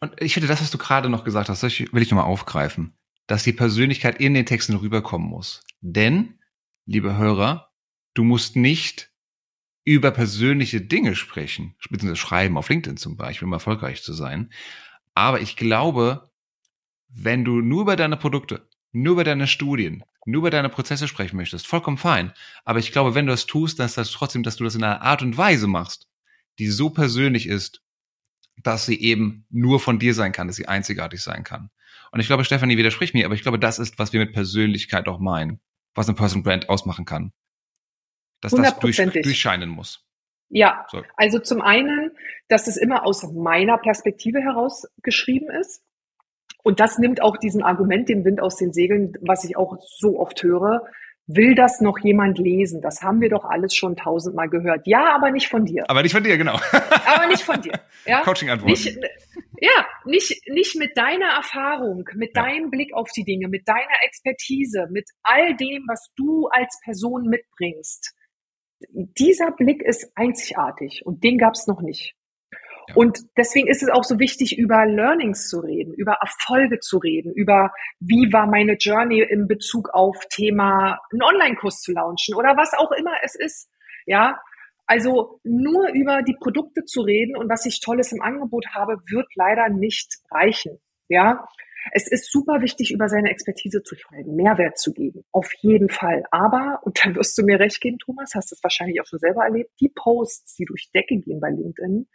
Und 0.00 0.20
ich 0.20 0.34
finde, 0.34 0.48
das, 0.48 0.60
was 0.60 0.70
du 0.70 0.78
gerade 0.78 1.08
noch 1.08 1.24
gesagt 1.24 1.48
hast, 1.48 1.62
das 1.62 1.78
will 1.78 2.02
ich 2.02 2.10
nochmal 2.10 2.26
aufgreifen, 2.26 2.96
dass 3.26 3.44
die 3.44 3.52
Persönlichkeit 3.52 4.20
in 4.20 4.34
den 4.34 4.46
Texten 4.46 4.74
rüberkommen 4.74 5.28
muss. 5.28 5.62
Denn, 5.80 6.38
liebe 6.86 7.16
Hörer, 7.16 7.72
du 8.14 8.24
musst 8.24 8.56
nicht 8.56 9.12
über 9.84 10.10
persönliche 10.10 10.80
Dinge 10.80 11.14
sprechen, 11.14 11.74
beziehungsweise 11.88 12.16
schreiben 12.16 12.58
auf 12.58 12.68
LinkedIn 12.68 12.98
zum 12.98 13.16
Beispiel, 13.16 13.46
um 13.46 13.52
erfolgreich 13.52 14.02
zu 14.02 14.12
sein. 14.12 14.52
Aber 15.14 15.40
ich 15.40 15.56
glaube, 15.56 16.30
wenn 17.08 17.44
du 17.44 17.60
nur 17.60 17.82
über 17.82 17.96
deine 17.96 18.16
Produkte, 18.16 18.67
nur 18.92 19.12
über 19.12 19.24
deine 19.24 19.46
Studien, 19.46 20.04
nur 20.24 20.40
über 20.40 20.50
deine 20.50 20.68
Prozesse 20.68 21.08
sprechen 21.08 21.36
möchtest, 21.36 21.66
vollkommen 21.66 21.98
fein. 21.98 22.32
Aber 22.64 22.78
ich 22.78 22.92
glaube, 22.92 23.14
wenn 23.14 23.26
du 23.26 23.32
das 23.32 23.46
tust, 23.46 23.78
dass 23.78 23.94
das 23.94 24.10
trotzdem, 24.10 24.42
dass 24.42 24.56
du 24.56 24.64
das 24.64 24.74
in 24.74 24.84
einer 24.84 25.02
Art 25.02 25.22
und 25.22 25.36
Weise 25.36 25.66
machst, 25.66 26.08
die 26.58 26.68
so 26.68 26.90
persönlich 26.90 27.46
ist, 27.46 27.82
dass 28.62 28.86
sie 28.86 29.00
eben 29.00 29.46
nur 29.50 29.80
von 29.80 29.98
dir 29.98 30.14
sein 30.14 30.32
kann, 30.32 30.48
dass 30.48 30.56
sie 30.56 30.68
einzigartig 30.68 31.22
sein 31.22 31.44
kann. 31.44 31.70
Und 32.10 32.20
ich 32.20 32.26
glaube, 32.26 32.44
Stefanie 32.44 32.76
widerspricht 32.76 33.14
mir, 33.14 33.26
aber 33.26 33.34
ich 33.34 33.42
glaube, 33.42 33.58
das 33.58 33.78
ist, 33.78 33.98
was 33.98 34.12
wir 34.12 34.20
mit 34.20 34.32
Persönlichkeit 34.32 35.08
auch 35.08 35.20
meinen, 35.20 35.60
was 35.94 36.08
eine 36.08 36.16
Personal 36.16 36.42
Brand 36.42 36.68
ausmachen 36.68 37.04
kann. 37.04 37.32
Dass 38.40 38.52
das 38.52 38.78
durch, 38.78 38.96
durchscheinen 38.96 39.68
muss. 39.68 40.04
Ja, 40.48 40.86
so. 40.90 41.02
also 41.16 41.38
zum 41.40 41.60
einen, 41.60 42.12
dass 42.48 42.68
es 42.68 42.76
immer 42.76 43.04
aus 43.04 43.22
meiner 43.32 43.78
Perspektive 43.78 44.40
heraus 44.40 44.86
geschrieben 45.02 45.50
ist. 45.50 45.82
Und 46.62 46.80
das 46.80 46.98
nimmt 46.98 47.22
auch 47.22 47.36
diesen 47.36 47.62
Argument 47.62 48.08
dem 48.08 48.24
Wind 48.24 48.40
aus 48.40 48.56
den 48.56 48.72
Segeln, 48.72 49.14
was 49.20 49.44
ich 49.44 49.56
auch 49.56 49.76
so 49.80 50.18
oft 50.18 50.42
höre. 50.42 50.82
Will 51.26 51.54
das 51.54 51.80
noch 51.80 51.98
jemand 51.98 52.38
lesen? 52.38 52.80
Das 52.80 53.02
haben 53.02 53.20
wir 53.20 53.28
doch 53.28 53.44
alles 53.44 53.74
schon 53.74 53.96
tausendmal 53.96 54.48
gehört. 54.48 54.86
Ja, 54.86 55.14
aber 55.14 55.30
nicht 55.30 55.48
von 55.48 55.66
dir. 55.66 55.84
Aber 55.88 56.02
nicht 56.02 56.12
von 56.12 56.24
dir, 56.24 56.38
genau. 56.38 56.54
aber 57.06 57.26
nicht 57.26 57.42
von 57.42 57.60
dir. 57.60 57.78
Ja? 58.06 58.22
Coaching-Antwort. 58.22 58.78
Ja, 59.60 59.86
nicht, 60.04 60.40
nicht 60.48 60.76
mit 60.76 60.96
deiner 60.96 61.34
Erfahrung, 61.36 62.08
mit 62.14 62.34
ja. 62.34 62.44
deinem 62.44 62.70
Blick 62.70 62.94
auf 62.94 63.10
die 63.10 63.24
Dinge, 63.24 63.48
mit 63.48 63.68
deiner 63.68 64.04
Expertise, 64.06 64.86
mit 64.90 65.08
all 65.22 65.54
dem, 65.56 65.84
was 65.86 66.12
du 66.16 66.46
als 66.46 66.78
Person 66.84 67.24
mitbringst 67.24 68.14
dieser 68.80 69.50
Blick 69.52 69.82
ist 69.82 70.10
einzigartig 70.14 71.02
und 71.04 71.24
den 71.24 71.38
gab 71.38 71.54
es 71.54 71.66
noch 71.66 71.80
nicht. 71.80 72.14
Und 72.94 73.18
deswegen 73.36 73.68
ist 73.68 73.82
es 73.82 73.90
auch 73.90 74.04
so 74.04 74.18
wichtig, 74.18 74.58
über 74.58 74.86
Learnings 74.86 75.48
zu 75.48 75.60
reden, 75.60 75.94
über 75.94 76.18
Erfolge 76.20 76.80
zu 76.80 76.98
reden, 76.98 77.32
über 77.32 77.72
wie 78.00 78.32
war 78.32 78.46
meine 78.46 78.74
Journey 78.74 79.20
in 79.20 79.46
Bezug 79.46 79.90
auf 79.90 80.16
Thema 80.30 80.98
einen 81.12 81.22
Online-Kurs 81.22 81.80
zu 81.80 81.92
launchen 81.92 82.34
oder 82.34 82.56
was 82.56 82.72
auch 82.74 82.92
immer 82.92 83.12
es 83.22 83.34
ist. 83.34 83.70
Ja, 84.06 84.40
also 84.86 85.40
nur 85.44 85.90
über 85.92 86.22
die 86.22 86.36
Produkte 86.40 86.84
zu 86.84 87.02
reden 87.02 87.36
und 87.36 87.50
was 87.50 87.66
ich 87.66 87.80
Tolles 87.80 88.12
im 88.12 88.22
Angebot 88.22 88.68
habe, 88.74 88.96
wird 89.10 89.26
leider 89.34 89.68
nicht 89.68 90.16
reichen. 90.30 90.78
Ja, 91.08 91.46
es 91.92 92.10
ist 92.10 92.30
super 92.30 92.60
wichtig, 92.60 92.92
über 92.92 93.08
seine 93.08 93.30
Expertise 93.30 93.82
zu 93.82 93.96
schreiben, 93.96 94.34
Mehrwert 94.34 94.78
zu 94.78 94.92
geben. 94.92 95.24
Auf 95.32 95.52
jeden 95.60 95.88
Fall. 95.88 96.24
Aber, 96.30 96.80
und 96.82 97.04
dann 97.04 97.14
wirst 97.16 97.36
du 97.38 97.42
mir 97.42 97.60
recht 97.60 97.80
geben, 97.80 97.98
Thomas, 97.98 98.32
hast 98.34 98.50
du 98.50 98.54
es 98.54 98.62
wahrscheinlich 98.62 99.00
auch 99.00 99.06
schon 99.06 99.18
selber 99.18 99.44
erlebt, 99.44 99.70
die 99.80 99.90
Posts, 99.94 100.54
die 100.54 100.64
durch 100.64 100.90
Decke 100.94 101.18
gehen 101.18 101.40
bei 101.40 101.50
LinkedIn, 101.50 102.08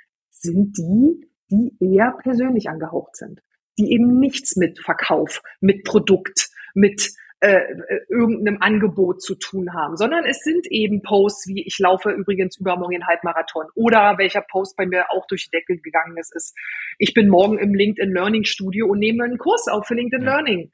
sind 0.44 0.78
die, 0.78 1.28
die 1.50 1.76
eher 1.80 2.16
persönlich 2.22 2.70
angehaucht 2.70 3.16
sind. 3.16 3.42
Die 3.80 3.92
eben 3.92 4.20
nichts 4.20 4.56
mit 4.56 4.80
Verkauf, 4.80 5.42
mit 5.60 5.84
Produkt, 5.84 6.50
mit 6.76 7.14
äh, 7.44 7.58
äh, 7.58 8.00
irgendeinem 8.08 8.62
Angebot 8.62 9.22
zu 9.22 9.36
tun 9.36 9.74
haben, 9.74 9.98
sondern 9.98 10.24
es 10.24 10.40
sind 10.44 10.66
eben 10.68 11.02
Posts 11.02 11.50
wie 11.50 11.68
ich 11.68 11.78
laufe 11.78 12.10
übrigens 12.12 12.58
übermorgen 12.58 12.94
den 12.94 13.06
Halbmarathon 13.06 13.66
oder 13.76 14.18
welcher 14.18 14.40
Post 14.40 14.78
bei 14.78 14.86
mir 14.86 15.12
auch 15.12 15.28
durch 15.28 15.50
die 15.50 15.58
Decke 15.58 15.76
gegangen 15.78 16.16
ist, 16.16 16.34
ist 16.34 16.56
ich 17.00 17.14
bin 17.14 17.28
morgen 17.28 17.60
im 17.60 17.74
LinkedIn 17.74 18.14
Learning 18.14 18.46
Studio 18.46 18.88
und 18.88 19.00
nehme 19.00 19.26
einen 19.26 19.38
Kurs 19.38 19.68
auf 19.68 19.88
für 19.88 19.94
LinkedIn 19.94 20.26
ja. 20.26 20.36
Learning. 20.36 20.72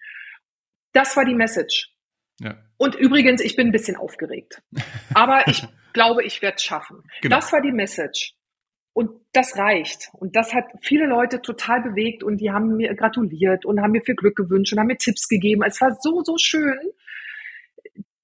Das 0.94 1.18
war 1.18 1.26
die 1.26 1.34
Message. 1.34 1.92
Ja. 2.40 2.56
Und 2.78 2.94
übrigens, 2.94 3.42
ich 3.42 3.56
bin 3.56 3.70
ein 3.70 3.72
bisschen 3.72 3.96
aufgeregt. 3.96 4.62
Aber 5.16 5.48
ich 5.48 5.68
glaube, 5.94 6.24
ich 6.24 6.44
werde 6.44 6.58
es 6.58 6.64
schaffen. 6.64 7.02
Genau. 7.22 7.36
Das 7.36 7.52
war 7.52 7.62
die 7.62 7.72
Message. 7.72 8.36
Und 9.00 9.12
das 9.32 9.58
reicht. 9.58 10.10
Und 10.12 10.36
das 10.36 10.54
hat 10.54 10.66
viele 10.82 11.06
Leute 11.06 11.42
total 11.42 11.82
bewegt 11.82 12.22
und 12.22 12.36
die 12.36 12.52
haben 12.52 12.76
mir 12.76 12.94
gratuliert 12.96 13.64
und 13.64 13.80
haben 13.80 13.94
mir 13.94 14.02
viel 14.02 14.16
Glück 14.16 14.36
gewünscht 14.36 14.74
und 14.74 14.80
haben 14.80 14.88
mir 14.88 14.98
Tipps 14.98 15.30
gegeben. 15.30 15.64
Es 15.66 15.80
war 15.80 15.96
so, 16.02 16.22
so 16.22 16.36
schön. 16.38 16.78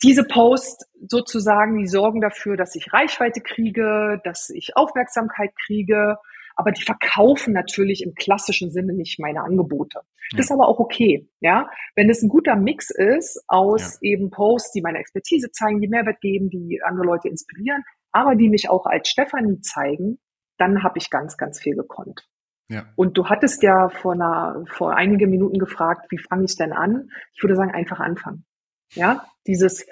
Diese 0.04 0.26
Posts 0.26 0.86
sozusagen, 1.08 1.78
die 1.78 1.88
sorgen 1.88 2.20
dafür, 2.20 2.58
dass 2.58 2.76
ich 2.76 2.92
Reichweite 2.92 3.40
kriege, 3.40 4.20
dass 4.26 4.50
ich 4.50 4.76
Aufmerksamkeit 4.76 5.52
kriege, 5.66 6.18
aber 6.58 6.74
die 6.74 6.84
verkaufen 6.84 7.54
natürlich 7.54 8.04
im 8.04 8.14
klassischen 8.14 8.70
Sinne 8.70 8.92
nicht 8.92 9.18
meine 9.18 9.44
Angebote. 9.44 10.02
Das 10.32 10.48
ist 10.48 10.52
aber 10.52 10.68
auch 10.68 10.80
okay, 10.80 11.30
ja. 11.40 11.70
Wenn 11.96 12.10
es 12.10 12.22
ein 12.22 12.28
guter 12.28 12.58
Mix 12.58 12.90
ist 12.90 13.42
aus 13.48 14.00
ja. 14.02 14.12
eben 14.12 14.30
Posts, 14.30 14.74
die 14.74 14.82
meine 14.82 14.98
Expertise 14.98 15.52
zeigen, 15.52 15.80
die 15.80 15.88
Mehrwert 15.88 16.20
geben, 16.20 16.50
die 16.50 16.82
andere 16.84 17.06
Leute 17.06 17.30
inspirieren, 17.30 17.86
aber 18.12 18.36
die 18.36 18.50
mich 18.50 18.70
auch 18.70 18.86
als 18.86 19.08
Stefanie 19.08 19.62
zeigen, 19.62 20.20
dann 20.58 20.84
habe 20.84 20.97
ich 20.97 21.10
ganz, 21.10 21.38
ganz 21.38 21.60
viel 21.60 21.76
gekonnt. 21.76 22.28
Ja. 22.68 22.86
Und 22.95 23.18
du 23.18 23.28
hattest 23.28 23.62
ja 23.64 23.89
vor 23.89 24.14
einer, 24.14 24.64
vor 24.68 24.95
einigen 24.95 25.30
Minuten 25.30 25.60
gefragt, 25.60 26.08
wie 26.10 26.18
fange 26.18 26.45
ich 26.45 26.56
denn 26.56 26.74
an? 26.74 27.10
Ich 27.36 27.43
würde 27.43 27.56
sagen, 27.56 27.72
einfach 27.72 27.99
anfangen. 27.99 28.45
Ja, 28.93 29.26
dieses, 29.45 29.86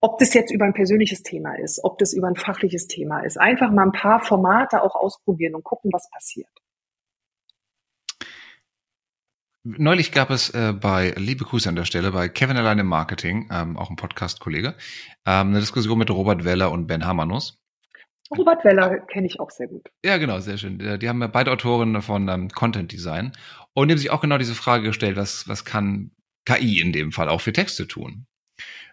ob 0.00 0.18
das 0.18 0.32
jetzt 0.34 0.52
über 0.52 0.64
ein 0.64 0.74
persönliches 0.74 1.22
Thema 1.22 1.54
ist, 1.58 1.80
ob 1.82 1.98
das 1.98 2.12
über 2.12 2.28
ein 2.28 2.36
fachliches 2.36 2.86
Thema 2.86 3.20
ist, 3.20 3.38
einfach 3.38 3.70
mal 3.70 3.84
ein 3.84 3.92
paar 3.92 4.20
Formate 4.20 4.82
auch 4.82 4.94
ausprobieren 4.94 5.54
und 5.54 5.64
gucken, 5.64 5.90
was 5.92 6.08
passiert. 6.10 6.48
Neulich 9.62 10.10
gab 10.10 10.30
es 10.30 10.48
äh, 10.50 10.72
bei, 10.72 11.12
liebe 11.18 11.44
Grüße 11.44 11.68
an 11.68 11.76
der 11.76 11.84
Stelle, 11.84 12.12
bei 12.12 12.30
Kevin 12.30 12.56
Alleine 12.56 12.82
Marketing, 12.82 13.50
ähm, 13.52 13.76
auch 13.76 13.90
ein 13.90 13.96
Podcast-Kollege, 13.96 14.74
ähm, 15.26 15.48
eine 15.48 15.60
Diskussion 15.60 15.98
mit 15.98 16.10
Robert 16.10 16.44
Weller 16.44 16.70
und 16.70 16.86
Ben 16.86 17.04
Hammernuss. 17.04 17.59
Robert 18.36 18.64
Weller 18.64 19.00
kenne 19.00 19.26
ich 19.26 19.40
auch 19.40 19.50
sehr 19.50 19.66
gut. 19.66 19.88
Ja, 20.04 20.18
genau, 20.18 20.38
sehr 20.38 20.56
schön. 20.56 20.78
Die 20.78 21.08
haben 21.08 21.20
ja 21.20 21.26
beide 21.26 21.50
Autoren 21.50 22.00
von 22.00 22.28
ähm, 22.28 22.48
Content 22.48 22.92
Design 22.92 23.32
und 23.72 23.88
die 23.88 23.92
haben 23.92 23.98
sich 23.98 24.10
auch 24.10 24.20
genau 24.20 24.38
diese 24.38 24.54
Frage 24.54 24.84
gestellt, 24.84 25.16
was, 25.16 25.48
was 25.48 25.64
kann 25.64 26.12
KI 26.44 26.80
in 26.80 26.92
dem 26.92 27.12
Fall 27.12 27.28
auch 27.28 27.40
für 27.40 27.52
Texte 27.52 27.88
tun? 27.88 28.26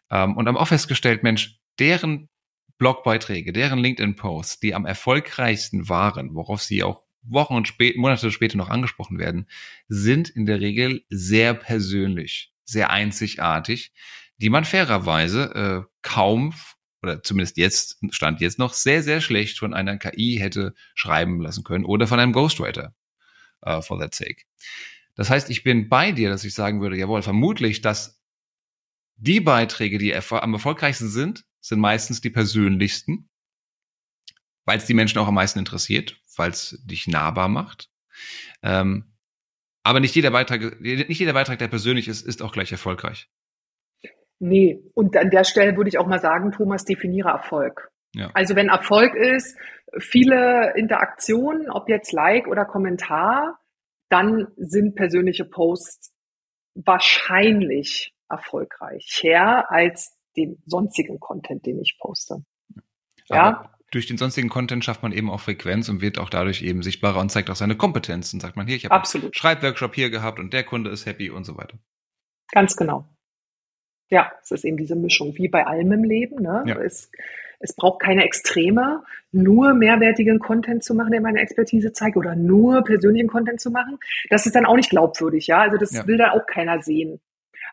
Ähm, 0.09 0.35
und 0.35 0.47
haben 0.47 0.57
auch 0.57 0.67
festgestellt, 0.67 1.23
Mensch, 1.23 1.59
deren 1.79 2.29
Blogbeiträge, 2.77 3.53
deren 3.53 3.79
LinkedIn-Posts, 3.79 4.59
die 4.59 4.75
am 4.75 4.85
erfolgreichsten 4.85 5.89
waren, 5.89 6.33
worauf 6.35 6.61
sie 6.61 6.83
auch 6.83 7.03
Wochen 7.23 7.55
und 7.55 7.67
spät, 7.67 7.97
Monate 7.97 8.31
später 8.31 8.57
noch 8.57 8.69
angesprochen 8.69 9.19
werden, 9.19 9.47
sind 9.87 10.29
in 10.29 10.45
der 10.45 10.61
Regel 10.61 11.03
sehr 11.09 11.53
persönlich, 11.53 12.53
sehr 12.63 12.89
einzigartig, 12.89 13.93
die 14.37 14.49
man 14.49 14.65
fairerweise 14.65 15.85
äh, 15.87 15.91
kaum 16.01 16.53
oder 17.01 17.23
zumindest 17.23 17.57
jetzt, 17.57 17.99
stand 18.11 18.41
jetzt 18.41 18.59
noch 18.59 18.73
sehr, 18.73 19.03
sehr 19.03 19.21
schlecht 19.21 19.59
von 19.59 19.73
einer 19.73 19.97
KI 19.97 20.37
hätte 20.39 20.73
schreiben 20.95 21.41
lassen 21.41 21.63
können 21.63 21.85
oder 21.85 22.07
von 22.07 22.19
einem 22.19 22.33
Ghostwriter, 22.33 22.95
uh, 23.65 23.81
for 23.81 23.99
that 23.99 24.15
sake. 24.15 24.43
Das 25.15 25.29
heißt, 25.29 25.49
ich 25.49 25.63
bin 25.63 25.89
bei 25.89 26.11
dir, 26.11 26.29
dass 26.29 26.43
ich 26.43 26.53
sagen 26.53 26.81
würde, 26.81 26.97
jawohl, 26.97 27.21
vermutlich, 27.21 27.81
dass 27.81 28.21
die 29.15 29.39
Beiträge, 29.39 29.97
die 29.97 30.15
am 30.15 30.53
erfolgreichsten 30.53 31.09
sind, 31.09 31.45
sind 31.59 31.79
meistens 31.79 32.21
die 32.21 32.29
persönlichsten, 32.29 33.29
weil 34.65 34.77
es 34.77 34.85
die 34.85 34.93
Menschen 34.93 35.17
auch 35.17 35.27
am 35.27 35.33
meisten 35.33 35.59
interessiert, 35.59 36.21
weil 36.35 36.51
es 36.51 36.79
dich 36.83 37.07
nahbar 37.07 37.47
macht. 37.47 37.89
Ähm, 38.61 39.17
aber 39.83 39.99
nicht 39.99 40.13
jeder 40.15 40.31
Beitrag, 40.31 40.79
nicht 40.81 41.19
jeder 41.19 41.33
Beitrag, 41.33 41.59
der 41.59 41.67
persönlich 41.67 42.07
ist, 42.07 42.25
ist 42.25 42.41
auch 42.41 42.51
gleich 42.51 42.71
erfolgreich. 42.71 43.29
Nee, 44.39 44.79
und 44.93 45.17
an 45.17 45.29
der 45.29 45.43
Stelle 45.43 45.75
würde 45.75 45.89
ich 45.89 45.97
auch 45.97 46.07
mal 46.07 46.19
sagen, 46.19 46.51
Thomas, 46.51 46.85
definiere 46.85 47.29
Erfolg. 47.29 47.91
Ja. 48.13 48.29
Also 48.33 48.55
wenn 48.55 48.69
Erfolg 48.69 49.15
ist, 49.15 49.57
viele 49.99 50.73
Interaktionen, 50.75 51.69
ob 51.69 51.89
jetzt 51.89 52.11
Like 52.11 52.47
oder 52.47 52.65
Kommentar, 52.65 53.59
dann 54.09 54.47
sind 54.57 54.95
persönliche 54.95 55.45
Posts 55.45 56.13
wahrscheinlich 56.75 58.13
erfolgreicher 58.29 59.71
als 59.71 60.15
den 60.35 60.61
sonstigen 60.65 61.19
Content, 61.19 61.65
den 61.65 61.79
ich 61.79 61.97
poste. 61.99 62.43
ja. 63.29 63.71
durch 63.91 64.05
den 64.05 64.17
sonstigen 64.17 64.49
Content 64.49 64.85
schafft 64.85 65.01
man 65.01 65.11
eben 65.11 65.31
auch 65.31 65.39
Frequenz 65.39 65.89
und 65.89 66.01
wird 66.01 66.19
auch 66.19 66.29
dadurch 66.29 66.61
eben 66.61 66.83
sichtbarer 66.83 67.19
und 67.19 67.31
zeigt 67.31 67.49
auch 67.49 67.55
seine 67.55 67.75
Kompetenz. 67.75 68.33
Und 68.33 68.41
sagt 68.41 68.55
man 68.55 68.67
hier, 68.67 68.75
ich 68.75 68.85
habe 68.85 68.95
einen 68.95 69.33
Schreibworkshop 69.33 69.95
hier 69.95 70.09
gehabt 70.09 70.39
und 70.39 70.53
der 70.53 70.63
Kunde 70.63 70.91
ist 70.91 71.05
happy 71.05 71.31
und 71.31 71.45
so 71.45 71.57
weiter. 71.57 71.79
Ganz 72.51 72.75
genau. 72.75 73.09
Ja, 74.09 74.31
es 74.41 74.51
ist 74.51 74.65
eben 74.65 74.77
diese 74.77 74.95
Mischung, 74.95 75.35
wie 75.37 75.47
bei 75.47 75.65
allem 75.65 75.91
im 75.91 76.03
Leben. 76.03 76.41
Ne? 76.41 76.63
Ja. 76.65 76.79
Es, 76.79 77.11
es 77.59 77.75
braucht 77.75 78.01
keine 78.01 78.23
Extreme, 78.23 79.03
nur 79.31 79.73
mehrwertigen 79.73 80.39
Content 80.39 80.83
zu 80.83 80.93
machen, 80.95 81.11
der 81.11 81.21
meine 81.21 81.39
Expertise 81.39 81.91
zeigt, 81.91 82.15
oder 82.15 82.35
nur 82.35 82.83
persönlichen 82.83 83.27
Content 83.27 83.59
zu 83.59 83.71
machen. 83.71 83.97
Das 84.29 84.45
ist 84.45 84.55
dann 84.55 84.65
auch 84.65 84.75
nicht 84.75 84.89
glaubwürdig, 84.89 85.47
ja. 85.47 85.59
Also 85.59 85.77
das 85.77 85.91
ja. 85.91 86.07
will 86.07 86.17
dann 86.17 86.31
auch 86.31 86.45
keiner 86.45 86.81
sehen. 86.81 87.19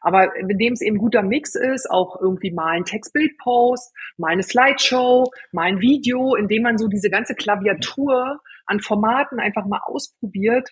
Aber 0.01 0.37
indem 0.37 0.75
es 0.75 0.83
eben 0.83 0.99
guter 0.99 1.23
Mix 1.23 1.55
ist, 1.55 1.91
auch 1.91 2.21
irgendwie 2.21 2.51
mal 2.51 2.73
ein 2.73 2.85
Textbild-Post, 2.85 3.95
mal 4.19 4.33
eine 4.33 4.43
Slideshow, 4.43 5.31
mal 5.53 5.63
ein 5.63 5.81
Video, 5.81 6.35
in 6.35 6.49
dem 6.49 6.63
man 6.63 6.77
so 6.77 6.89
diese 6.89 7.09
ganze 7.09 7.35
Klaviatur 7.35 8.41
an 8.67 8.81
Formaten 8.81 9.41
einfach 9.41 9.65
mal 9.67 9.81
ausprobiert, 9.85 10.71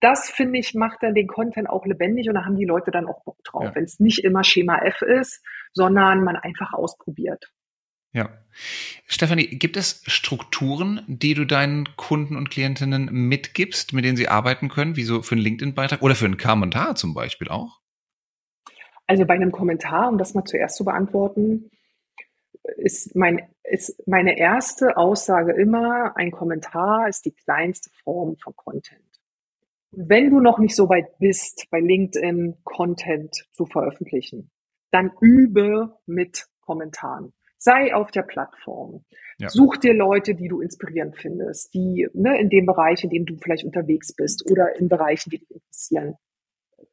das 0.00 0.28
finde 0.30 0.58
ich 0.58 0.74
macht 0.74 1.02
dann 1.02 1.14
den 1.14 1.26
Content 1.26 1.68
auch 1.68 1.86
lebendig 1.86 2.28
und 2.28 2.34
da 2.34 2.44
haben 2.44 2.56
die 2.56 2.64
Leute 2.64 2.90
dann 2.90 3.06
auch 3.06 3.24
Bock 3.24 3.42
drauf, 3.44 3.64
ja. 3.64 3.74
wenn 3.74 3.84
es 3.84 3.98
nicht 4.00 4.24
immer 4.24 4.44
Schema 4.44 4.78
F 4.78 5.02
ist, 5.02 5.42
sondern 5.72 6.22
man 6.22 6.36
einfach 6.36 6.72
ausprobiert. 6.72 7.52
Ja. 8.12 8.30
Stefanie, 9.06 9.46
gibt 9.46 9.76
es 9.76 10.02
Strukturen, 10.06 11.02
die 11.06 11.34
du 11.34 11.44
deinen 11.44 11.96
Kunden 11.96 12.36
und 12.36 12.50
Klientinnen 12.50 13.10
mitgibst, 13.12 13.92
mit 13.92 14.04
denen 14.04 14.16
sie 14.16 14.28
arbeiten 14.28 14.68
können, 14.68 14.96
wie 14.96 15.02
so 15.02 15.22
für 15.22 15.34
einen 15.34 15.42
LinkedIn-Beitrag 15.42 16.02
oder 16.02 16.14
für 16.14 16.24
einen 16.24 16.38
Kommentar 16.38 16.94
zum 16.94 17.12
Beispiel 17.12 17.48
auch? 17.48 17.80
Also 19.06 19.24
bei 19.26 19.34
einem 19.34 19.52
Kommentar, 19.52 20.08
um 20.08 20.18
das 20.18 20.34
mal 20.34 20.44
zuerst 20.44 20.76
zu 20.76 20.84
beantworten, 20.84 21.70
ist, 22.76 23.14
mein, 23.14 23.48
ist 23.64 24.02
meine 24.06 24.38
erste 24.38 24.96
Aussage 24.96 25.52
immer, 25.52 26.16
ein 26.16 26.30
Kommentar 26.30 27.08
ist 27.08 27.24
die 27.24 27.34
kleinste 27.34 27.90
Form 28.02 28.36
von 28.38 28.56
Content. 28.56 29.05
Wenn 29.98 30.30
du 30.30 30.40
noch 30.40 30.58
nicht 30.58 30.76
so 30.76 30.90
weit 30.90 31.18
bist, 31.18 31.68
bei 31.70 31.80
LinkedIn 31.80 32.58
Content 32.64 33.34
zu 33.52 33.64
veröffentlichen, 33.64 34.50
dann 34.90 35.10
übe 35.22 35.96
mit 36.04 36.46
Kommentaren. 36.60 37.32
Sei 37.56 37.94
auf 37.94 38.10
der 38.10 38.22
Plattform. 38.22 39.06
Ja. 39.38 39.48
Such 39.48 39.78
dir 39.78 39.94
Leute, 39.94 40.34
die 40.34 40.48
du 40.48 40.60
inspirierend 40.60 41.16
findest, 41.16 41.72
die 41.72 42.06
ne, 42.12 42.38
in 42.38 42.50
dem 42.50 42.66
Bereich, 42.66 43.04
in 43.04 43.10
dem 43.10 43.24
du 43.24 43.36
vielleicht 43.36 43.64
unterwegs 43.64 44.14
bist 44.14 44.44
oder 44.50 44.76
in 44.76 44.90
Bereichen, 44.90 45.30
die 45.30 45.38
dich 45.38 45.50
interessieren. 45.50 46.14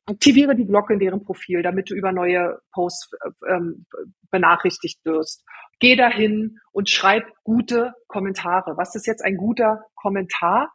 Aktiviere 0.06 0.56
die 0.56 0.66
Glocke 0.66 0.94
in 0.94 1.00
deren 1.00 1.24
Profil, 1.26 1.62
damit 1.62 1.90
du 1.90 1.96
über 1.96 2.14
neue 2.14 2.60
Posts 2.72 3.12
ähm, 3.50 3.86
benachrichtigt 4.32 5.04
wirst. 5.04 5.44
Geh 5.80 5.98
dahin 5.98 6.58
und 6.72 6.90
schreib 6.90 7.26
gute 7.44 7.94
Kommentare. 8.08 8.78
Was 8.78 8.96
ist 8.96 9.08
jetzt 9.08 9.26
ein 9.26 9.36
guter 9.36 9.84
Kommentar? 9.96 10.72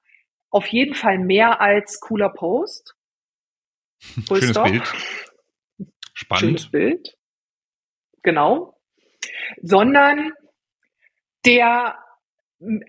Auf 0.51 0.66
jeden 0.68 0.94
Fall 0.94 1.18
mehr 1.18 1.61
als 1.61 2.01
cooler 2.01 2.30
Post. 2.30 2.94
Schönes 4.01 4.53
Bild. 4.55 4.92
Spannend. 6.14 6.40
Schönes 6.40 6.70
Bild. 6.70 7.16
Genau. 8.22 8.78
Sondern 9.62 10.32
der 11.44 11.99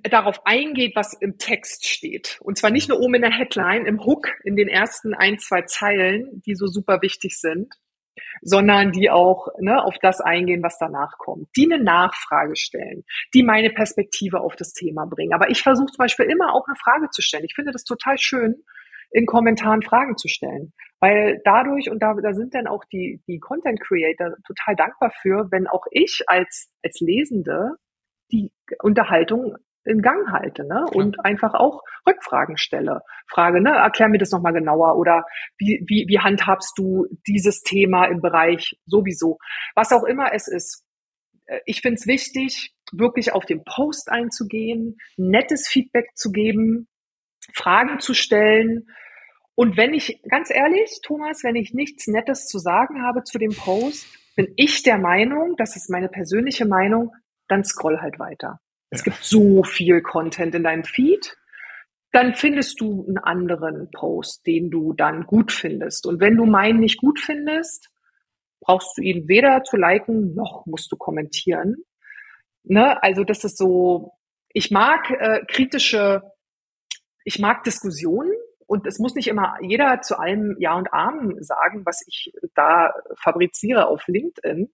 darauf 0.03 0.45
eingeht, 0.45 0.95
was 0.95 1.13
im 1.13 1.37
Text 1.37 1.87
steht. 1.87 2.39
Und 2.41 2.57
zwar 2.57 2.71
nicht 2.71 2.89
nur 2.89 2.99
oben 2.99 3.15
in 3.15 3.21
der 3.21 3.37
Headline, 3.37 3.85
im 3.85 4.03
Hook, 4.03 4.31
in 4.43 4.55
den 4.55 4.67
ersten 4.67 5.13
ein, 5.13 5.37
zwei 5.37 5.61
Zeilen, 5.63 6.41
die 6.45 6.55
so 6.55 6.65
super 6.65 7.01
wichtig 7.01 7.39
sind, 7.39 7.75
sondern 8.41 8.91
die 8.91 9.09
auch 9.09 9.47
ne, 9.59 9.83
auf 9.83 9.97
das 9.99 10.21
eingehen, 10.21 10.63
was 10.63 10.77
danach 10.79 11.17
kommt, 11.17 11.47
die 11.55 11.71
eine 11.71 11.83
Nachfrage 11.83 12.55
stellen, 12.55 13.03
die 13.33 13.43
meine 13.43 13.69
Perspektive 13.69 14.41
auf 14.41 14.55
das 14.55 14.73
Thema 14.73 15.05
bringen. 15.05 15.33
Aber 15.33 15.49
ich 15.49 15.61
versuche 15.61 15.91
zum 15.91 16.03
Beispiel 16.03 16.25
immer 16.25 16.53
auch 16.53 16.67
eine 16.67 16.75
Frage 16.75 17.09
zu 17.09 17.21
stellen. 17.21 17.45
Ich 17.45 17.55
finde 17.55 17.71
das 17.71 17.83
total 17.83 18.17
schön, 18.17 18.63
in 19.11 19.25
Kommentaren 19.25 19.81
Fragen 19.81 20.17
zu 20.17 20.27
stellen. 20.27 20.73
Weil 20.99 21.41
dadurch, 21.43 21.89
und 21.89 22.03
da, 22.03 22.13
da 22.13 22.33
sind 22.33 22.53
dann 22.53 22.67
auch 22.67 22.83
die, 22.85 23.21
die 23.27 23.39
Content 23.39 23.79
Creator 23.81 24.35
total 24.45 24.75
dankbar 24.75 25.11
für, 25.21 25.47
wenn 25.51 25.67
auch 25.67 25.85
ich 25.91 26.23
als, 26.27 26.71
als 26.83 26.99
Lesende 26.99 27.75
die 28.31 28.51
Unterhaltung 28.81 29.55
in 29.89 30.01
Gang 30.01 30.31
halte 30.31 30.65
ne? 30.65 30.85
und 30.93 31.23
einfach 31.25 31.53
auch 31.53 31.81
Rückfragen 32.07 32.57
stelle. 32.57 33.01
Frage, 33.27 33.61
ne, 33.61 33.71
erklär 33.71 34.07
mir 34.07 34.19
das 34.19 34.31
nochmal 34.31 34.53
genauer 34.53 34.97
oder 34.97 35.25
wie, 35.57 35.83
wie, 35.87 36.05
wie 36.07 36.19
handhabst 36.19 36.77
du 36.77 37.07
dieses 37.27 37.61
Thema 37.61 38.05
im 38.05 38.21
Bereich 38.21 38.77
sowieso? 38.85 39.39
Was 39.75 39.91
auch 39.91 40.03
immer 40.03 40.33
es 40.33 40.47
ist. 40.47 40.85
Äh, 41.45 41.59
ich 41.65 41.81
finde 41.81 41.95
es 41.95 42.07
wichtig, 42.07 42.73
wirklich 42.91 43.33
auf 43.33 43.45
den 43.45 43.63
Post 43.63 44.09
einzugehen, 44.11 44.97
nettes 45.17 45.67
Feedback 45.67 46.15
zu 46.15 46.31
geben, 46.31 46.87
Fragen 47.53 47.99
zu 47.99 48.13
stellen. 48.13 48.87
Und 49.55 49.75
wenn 49.75 49.93
ich, 49.93 50.21
ganz 50.29 50.49
ehrlich, 50.49 50.99
Thomas, 51.03 51.43
wenn 51.43 51.55
ich 51.55 51.73
nichts 51.73 52.07
Nettes 52.07 52.47
zu 52.47 52.59
sagen 52.59 53.03
habe 53.03 53.23
zu 53.23 53.37
dem 53.37 53.51
Post, 53.51 54.07
bin 54.35 54.53
ich 54.55 54.83
der 54.83 54.97
Meinung, 54.97 55.55
das 55.57 55.75
ist 55.75 55.89
meine 55.89 56.07
persönliche 56.07 56.65
Meinung, 56.65 57.13
dann 57.49 57.63
scroll 57.63 57.99
halt 57.99 58.19
weiter. 58.19 58.59
Es 58.89 59.03
gibt 59.03 59.23
so 59.23 59.63
viel 59.63 60.01
Content 60.01 60.55
in 60.55 60.63
deinem 60.63 60.83
Feed. 60.83 61.37
Dann 62.11 62.33
findest 62.33 62.81
du 62.81 63.05
einen 63.07 63.19
anderen 63.19 63.91
Post, 63.91 64.45
den 64.47 64.71
du 64.71 64.93
dann 64.93 65.25
gut 65.25 65.51
findest. 65.51 66.07
Und 66.07 66.19
wenn 66.19 66.35
du 66.35 66.45
meinen 66.45 66.79
nicht 66.79 66.97
gut 66.97 67.19
findest, 67.19 67.89
brauchst 68.61 68.97
du 68.97 69.01
ihn 69.01 69.27
weder 69.27 69.63
zu 69.63 69.77
liken, 69.77 70.33
noch 70.33 70.65
musst 70.65 70.91
du 70.91 70.97
kommentieren. 70.97 71.77
Ne? 72.63 73.01
Also 73.03 73.23
das 73.23 73.43
ist 73.43 73.57
so, 73.57 74.13
ich 74.53 74.71
mag 74.71 75.09
äh, 75.11 75.45
kritische, 75.45 76.23
ich 77.23 77.39
mag 77.39 77.63
Diskussionen 77.63 78.31
und 78.65 78.87
es 78.87 78.99
muss 78.99 79.15
nicht 79.15 79.27
immer 79.27 79.57
jeder 79.61 80.01
zu 80.01 80.17
allem 80.17 80.55
Ja 80.59 80.75
und 80.75 80.91
Amen 80.93 81.41
sagen, 81.43 81.85
was 81.85 82.03
ich 82.07 82.33
da 82.55 82.93
fabriziere 83.15 83.87
auf 83.87 84.07
LinkedIn. 84.07 84.71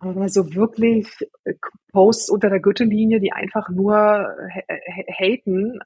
Aber 0.00 0.28
so 0.28 0.54
wirklich 0.54 1.06
äh, 1.44 1.54
Posts 1.92 2.30
unter 2.30 2.50
der 2.50 2.60
Gürtellinie, 2.60 3.20
die 3.20 3.32
einfach 3.32 3.68
nur 3.68 4.34
haten, 5.18 5.78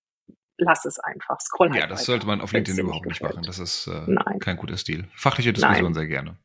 lass 0.57 0.85
es 0.85 0.99
einfach. 0.99 1.41
Scroll 1.41 1.71
halt 1.71 1.81
Ja, 1.81 1.87
das 1.87 2.01
weiter. 2.01 2.07
sollte 2.07 2.27
man 2.27 2.41
auf 2.41 2.53
LinkedIn 2.53 2.79
überhaupt 2.79 3.07
nicht 3.07 3.23
machen. 3.23 3.43
Das 3.45 3.59
ist 3.59 3.89
äh, 3.89 4.39
kein 4.39 4.57
guter 4.57 4.77
Stil. 4.77 5.05
Fachliche 5.15 5.53
Diskussion 5.53 5.93
Nein. 5.93 5.95
sehr 5.95 6.07
gerne. 6.07 6.37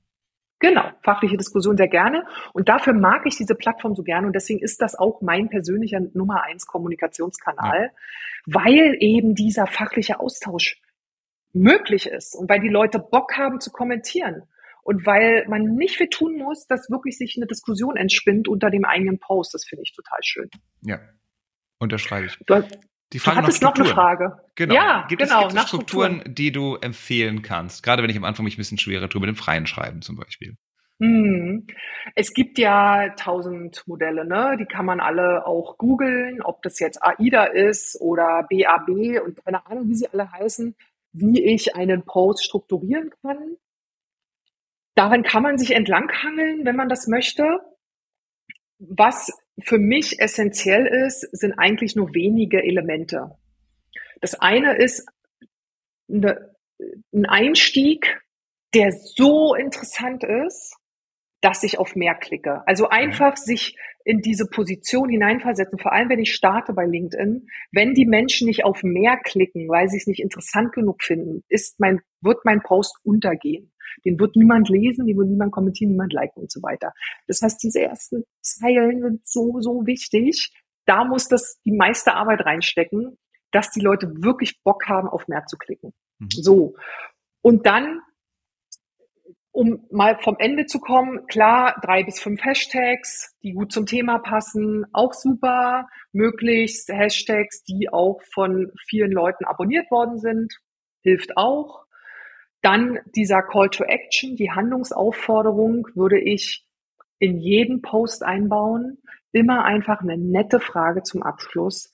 Genau, 0.59 0.83
fachliche 1.03 1.37
Diskussion 1.37 1.77
sehr 1.77 1.87
gerne. 1.87 2.25
Und 2.51 2.67
dafür 2.67 2.93
mag 2.93 3.25
ich 3.25 3.37
diese 3.37 3.55
Plattform 3.55 3.95
so 3.95 4.03
gerne. 4.03 4.27
Und 4.27 4.33
deswegen 4.33 4.59
ist 4.59 4.81
das 4.81 4.95
auch 4.95 5.21
mein 5.21 5.49
persönlicher 5.49 6.01
Nummer 6.13 6.43
eins 6.43 6.67
Kommunikationskanal, 6.67 7.83
ja. 7.83 7.89
weil 8.45 8.97
eben 8.99 9.35
dieser 9.35 9.67
fachliche 9.67 10.19
Austausch 10.19 10.81
möglich 11.53 12.07
ist 12.07 12.35
und 12.35 12.49
weil 12.49 12.59
die 12.59 12.69
Leute 12.69 12.99
Bock 12.99 13.37
haben 13.37 13.61
zu 13.61 13.71
kommentieren. 13.71 14.43
Und 14.83 15.05
weil 15.05 15.45
man 15.47 15.75
nicht 15.75 15.97
viel 15.97 16.09
tun 16.09 16.37
muss, 16.37 16.65
dass 16.67 16.89
wirklich 16.89 17.17
sich 17.17 17.35
eine 17.37 17.47
Diskussion 17.47 17.95
entspinnt 17.95 18.47
unter 18.47 18.69
dem 18.69 18.85
eigenen 18.85 19.19
Post. 19.19 19.53
Das 19.53 19.65
finde 19.65 19.83
ich 19.83 19.93
total 19.93 20.19
schön. 20.23 20.49
Ja, 20.81 20.99
unterschreibe 21.79 22.27
ich. 22.27 22.37
Du, 22.45 22.63
die 23.13 23.19
Frage 23.19 23.37
du 23.37 23.43
hattest 23.43 23.61
noch 23.61 23.75
eine 23.75 23.85
Frage. 23.85 24.37
Genau. 24.55 24.75
Ja, 24.75 25.05
gibt 25.07 25.21
genau, 25.21 25.47
es, 25.47 25.53
gibt 25.53 25.63
es 25.63 25.67
Strukturen, 25.67 26.11
Strukturen, 26.15 26.35
die 26.35 26.51
du 26.51 26.75
empfehlen 26.75 27.41
kannst? 27.41 27.83
Gerade 27.83 28.03
wenn 28.03 28.09
ich 28.09 28.17
am 28.17 28.23
Anfang 28.23 28.45
mich 28.45 28.55
ein 28.55 28.57
bisschen 28.57 28.77
schwerer 28.77 29.09
tue 29.09 29.21
mit 29.21 29.27
dem 29.27 29.35
freien 29.35 29.65
Schreiben 29.65 30.01
zum 30.01 30.15
Beispiel. 30.15 30.55
Hm. 31.01 31.65
Es 32.15 32.33
gibt 32.33 32.59
ja 32.59 33.09
tausend 33.15 33.83
Modelle, 33.87 34.25
ne? 34.25 34.57
Die 34.59 34.65
kann 34.65 34.85
man 34.85 34.99
alle 34.99 35.47
auch 35.47 35.77
googeln, 35.77 36.41
ob 36.41 36.61
das 36.61 36.79
jetzt 36.79 37.01
AIDA 37.01 37.45
ist 37.45 37.99
oder 38.01 38.45
BAB 38.49 39.23
und 39.25 39.43
keine 39.43 39.65
Ahnung, 39.65 39.87
wie 39.87 39.95
sie 39.95 40.09
alle 40.11 40.29
heißen, 40.31 40.75
wie 41.13 41.41
ich 41.43 41.75
einen 41.75 42.03
Post 42.03 42.43
strukturieren 42.43 43.11
kann. 43.21 43.55
Daran 44.95 45.23
kann 45.23 45.43
man 45.43 45.57
sich 45.57 45.71
entlanghangeln, 45.71 46.65
wenn 46.65 46.75
man 46.75 46.89
das 46.89 47.07
möchte. 47.07 47.59
Was 48.79 49.31
für 49.61 49.77
mich 49.77 50.19
essentiell 50.19 50.85
ist, 50.87 51.21
sind 51.31 51.53
eigentlich 51.53 51.95
nur 51.95 52.13
wenige 52.13 52.63
Elemente. 52.63 53.31
Das 54.21 54.35
eine 54.35 54.75
ist 54.77 55.07
eine, 56.11 56.55
ein 57.13 57.25
Einstieg, 57.25 58.21
der 58.73 58.91
so 58.91 59.55
interessant 59.55 60.23
ist, 60.23 60.75
dass 61.41 61.63
ich 61.63 61.79
auf 61.79 61.95
mehr 61.95 62.15
klicke. 62.15 62.63
Also 62.67 62.89
einfach 62.89 63.37
sich 63.37 63.77
in 64.09 64.21
diese 64.21 64.47
Position 64.47 65.07
hineinversetzen, 65.07 65.77
vor 65.77 65.93
allem 65.93 66.09
wenn 66.09 66.17
ich 66.17 66.33
starte 66.33 66.73
bei 66.73 66.83
LinkedIn, 66.83 67.47
wenn 67.71 67.93
die 67.93 68.07
Menschen 68.07 68.47
nicht 68.47 68.65
auf 68.65 68.81
mehr 68.81 69.17
klicken, 69.23 69.69
weil 69.69 69.87
sie 69.87 69.97
es 69.97 70.07
nicht 70.07 70.19
interessant 70.19 70.73
genug 70.73 71.03
finden, 71.03 71.43
ist 71.47 71.79
mein, 71.79 72.01
wird 72.19 72.43
mein 72.43 72.63
Post 72.63 72.97
untergehen. 73.03 73.71
Den 74.03 74.19
wird 74.19 74.35
niemand 74.35 74.67
lesen, 74.67 75.05
den 75.05 75.15
wird 75.15 75.27
niemand 75.27 75.51
kommentieren, 75.51 75.91
niemand 75.91 76.11
liken 76.11 76.41
und 76.41 76.51
so 76.51 76.59
weiter. 76.63 76.91
Das 77.27 77.43
heißt, 77.43 77.61
diese 77.61 77.81
ersten 77.81 78.23
Zeilen 78.41 79.03
sind 79.03 79.27
so, 79.27 79.61
so 79.61 79.85
wichtig. 79.85 80.55
Da 80.87 81.05
muss 81.05 81.27
das 81.27 81.59
die 81.63 81.71
meiste 81.71 82.15
Arbeit 82.15 82.43
reinstecken, 82.43 83.15
dass 83.51 83.69
die 83.69 83.81
Leute 83.81 84.11
wirklich 84.23 84.63
Bock 84.63 84.87
haben, 84.87 85.07
auf 85.07 85.27
mehr 85.27 85.45
zu 85.45 85.55
klicken. 85.55 85.93
Mhm. 86.17 86.29
So. 86.31 86.75
Und 87.41 87.67
dann, 87.67 88.01
um 89.59 89.85
mal 89.91 90.17
vom 90.21 90.37
Ende 90.39 90.67
zu 90.67 90.79
kommen, 90.79 91.27
klar, 91.27 91.75
drei 91.81 92.05
bis 92.05 92.21
fünf 92.21 92.41
Hashtags, 92.45 93.35
die 93.43 93.51
gut 93.51 93.73
zum 93.73 93.85
Thema 93.85 94.19
passen, 94.19 94.85
auch 94.93 95.11
super. 95.11 95.89
Möglichst 96.13 96.87
Hashtags, 96.87 97.63
die 97.63 97.89
auch 97.91 98.21
von 98.33 98.71
vielen 98.87 99.11
Leuten 99.11 99.43
abonniert 99.43 99.91
worden 99.91 100.17
sind, 100.17 100.57
hilft 101.01 101.35
auch. 101.35 101.83
Dann 102.61 102.99
dieser 103.17 103.41
Call 103.41 103.69
to 103.69 103.83
Action, 103.83 104.37
die 104.37 104.49
Handlungsaufforderung 104.49 105.87
würde 105.93 106.21
ich 106.21 106.65
in 107.17 107.37
jeden 107.37 107.81
Post 107.81 108.23
einbauen. 108.23 108.99
Immer 109.33 109.65
einfach 109.65 109.99
eine 109.99 110.17
nette 110.17 110.61
Frage 110.61 111.03
zum 111.03 111.21
Abschluss. 111.21 111.93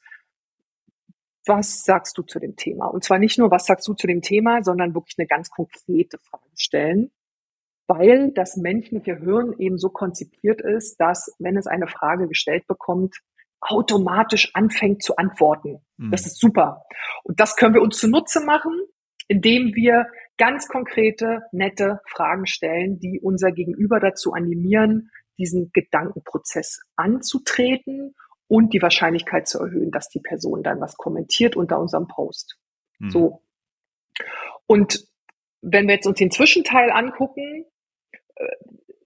Was 1.48 1.84
sagst 1.84 2.16
du 2.20 2.22
zu 2.22 2.38
dem 2.38 2.58
Thema? 2.58 2.86
Und 2.86 3.04
zwar 3.04 3.18
nicht 3.18 3.40
nur, 3.40 3.50
was 3.50 3.66
sagst 3.66 3.88
du 3.88 3.96
zu 3.96 4.06
dem 4.06 4.22
Thema, 4.22 4.62
sondern 4.62 4.94
wirklich 4.94 5.16
eine 5.18 5.26
ganz 5.26 5.50
konkrete 5.50 6.20
Frage 6.20 6.46
stellen, 6.56 7.12
weil 7.88 8.32
das 8.34 8.58
menschliche 8.58 9.18
Hirn 9.18 9.54
eben 9.60 9.78
so 9.78 9.90
konzipiert 9.90 10.62
ist, 10.62 10.98
dass, 10.98 11.36
wenn 11.40 11.58
es 11.58 11.68
eine 11.68 11.88
Frage 11.88 12.28
gestellt 12.28 12.66
bekommt, 12.68 13.16
automatisch 13.62 14.52
anfängt 14.54 15.04
zu 15.04 15.16
antworten. 15.16 15.80
Mhm. 15.98 16.12
Das 16.12 16.26
ist 16.26 16.40
super. 16.40 16.84
Und 17.24 17.40
das 17.40 17.56
können 17.56 17.74
wir 17.74 17.82
uns 17.82 17.98
zunutze 17.98 18.44
machen, 18.44 18.74
indem 19.28 19.74
wir 19.76 20.08
ganz 20.38 20.68
konkrete, 20.68 21.44
nette 21.52 22.02
Fragen 22.08 22.46
stellen, 22.46 23.00
die 23.00 23.20
unser 23.22 23.52
Gegenüber 23.52 24.00
dazu 24.00 24.34
animieren, 24.34 25.10
diesen 25.38 25.72
Gedankenprozess 25.74 26.82
anzutreten 26.96 28.16
und 28.48 28.74
die 28.74 28.82
Wahrscheinlichkeit 28.82 29.48
zu 29.48 29.60
erhöhen, 29.60 29.92
dass 29.92 30.10
die 30.10 30.20
Person 30.20 30.64
dann 30.64 30.80
was 30.80 30.98
kommentiert 30.98 31.56
unter 31.56 31.80
unserem 31.80 32.08
Post. 32.08 32.58
Mhm. 33.00 33.10
So. 33.10 33.42
Und 34.68 35.08
wenn 35.62 35.88
wir 35.88 35.96
jetzt 35.96 36.08
uns 36.08 36.20
den 36.20 36.32
Zwischenteil 36.32 36.92
angucken, 36.92 37.66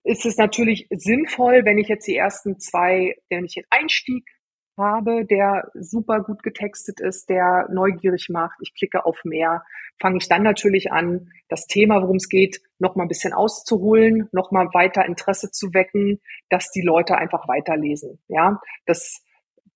ist 0.03 0.25
es 0.25 0.37
natürlich 0.37 0.87
sinnvoll, 0.89 1.65
wenn 1.65 1.77
ich 1.77 1.87
jetzt 1.87 2.07
die 2.07 2.15
ersten 2.15 2.59
zwei, 2.59 3.15
wenn 3.29 3.45
ich 3.45 3.55
den 3.55 3.65
Einstieg 3.69 4.25
habe, 4.77 5.25
der 5.25 5.69
super 5.73 6.21
gut 6.21 6.41
getextet 6.41 6.99
ist, 7.01 7.29
der 7.29 7.67
neugierig 7.71 8.29
macht, 8.29 8.57
ich 8.61 8.73
klicke 8.73 9.05
auf 9.05 9.23
mehr, 9.23 9.63
fange 9.99 10.17
ich 10.17 10.29
dann 10.29 10.41
natürlich 10.41 10.91
an, 10.91 11.29
das 11.49 11.67
Thema, 11.67 12.01
worum 12.01 12.15
es 12.15 12.29
geht, 12.29 12.61
noch 12.79 12.95
mal 12.95 13.03
ein 13.03 13.09
bisschen 13.09 13.33
auszuholen, 13.33 14.29
noch 14.31 14.51
mal 14.51 14.69
weiter 14.73 15.05
Interesse 15.05 15.51
zu 15.51 15.73
wecken, 15.73 16.21
dass 16.49 16.71
die 16.71 16.81
Leute 16.81 17.17
einfach 17.17 17.47
weiterlesen. 17.47 18.19
Ja, 18.29 18.61
das, 18.85 19.21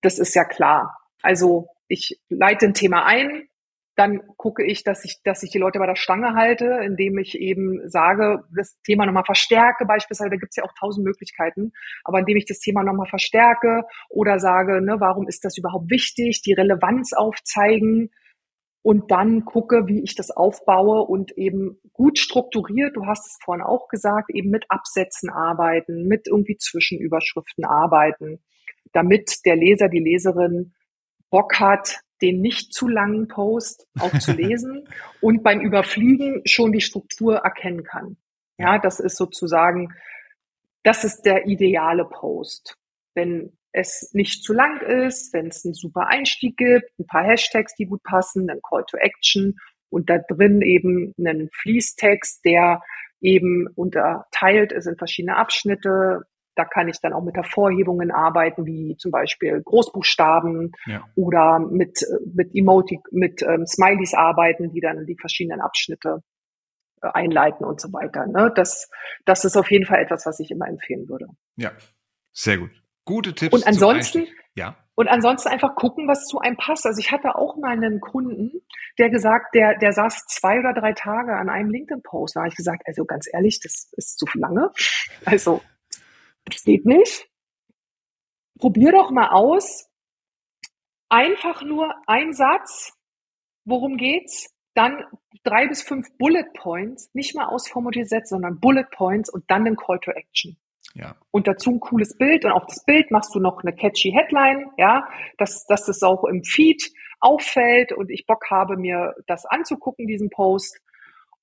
das 0.01 0.19
ist 0.19 0.33
ja 0.35 0.45
klar. 0.45 0.97
Also 1.21 1.67
ich 1.87 2.19
leite 2.29 2.65
ein 2.65 2.73
Thema 2.73 3.05
ein, 3.05 3.47
dann 3.95 4.21
gucke 4.37 4.65
ich, 4.65 4.83
dass 4.83 5.05
ich, 5.05 5.21
dass 5.23 5.43
ich 5.43 5.51
die 5.51 5.59
Leute 5.59 5.77
bei 5.77 5.85
der 5.85 5.95
Stange 5.95 6.33
halte, 6.33 6.65
indem 6.83 7.17
ich 7.19 7.39
eben 7.39 7.87
sage, 7.87 8.43
das 8.55 8.79
Thema 8.81 9.05
nochmal 9.05 9.25
verstärke, 9.25 9.85
beispielsweise, 9.85 10.31
da 10.31 10.37
gibt 10.37 10.51
es 10.51 10.55
ja 10.55 10.63
auch 10.63 10.73
tausend 10.79 11.05
Möglichkeiten, 11.05 11.73
aber 12.03 12.19
indem 12.19 12.37
ich 12.37 12.45
das 12.45 12.59
Thema 12.59 12.83
nochmal 12.83 13.07
verstärke 13.07 13.83
oder 14.09 14.39
sage, 14.39 14.81
ne, 14.81 14.95
warum 14.99 15.27
ist 15.27 15.45
das 15.45 15.57
überhaupt 15.57 15.91
wichtig, 15.91 16.41
die 16.41 16.53
Relevanz 16.53 17.13
aufzeigen 17.13 18.09
und 18.81 19.11
dann 19.11 19.45
gucke, 19.45 19.87
wie 19.87 20.03
ich 20.03 20.15
das 20.15 20.31
aufbaue 20.31 21.03
und 21.03 21.31
eben 21.37 21.79
gut 21.93 22.17
strukturiert, 22.17 22.95
du 22.95 23.05
hast 23.05 23.27
es 23.27 23.37
vorhin 23.43 23.63
auch 23.63 23.87
gesagt, 23.89 24.31
eben 24.31 24.49
mit 24.49 24.65
Absätzen 24.69 25.29
arbeiten, 25.29 26.07
mit 26.07 26.27
irgendwie 26.27 26.57
Zwischenüberschriften 26.57 27.63
arbeiten, 27.63 28.43
damit 28.91 29.45
der 29.45 29.55
Leser, 29.55 29.87
die 29.87 30.03
Leserin 30.03 30.73
Bock 31.29 31.59
hat, 31.59 32.01
den 32.24 32.41
nicht 32.41 32.74
zu 32.74 32.88
langen 32.88 33.28
Post 33.28 33.86
auch 33.99 34.17
zu 34.17 34.32
lesen 34.32 34.88
und 35.21 35.43
beim 35.43 35.59
Überfliegen 35.59 36.41
schon 36.45 36.71
die 36.71 36.82
Struktur 36.82 37.38
erkennen 37.38 37.84
kann. 37.84 38.17
Ja, 38.57 38.80
das 38.80 38.99
ist 38.99 39.17
sozusagen, 39.17 39.93
das 40.84 41.03
ist 41.03 41.24
der 41.24 41.47
ideale 41.47 42.05
Post. 42.05 42.78
Wenn 43.13 43.57
es 43.74 44.11
nicht 44.13 44.43
zu 44.43 44.53
lang 44.53 44.80
ist, 44.82 45.34
wenn 45.34 45.47
es 45.47 45.65
einen 45.65 45.74
super 45.74 46.07
Einstieg 46.07 46.55
gibt, 46.57 46.97
ein 46.97 47.07
paar 47.07 47.26
Hashtags, 47.26 47.76
die 47.76 47.86
gut 47.86 48.03
passen, 48.03 48.49
ein 48.49 48.61
Call 48.67 48.86
to 48.88 48.97
Action 48.97 49.57
und 49.89 50.09
da 50.09 50.19
drin 50.19 50.61
eben 50.61 51.13
einen 51.17 51.49
Fließtext, 51.51 52.45
der 52.45 52.82
eben 53.19 53.67
unterteilt 53.76 54.71
ist 54.71 54.88
in 54.88 54.97
verschiedene 54.97 55.36
Abschnitte, 55.36 56.21
da 56.55 56.65
kann 56.65 56.87
ich 56.87 56.99
dann 57.01 57.13
auch 57.13 57.23
mit 57.23 57.35
Hervorhebungen 57.35 58.11
arbeiten, 58.11 58.65
wie 58.65 58.95
zum 58.97 59.11
Beispiel 59.11 59.61
Großbuchstaben 59.61 60.71
ja. 60.85 61.03
oder 61.15 61.59
mit, 61.59 62.05
mit 62.33 62.53
Emoji, 62.53 62.99
mit 63.11 63.41
ähm, 63.41 63.65
Smileys 63.65 64.13
arbeiten, 64.13 64.71
die 64.71 64.79
dann 64.79 65.05
die 65.05 65.17
verschiedenen 65.19 65.61
Abschnitte 65.61 66.21
äh, 67.01 67.07
einleiten 67.13 67.65
und 67.65 67.81
so 67.81 67.91
weiter. 67.91 68.27
Ne? 68.27 68.51
Das, 68.55 68.89
das 69.25 69.45
ist 69.45 69.57
auf 69.57 69.71
jeden 69.71 69.85
Fall 69.85 69.99
etwas, 69.99 70.25
was 70.25 70.39
ich 70.39 70.51
immer 70.51 70.67
empfehlen 70.67 71.09
würde. 71.09 71.27
Ja, 71.55 71.71
sehr 72.31 72.57
gut. 72.57 72.71
Gute 73.05 73.33
Tipps. 73.33 73.53
Und 73.53 73.67
ansonsten, 73.67 74.27
ja. 74.55 74.77
Und 74.95 75.07
ansonsten 75.07 75.49
einfach 75.49 75.75
gucken, 75.75 76.07
was 76.07 76.27
zu 76.27 76.39
einem 76.39 76.55
passt. 76.55 76.85
Also 76.85 76.99
ich 76.99 77.11
hatte 77.11 77.35
auch 77.35 77.57
mal 77.57 77.71
einen 77.71 77.99
Kunden, 77.99 78.51
der 78.99 79.09
gesagt, 79.09 79.55
der, 79.55 79.77
der 79.79 79.91
saß 79.91 80.25
zwei 80.27 80.59
oder 80.59 80.71
drei 80.73 80.93
Tage 80.93 81.35
an 81.35 81.49
einem 81.49 81.71
LinkedIn-Post. 81.71 82.35
Da 82.35 82.41
habe 82.41 82.49
ich 82.49 82.55
gesagt, 82.55 82.83
also 82.85 83.03
ganz 83.03 83.27
ehrlich, 83.33 83.59
das 83.59 83.91
ist 83.97 84.19
zu 84.19 84.27
lange. 84.35 84.71
Also 85.25 85.61
das 86.45 86.63
geht 86.63 86.85
nicht. 86.85 87.29
Probier 88.59 88.91
doch 88.91 89.11
mal 89.11 89.29
aus. 89.29 89.89
Einfach 91.09 91.63
nur 91.63 91.93
ein 92.07 92.33
Satz. 92.33 92.93
Worum 93.65 93.97
geht's? 93.97 94.53
Dann 94.73 95.03
drei 95.43 95.67
bis 95.67 95.83
fünf 95.83 96.07
Bullet 96.17 96.45
Points, 96.55 97.11
nicht 97.13 97.35
mal 97.35 97.45
ausformuliert 97.45 98.09
Sätze, 98.09 98.29
sondern 98.29 98.59
Bullet 98.59 98.87
Points 98.91 99.29
und 99.29 99.43
dann 99.47 99.65
den 99.65 99.75
Call 99.75 99.99
to 99.99 100.11
Action. 100.11 100.57
Ja. 100.95 101.15
Und 101.31 101.47
dazu 101.47 101.71
ein 101.71 101.79
cooles 101.79 102.17
Bild 102.17 102.45
und 102.45 102.51
auf 102.51 102.65
das 102.67 102.83
Bild 102.85 103.11
machst 103.11 103.33
du 103.33 103.39
noch 103.39 103.61
eine 103.63 103.73
catchy 103.75 104.11
Headline, 104.11 104.69
ja, 104.77 105.07
dass, 105.37 105.65
dass 105.65 105.85
das 105.85 106.03
auch 106.03 106.23
im 106.25 106.43
Feed 106.43 106.91
auffällt 107.19 107.93
und 107.93 108.11
ich 108.11 108.25
Bock 108.25 108.49
habe, 108.49 108.77
mir 108.77 109.15
das 109.27 109.45
anzugucken, 109.45 110.07
diesen 110.07 110.29
Post. 110.29 110.79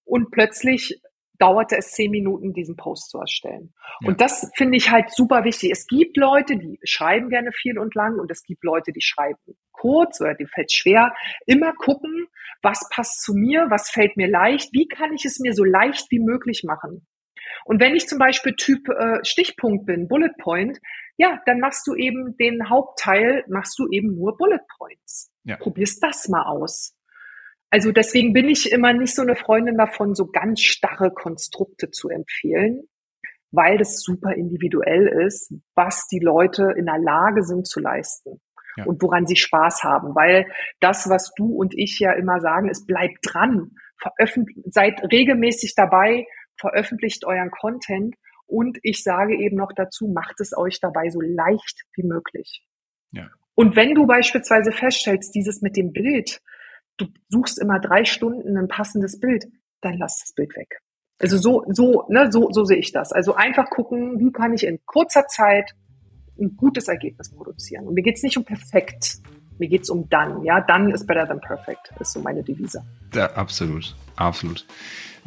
Und 0.04 0.30
plötzlich 0.30 1.00
dauerte 1.40 1.76
es 1.76 1.92
zehn 1.92 2.10
Minuten, 2.10 2.52
diesen 2.52 2.76
Post 2.76 3.10
zu 3.10 3.18
erstellen. 3.18 3.72
Ja. 4.00 4.08
Und 4.08 4.20
das 4.20 4.50
finde 4.56 4.76
ich 4.76 4.90
halt 4.90 5.10
super 5.10 5.44
wichtig. 5.44 5.70
Es 5.72 5.86
gibt 5.86 6.16
Leute, 6.16 6.56
die 6.56 6.78
schreiben 6.84 7.30
gerne 7.30 7.50
viel 7.52 7.78
und 7.78 7.94
lang 7.94 8.18
und 8.18 8.30
es 8.30 8.44
gibt 8.44 8.62
Leute, 8.62 8.92
die 8.92 9.00
schreiben 9.00 9.38
kurz 9.72 10.20
oder 10.20 10.34
die 10.34 10.46
fällt 10.46 10.72
schwer. 10.72 11.12
Immer 11.46 11.72
gucken, 11.72 12.26
was 12.62 12.88
passt 12.90 13.22
zu 13.22 13.32
mir, 13.34 13.66
was 13.70 13.90
fällt 13.90 14.16
mir 14.16 14.28
leicht, 14.28 14.72
wie 14.72 14.86
kann 14.86 15.12
ich 15.14 15.24
es 15.24 15.40
mir 15.40 15.54
so 15.54 15.64
leicht 15.64 16.10
wie 16.10 16.20
möglich 16.20 16.62
machen. 16.64 17.06
Und 17.64 17.80
wenn 17.80 17.96
ich 17.96 18.06
zum 18.06 18.18
Beispiel 18.18 18.54
Typ 18.54 18.88
äh, 18.88 19.24
Stichpunkt 19.24 19.86
bin, 19.86 20.08
Bullet 20.08 20.32
Point, 20.38 20.78
ja, 21.16 21.40
dann 21.46 21.60
machst 21.60 21.86
du 21.86 21.94
eben 21.94 22.36
den 22.36 22.68
Hauptteil, 22.68 23.44
machst 23.48 23.78
du 23.78 23.88
eben 23.90 24.14
nur 24.14 24.36
Bullet 24.36 24.60
Points. 24.78 25.32
Ja. 25.44 25.56
Probierst 25.56 26.02
das 26.02 26.28
mal 26.28 26.44
aus. 26.44 26.94
Also 27.70 27.92
deswegen 27.92 28.32
bin 28.32 28.48
ich 28.48 28.72
immer 28.72 28.92
nicht 28.92 29.14
so 29.14 29.22
eine 29.22 29.36
Freundin 29.36 29.78
davon, 29.78 30.14
so 30.14 30.26
ganz 30.26 30.60
starre 30.60 31.12
Konstrukte 31.12 31.90
zu 31.90 32.08
empfehlen, 32.08 32.82
weil 33.52 33.78
das 33.78 34.02
super 34.02 34.34
individuell 34.34 35.06
ist, 35.26 35.54
was 35.76 36.06
die 36.08 36.18
Leute 36.18 36.74
in 36.76 36.86
der 36.86 36.98
Lage 36.98 37.44
sind 37.44 37.66
zu 37.66 37.80
leisten. 37.80 38.40
Ja. 38.76 38.84
Und 38.84 39.02
woran 39.02 39.26
sie 39.26 39.36
Spaß 39.36 39.82
haben, 39.82 40.14
weil 40.14 40.46
das, 40.78 41.08
was 41.08 41.32
du 41.36 41.46
und 41.46 41.74
ich 41.76 41.98
ja 41.98 42.12
immer 42.12 42.40
sagen, 42.40 42.68
ist, 42.68 42.86
bleibt 42.86 43.18
dran, 43.22 43.72
veröffentlicht, 44.00 44.72
seid 44.72 45.02
regelmäßig 45.12 45.74
dabei, 45.74 46.26
veröffentlicht 46.56 47.24
euren 47.24 47.50
Content 47.50 48.14
und 48.46 48.78
ich 48.82 49.02
sage 49.02 49.36
eben 49.36 49.56
noch 49.56 49.72
dazu, 49.74 50.08
macht 50.08 50.40
es 50.40 50.56
euch 50.56 50.80
dabei 50.80 51.08
so 51.08 51.20
leicht 51.20 51.84
wie 51.94 52.04
möglich. 52.04 52.64
Ja. 53.12 53.28
Und 53.54 53.76
wenn 53.76 53.94
du 53.94 54.06
beispielsweise 54.06 54.72
feststellst, 54.72 55.34
dieses 55.34 55.62
mit 55.62 55.76
dem 55.76 55.92
Bild, 55.92 56.40
du 57.00 57.06
suchst 57.28 57.58
immer 57.58 57.80
drei 57.80 58.04
Stunden 58.04 58.56
ein 58.56 58.68
passendes 58.68 59.18
Bild, 59.18 59.46
dann 59.80 59.98
lass 59.98 60.20
das 60.20 60.32
Bild 60.32 60.54
weg. 60.56 60.80
Also 61.18 61.36
so, 61.36 61.64
so, 61.68 62.06
ne, 62.08 62.30
so, 62.32 62.50
so 62.50 62.64
sehe 62.64 62.78
ich 62.78 62.92
das. 62.92 63.12
Also 63.12 63.34
einfach 63.34 63.68
gucken, 63.68 64.18
wie 64.18 64.32
kann 64.32 64.54
ich 64.54 64.66
in 64.66 64.80
kurzer 64.86 65.26
Zeit 65.26 65.74
ein 66.40 66.56
gutes 66.56 66.88
Ergebnis 66.88 67.30
produzieren. 67.30 67.86
Und 67.86 67.94
mir 67.94 68.02
geht's 68.02 68.22
nicht 68.22 68.38
um 68.38 68.44
perfekt. 68.44 69.18
Mir 69.60 69.68
geht's 69.68 69.90
um 69.90 70.08
dann. 70.08 70.42
Ja, 70.42 70.60
dann 70.60 70.90
ist 70.90 71.06
better 71.06 71.28
than 71.28 71.38
perfect, 71.40 71.92
ist 72.00 72.12
so 72.12 72.20
meine 72.20 72.42
Devise. 72.42 72.82
Ja, 73.14 73.30
absolut. 73.34 73.94
Absolut. 74.16 74.64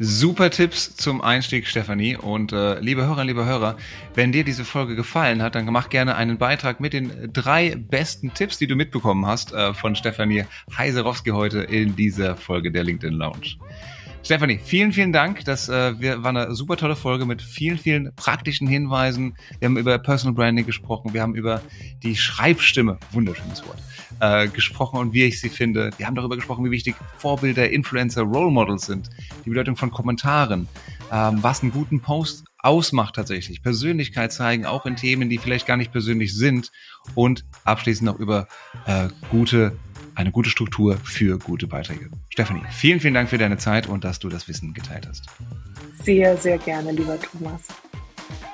Super 0.00 0.50
Tipps 0.50 0.96
zum 0.96 1.20
Einstieg, 1.20 1.68
Stefanie. 1.68 2.16
Und 2.16 2.52
äh, 2.52 2.80
liebe 2.80 3.06
Hörer, 3.06 3.24
liebe 3.24 3.44
Hörer, 3.44 3.76
wenn 4.14 4.32
dir 4.32 4.42
diese 4.42 4.64
Folge 4.64 4.96
gefallen 4.96 5.40
hat, 5.40 5.54
dann 5.54 5.66
mach 5.66 5.88
gerne 5.88 6.16
einen 6.16 6.36
Beitrag 6.36 6.80
mit 6.80 6.92
den 6.92 7.32
drei 7.32 7.76
besten 7.76 8.34
Tipps, 8.34 8.58
die 8.58 8.66
du 8.66 8.74
mitbekommen 8.74 9.24
hast 9.24 9.52
äh, 9.52 9.72
von 9.72 9.94
Stefanie 9.94 10.46
Heiserowski 10.76 11.30
heute 11.30 11.60
in 11.60 11.94
dieser 11.94 12.34
Folge 12.34 12.72
der 12.72 12.82
LinkedIn 12.82 13.14
Lounge. 13.14 13.56
Stefanie, 14.24 14.58
vielen, 14.64 14.94
vielen 14.94 15.12
Dank. 15.12 15.44
Das 15.44 15.68
äh, 15.68 16.22
war 16.22 16.30
eine 16.30 16.54
super 16.54 16.78
tolle 16.78 16.96
Folge 16.96 17.26
mit 17.26 17.42
vielen, 17.42 17.76
vielen 17.76 18.10
praktischen 18.16 18.66
Hinweisen. 18.66 19.36
Wir 19.58 19.66
haben 19.66 19.76
über 19.76 19.98
Personal 19.98 20.34
Branding 20.34 20.64
gesprochen. 20.64 21.12
Wir 21.12 21.20
haben 21.20 21.34
über 21.34 21.60
die 22.02 22.16
Schreibstimme, 22.16 22.98
wunderschönes 23.12 23.62
Wort, 23.66 23.76
äh, 24.20 24.48
gesprochen 24.48 24.98
und 24.98 25.12
wie 25.12 25.24
ich 25.24 25.42
sie 25.42 25.50
finde. 25.50 25.90
Wir 25.98 26.06
haben 26.06 26.14
darüber 26.14 26.36
gesprochen, 26.36 26.64
wie 26.64 26.70
wichtig 26.70 26.96
Vorbilder, 27.18 27.68
Influencer, 27.68 28.22
Role 28.22 28.50
Models 28.50 28.86
sind, 28.86 29.10
die 29.44 29.50
Bedeutung 29.50 29.76
von 29.76 29.90
Kommentaren, 29.90 30.68
ähm, 31.12 31.42
was 31.42 31.62
einen 31.62 31.72
guten 31.72 32.00
Post 32.00 32.44
ausmacht 32.60 33.16
tatsächlich. 33.16 33.62
Persönlichkeit 33.62 34.32
zeigen, 34.32 34.64
auch 34.64 34.86
in 34.86 34.96
Themen, 34.96 35.28
die 35.28 35.36
vielleicht 35.36 35.66
gar 35.66 35.76
nicht 35.76 35.92
persönlich 35.92 36.34
sind. 36.34 36.72
Und 37.14 37.44
abschließend 37.64 38.06
noch 38.06 38.18
über 38.18 38.48
äh, 38.86 39.08
gute 39.30 39.76
eine 40.14 40.30
gute 40.30 40.50
Struktur 40.50 40.98
für 41.02 41.38
gute 41.38 41.66
Beiträge. 41.66 42.10
Stefanie, 42.30 42.62
vielen, 42.70 43.00
vielen 43.00 43.14
Dank 43.14 43.28
für 43.28 43.38
deine 43.38 43.58
Zeit 43.58 43.86
und 43.86 44.04
dass 44.04 44.18
du 44.18 44.28
das 44.28 44.48
Wissen 44.48 44.74
geteilt 44.74 45.06
hast. 45.08 45.26
Sehr, 46.02 46.36
sehr 46.36 46.58
gerne, 46.58 46.92
lieber 46.92 47.18
Thomas. 47.20 47.62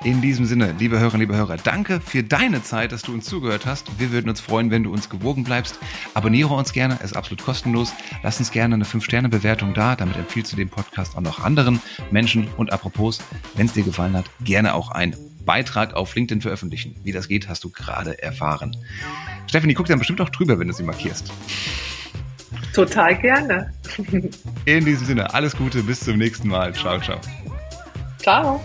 In 0.03 0.19
diesem 0.19 0.45
Sinne, 0.45 0.73
liebe 0.79 0.99
Hörerinnen, 0.99 1.21
liebe 1.27 1.35
Hörer, 1.35 1.57
danke 1.57 2.01
für 2.01 2.23
deine 2.23 2.63
Zeit, 2.63 2.91
dass 2.91 3.03
du 3.03 3.13
uns 3.13 3.25
zugehört 3.25 3.67
hast. 3.67 3.99
Wir 3.99 4.11
würden 4.11 4.29
uns 4.29 4.39
freuen, 4.39 4.71
wenn 4.71 4.83
du 4.83 4.91
uns 4.91 5.09
gewogen 5.09 5.43
bleibst. 5.43 5.77
Abonniere 6.15 6.55
uns 6.55 6.73
gerne, 6.73 6.97
ist 7.03 7.15
absolut 7.15 7.43
kostenlos. 7.43 7.93
Lass 8.23 8.39
uns 8.39 8.51
gerne 8.51 8.73
eine 8.73 8.85
5-Sterne-Bewertung 8.85 9.75
da, 9.75 9.95
damit 9.95 10.17
empfiehlst 10.17 10.51
du 10.51 10.55
den 10.57 10.69
Podcast 10.69 11.15
auch 11.15 11.21
noch 11.21 11.43
anderen 11.43 11.79
Menschen. 12.09 12.47
Und 12.57 12.73
apropos, 12.73 13.19
wenn 13.55 13.67
es 13.67 13.73
dir 13.73 13.83
gefallen 13.83 14.17
hat, 14.17 14.25
gerne 14.43 14.73
auch 14.73 14.89
ein 14.89 15.15
Beitrag 15.45 15.93
auf 15.93 16.15
LinkedIn 16.15 16.41
veröffentlichen. 16.41 16.95
Wie 17.03 17.11
das 17.11 17.27
geht, 17.27 17.47
hast 17.49 17.63
du 17.63 17.69
gerade 17.69 18.21
erfahren. 18.21 18.75
Stefanie 19.47 19.73
guckt 19.73 19.89
dann 19.89 19.99
bestimmt 19.99 20.21
auch 20.21 20.29
drüber, 20.29 20.59
wenn 20.59 20.67
du 20.67 20.73
sie 20.73 20.83
markierst. 20.83 21.31
Total 22.73 23.17
gerne. 23.19 23.73
In 24.65 24.85
diesem 24.85 25.05
Sinne, 25.05 25.33
alles 25.33 25.55
Gute, 25.55 25.83
bis 25.83 25.99
zum 26.01 26.17
nächsten 26.17 26.47
Mal. 26.47 26.73
Ciao, 26.73 26.99
ciao. 26.99 27.19
Ciao. 28.19 28.61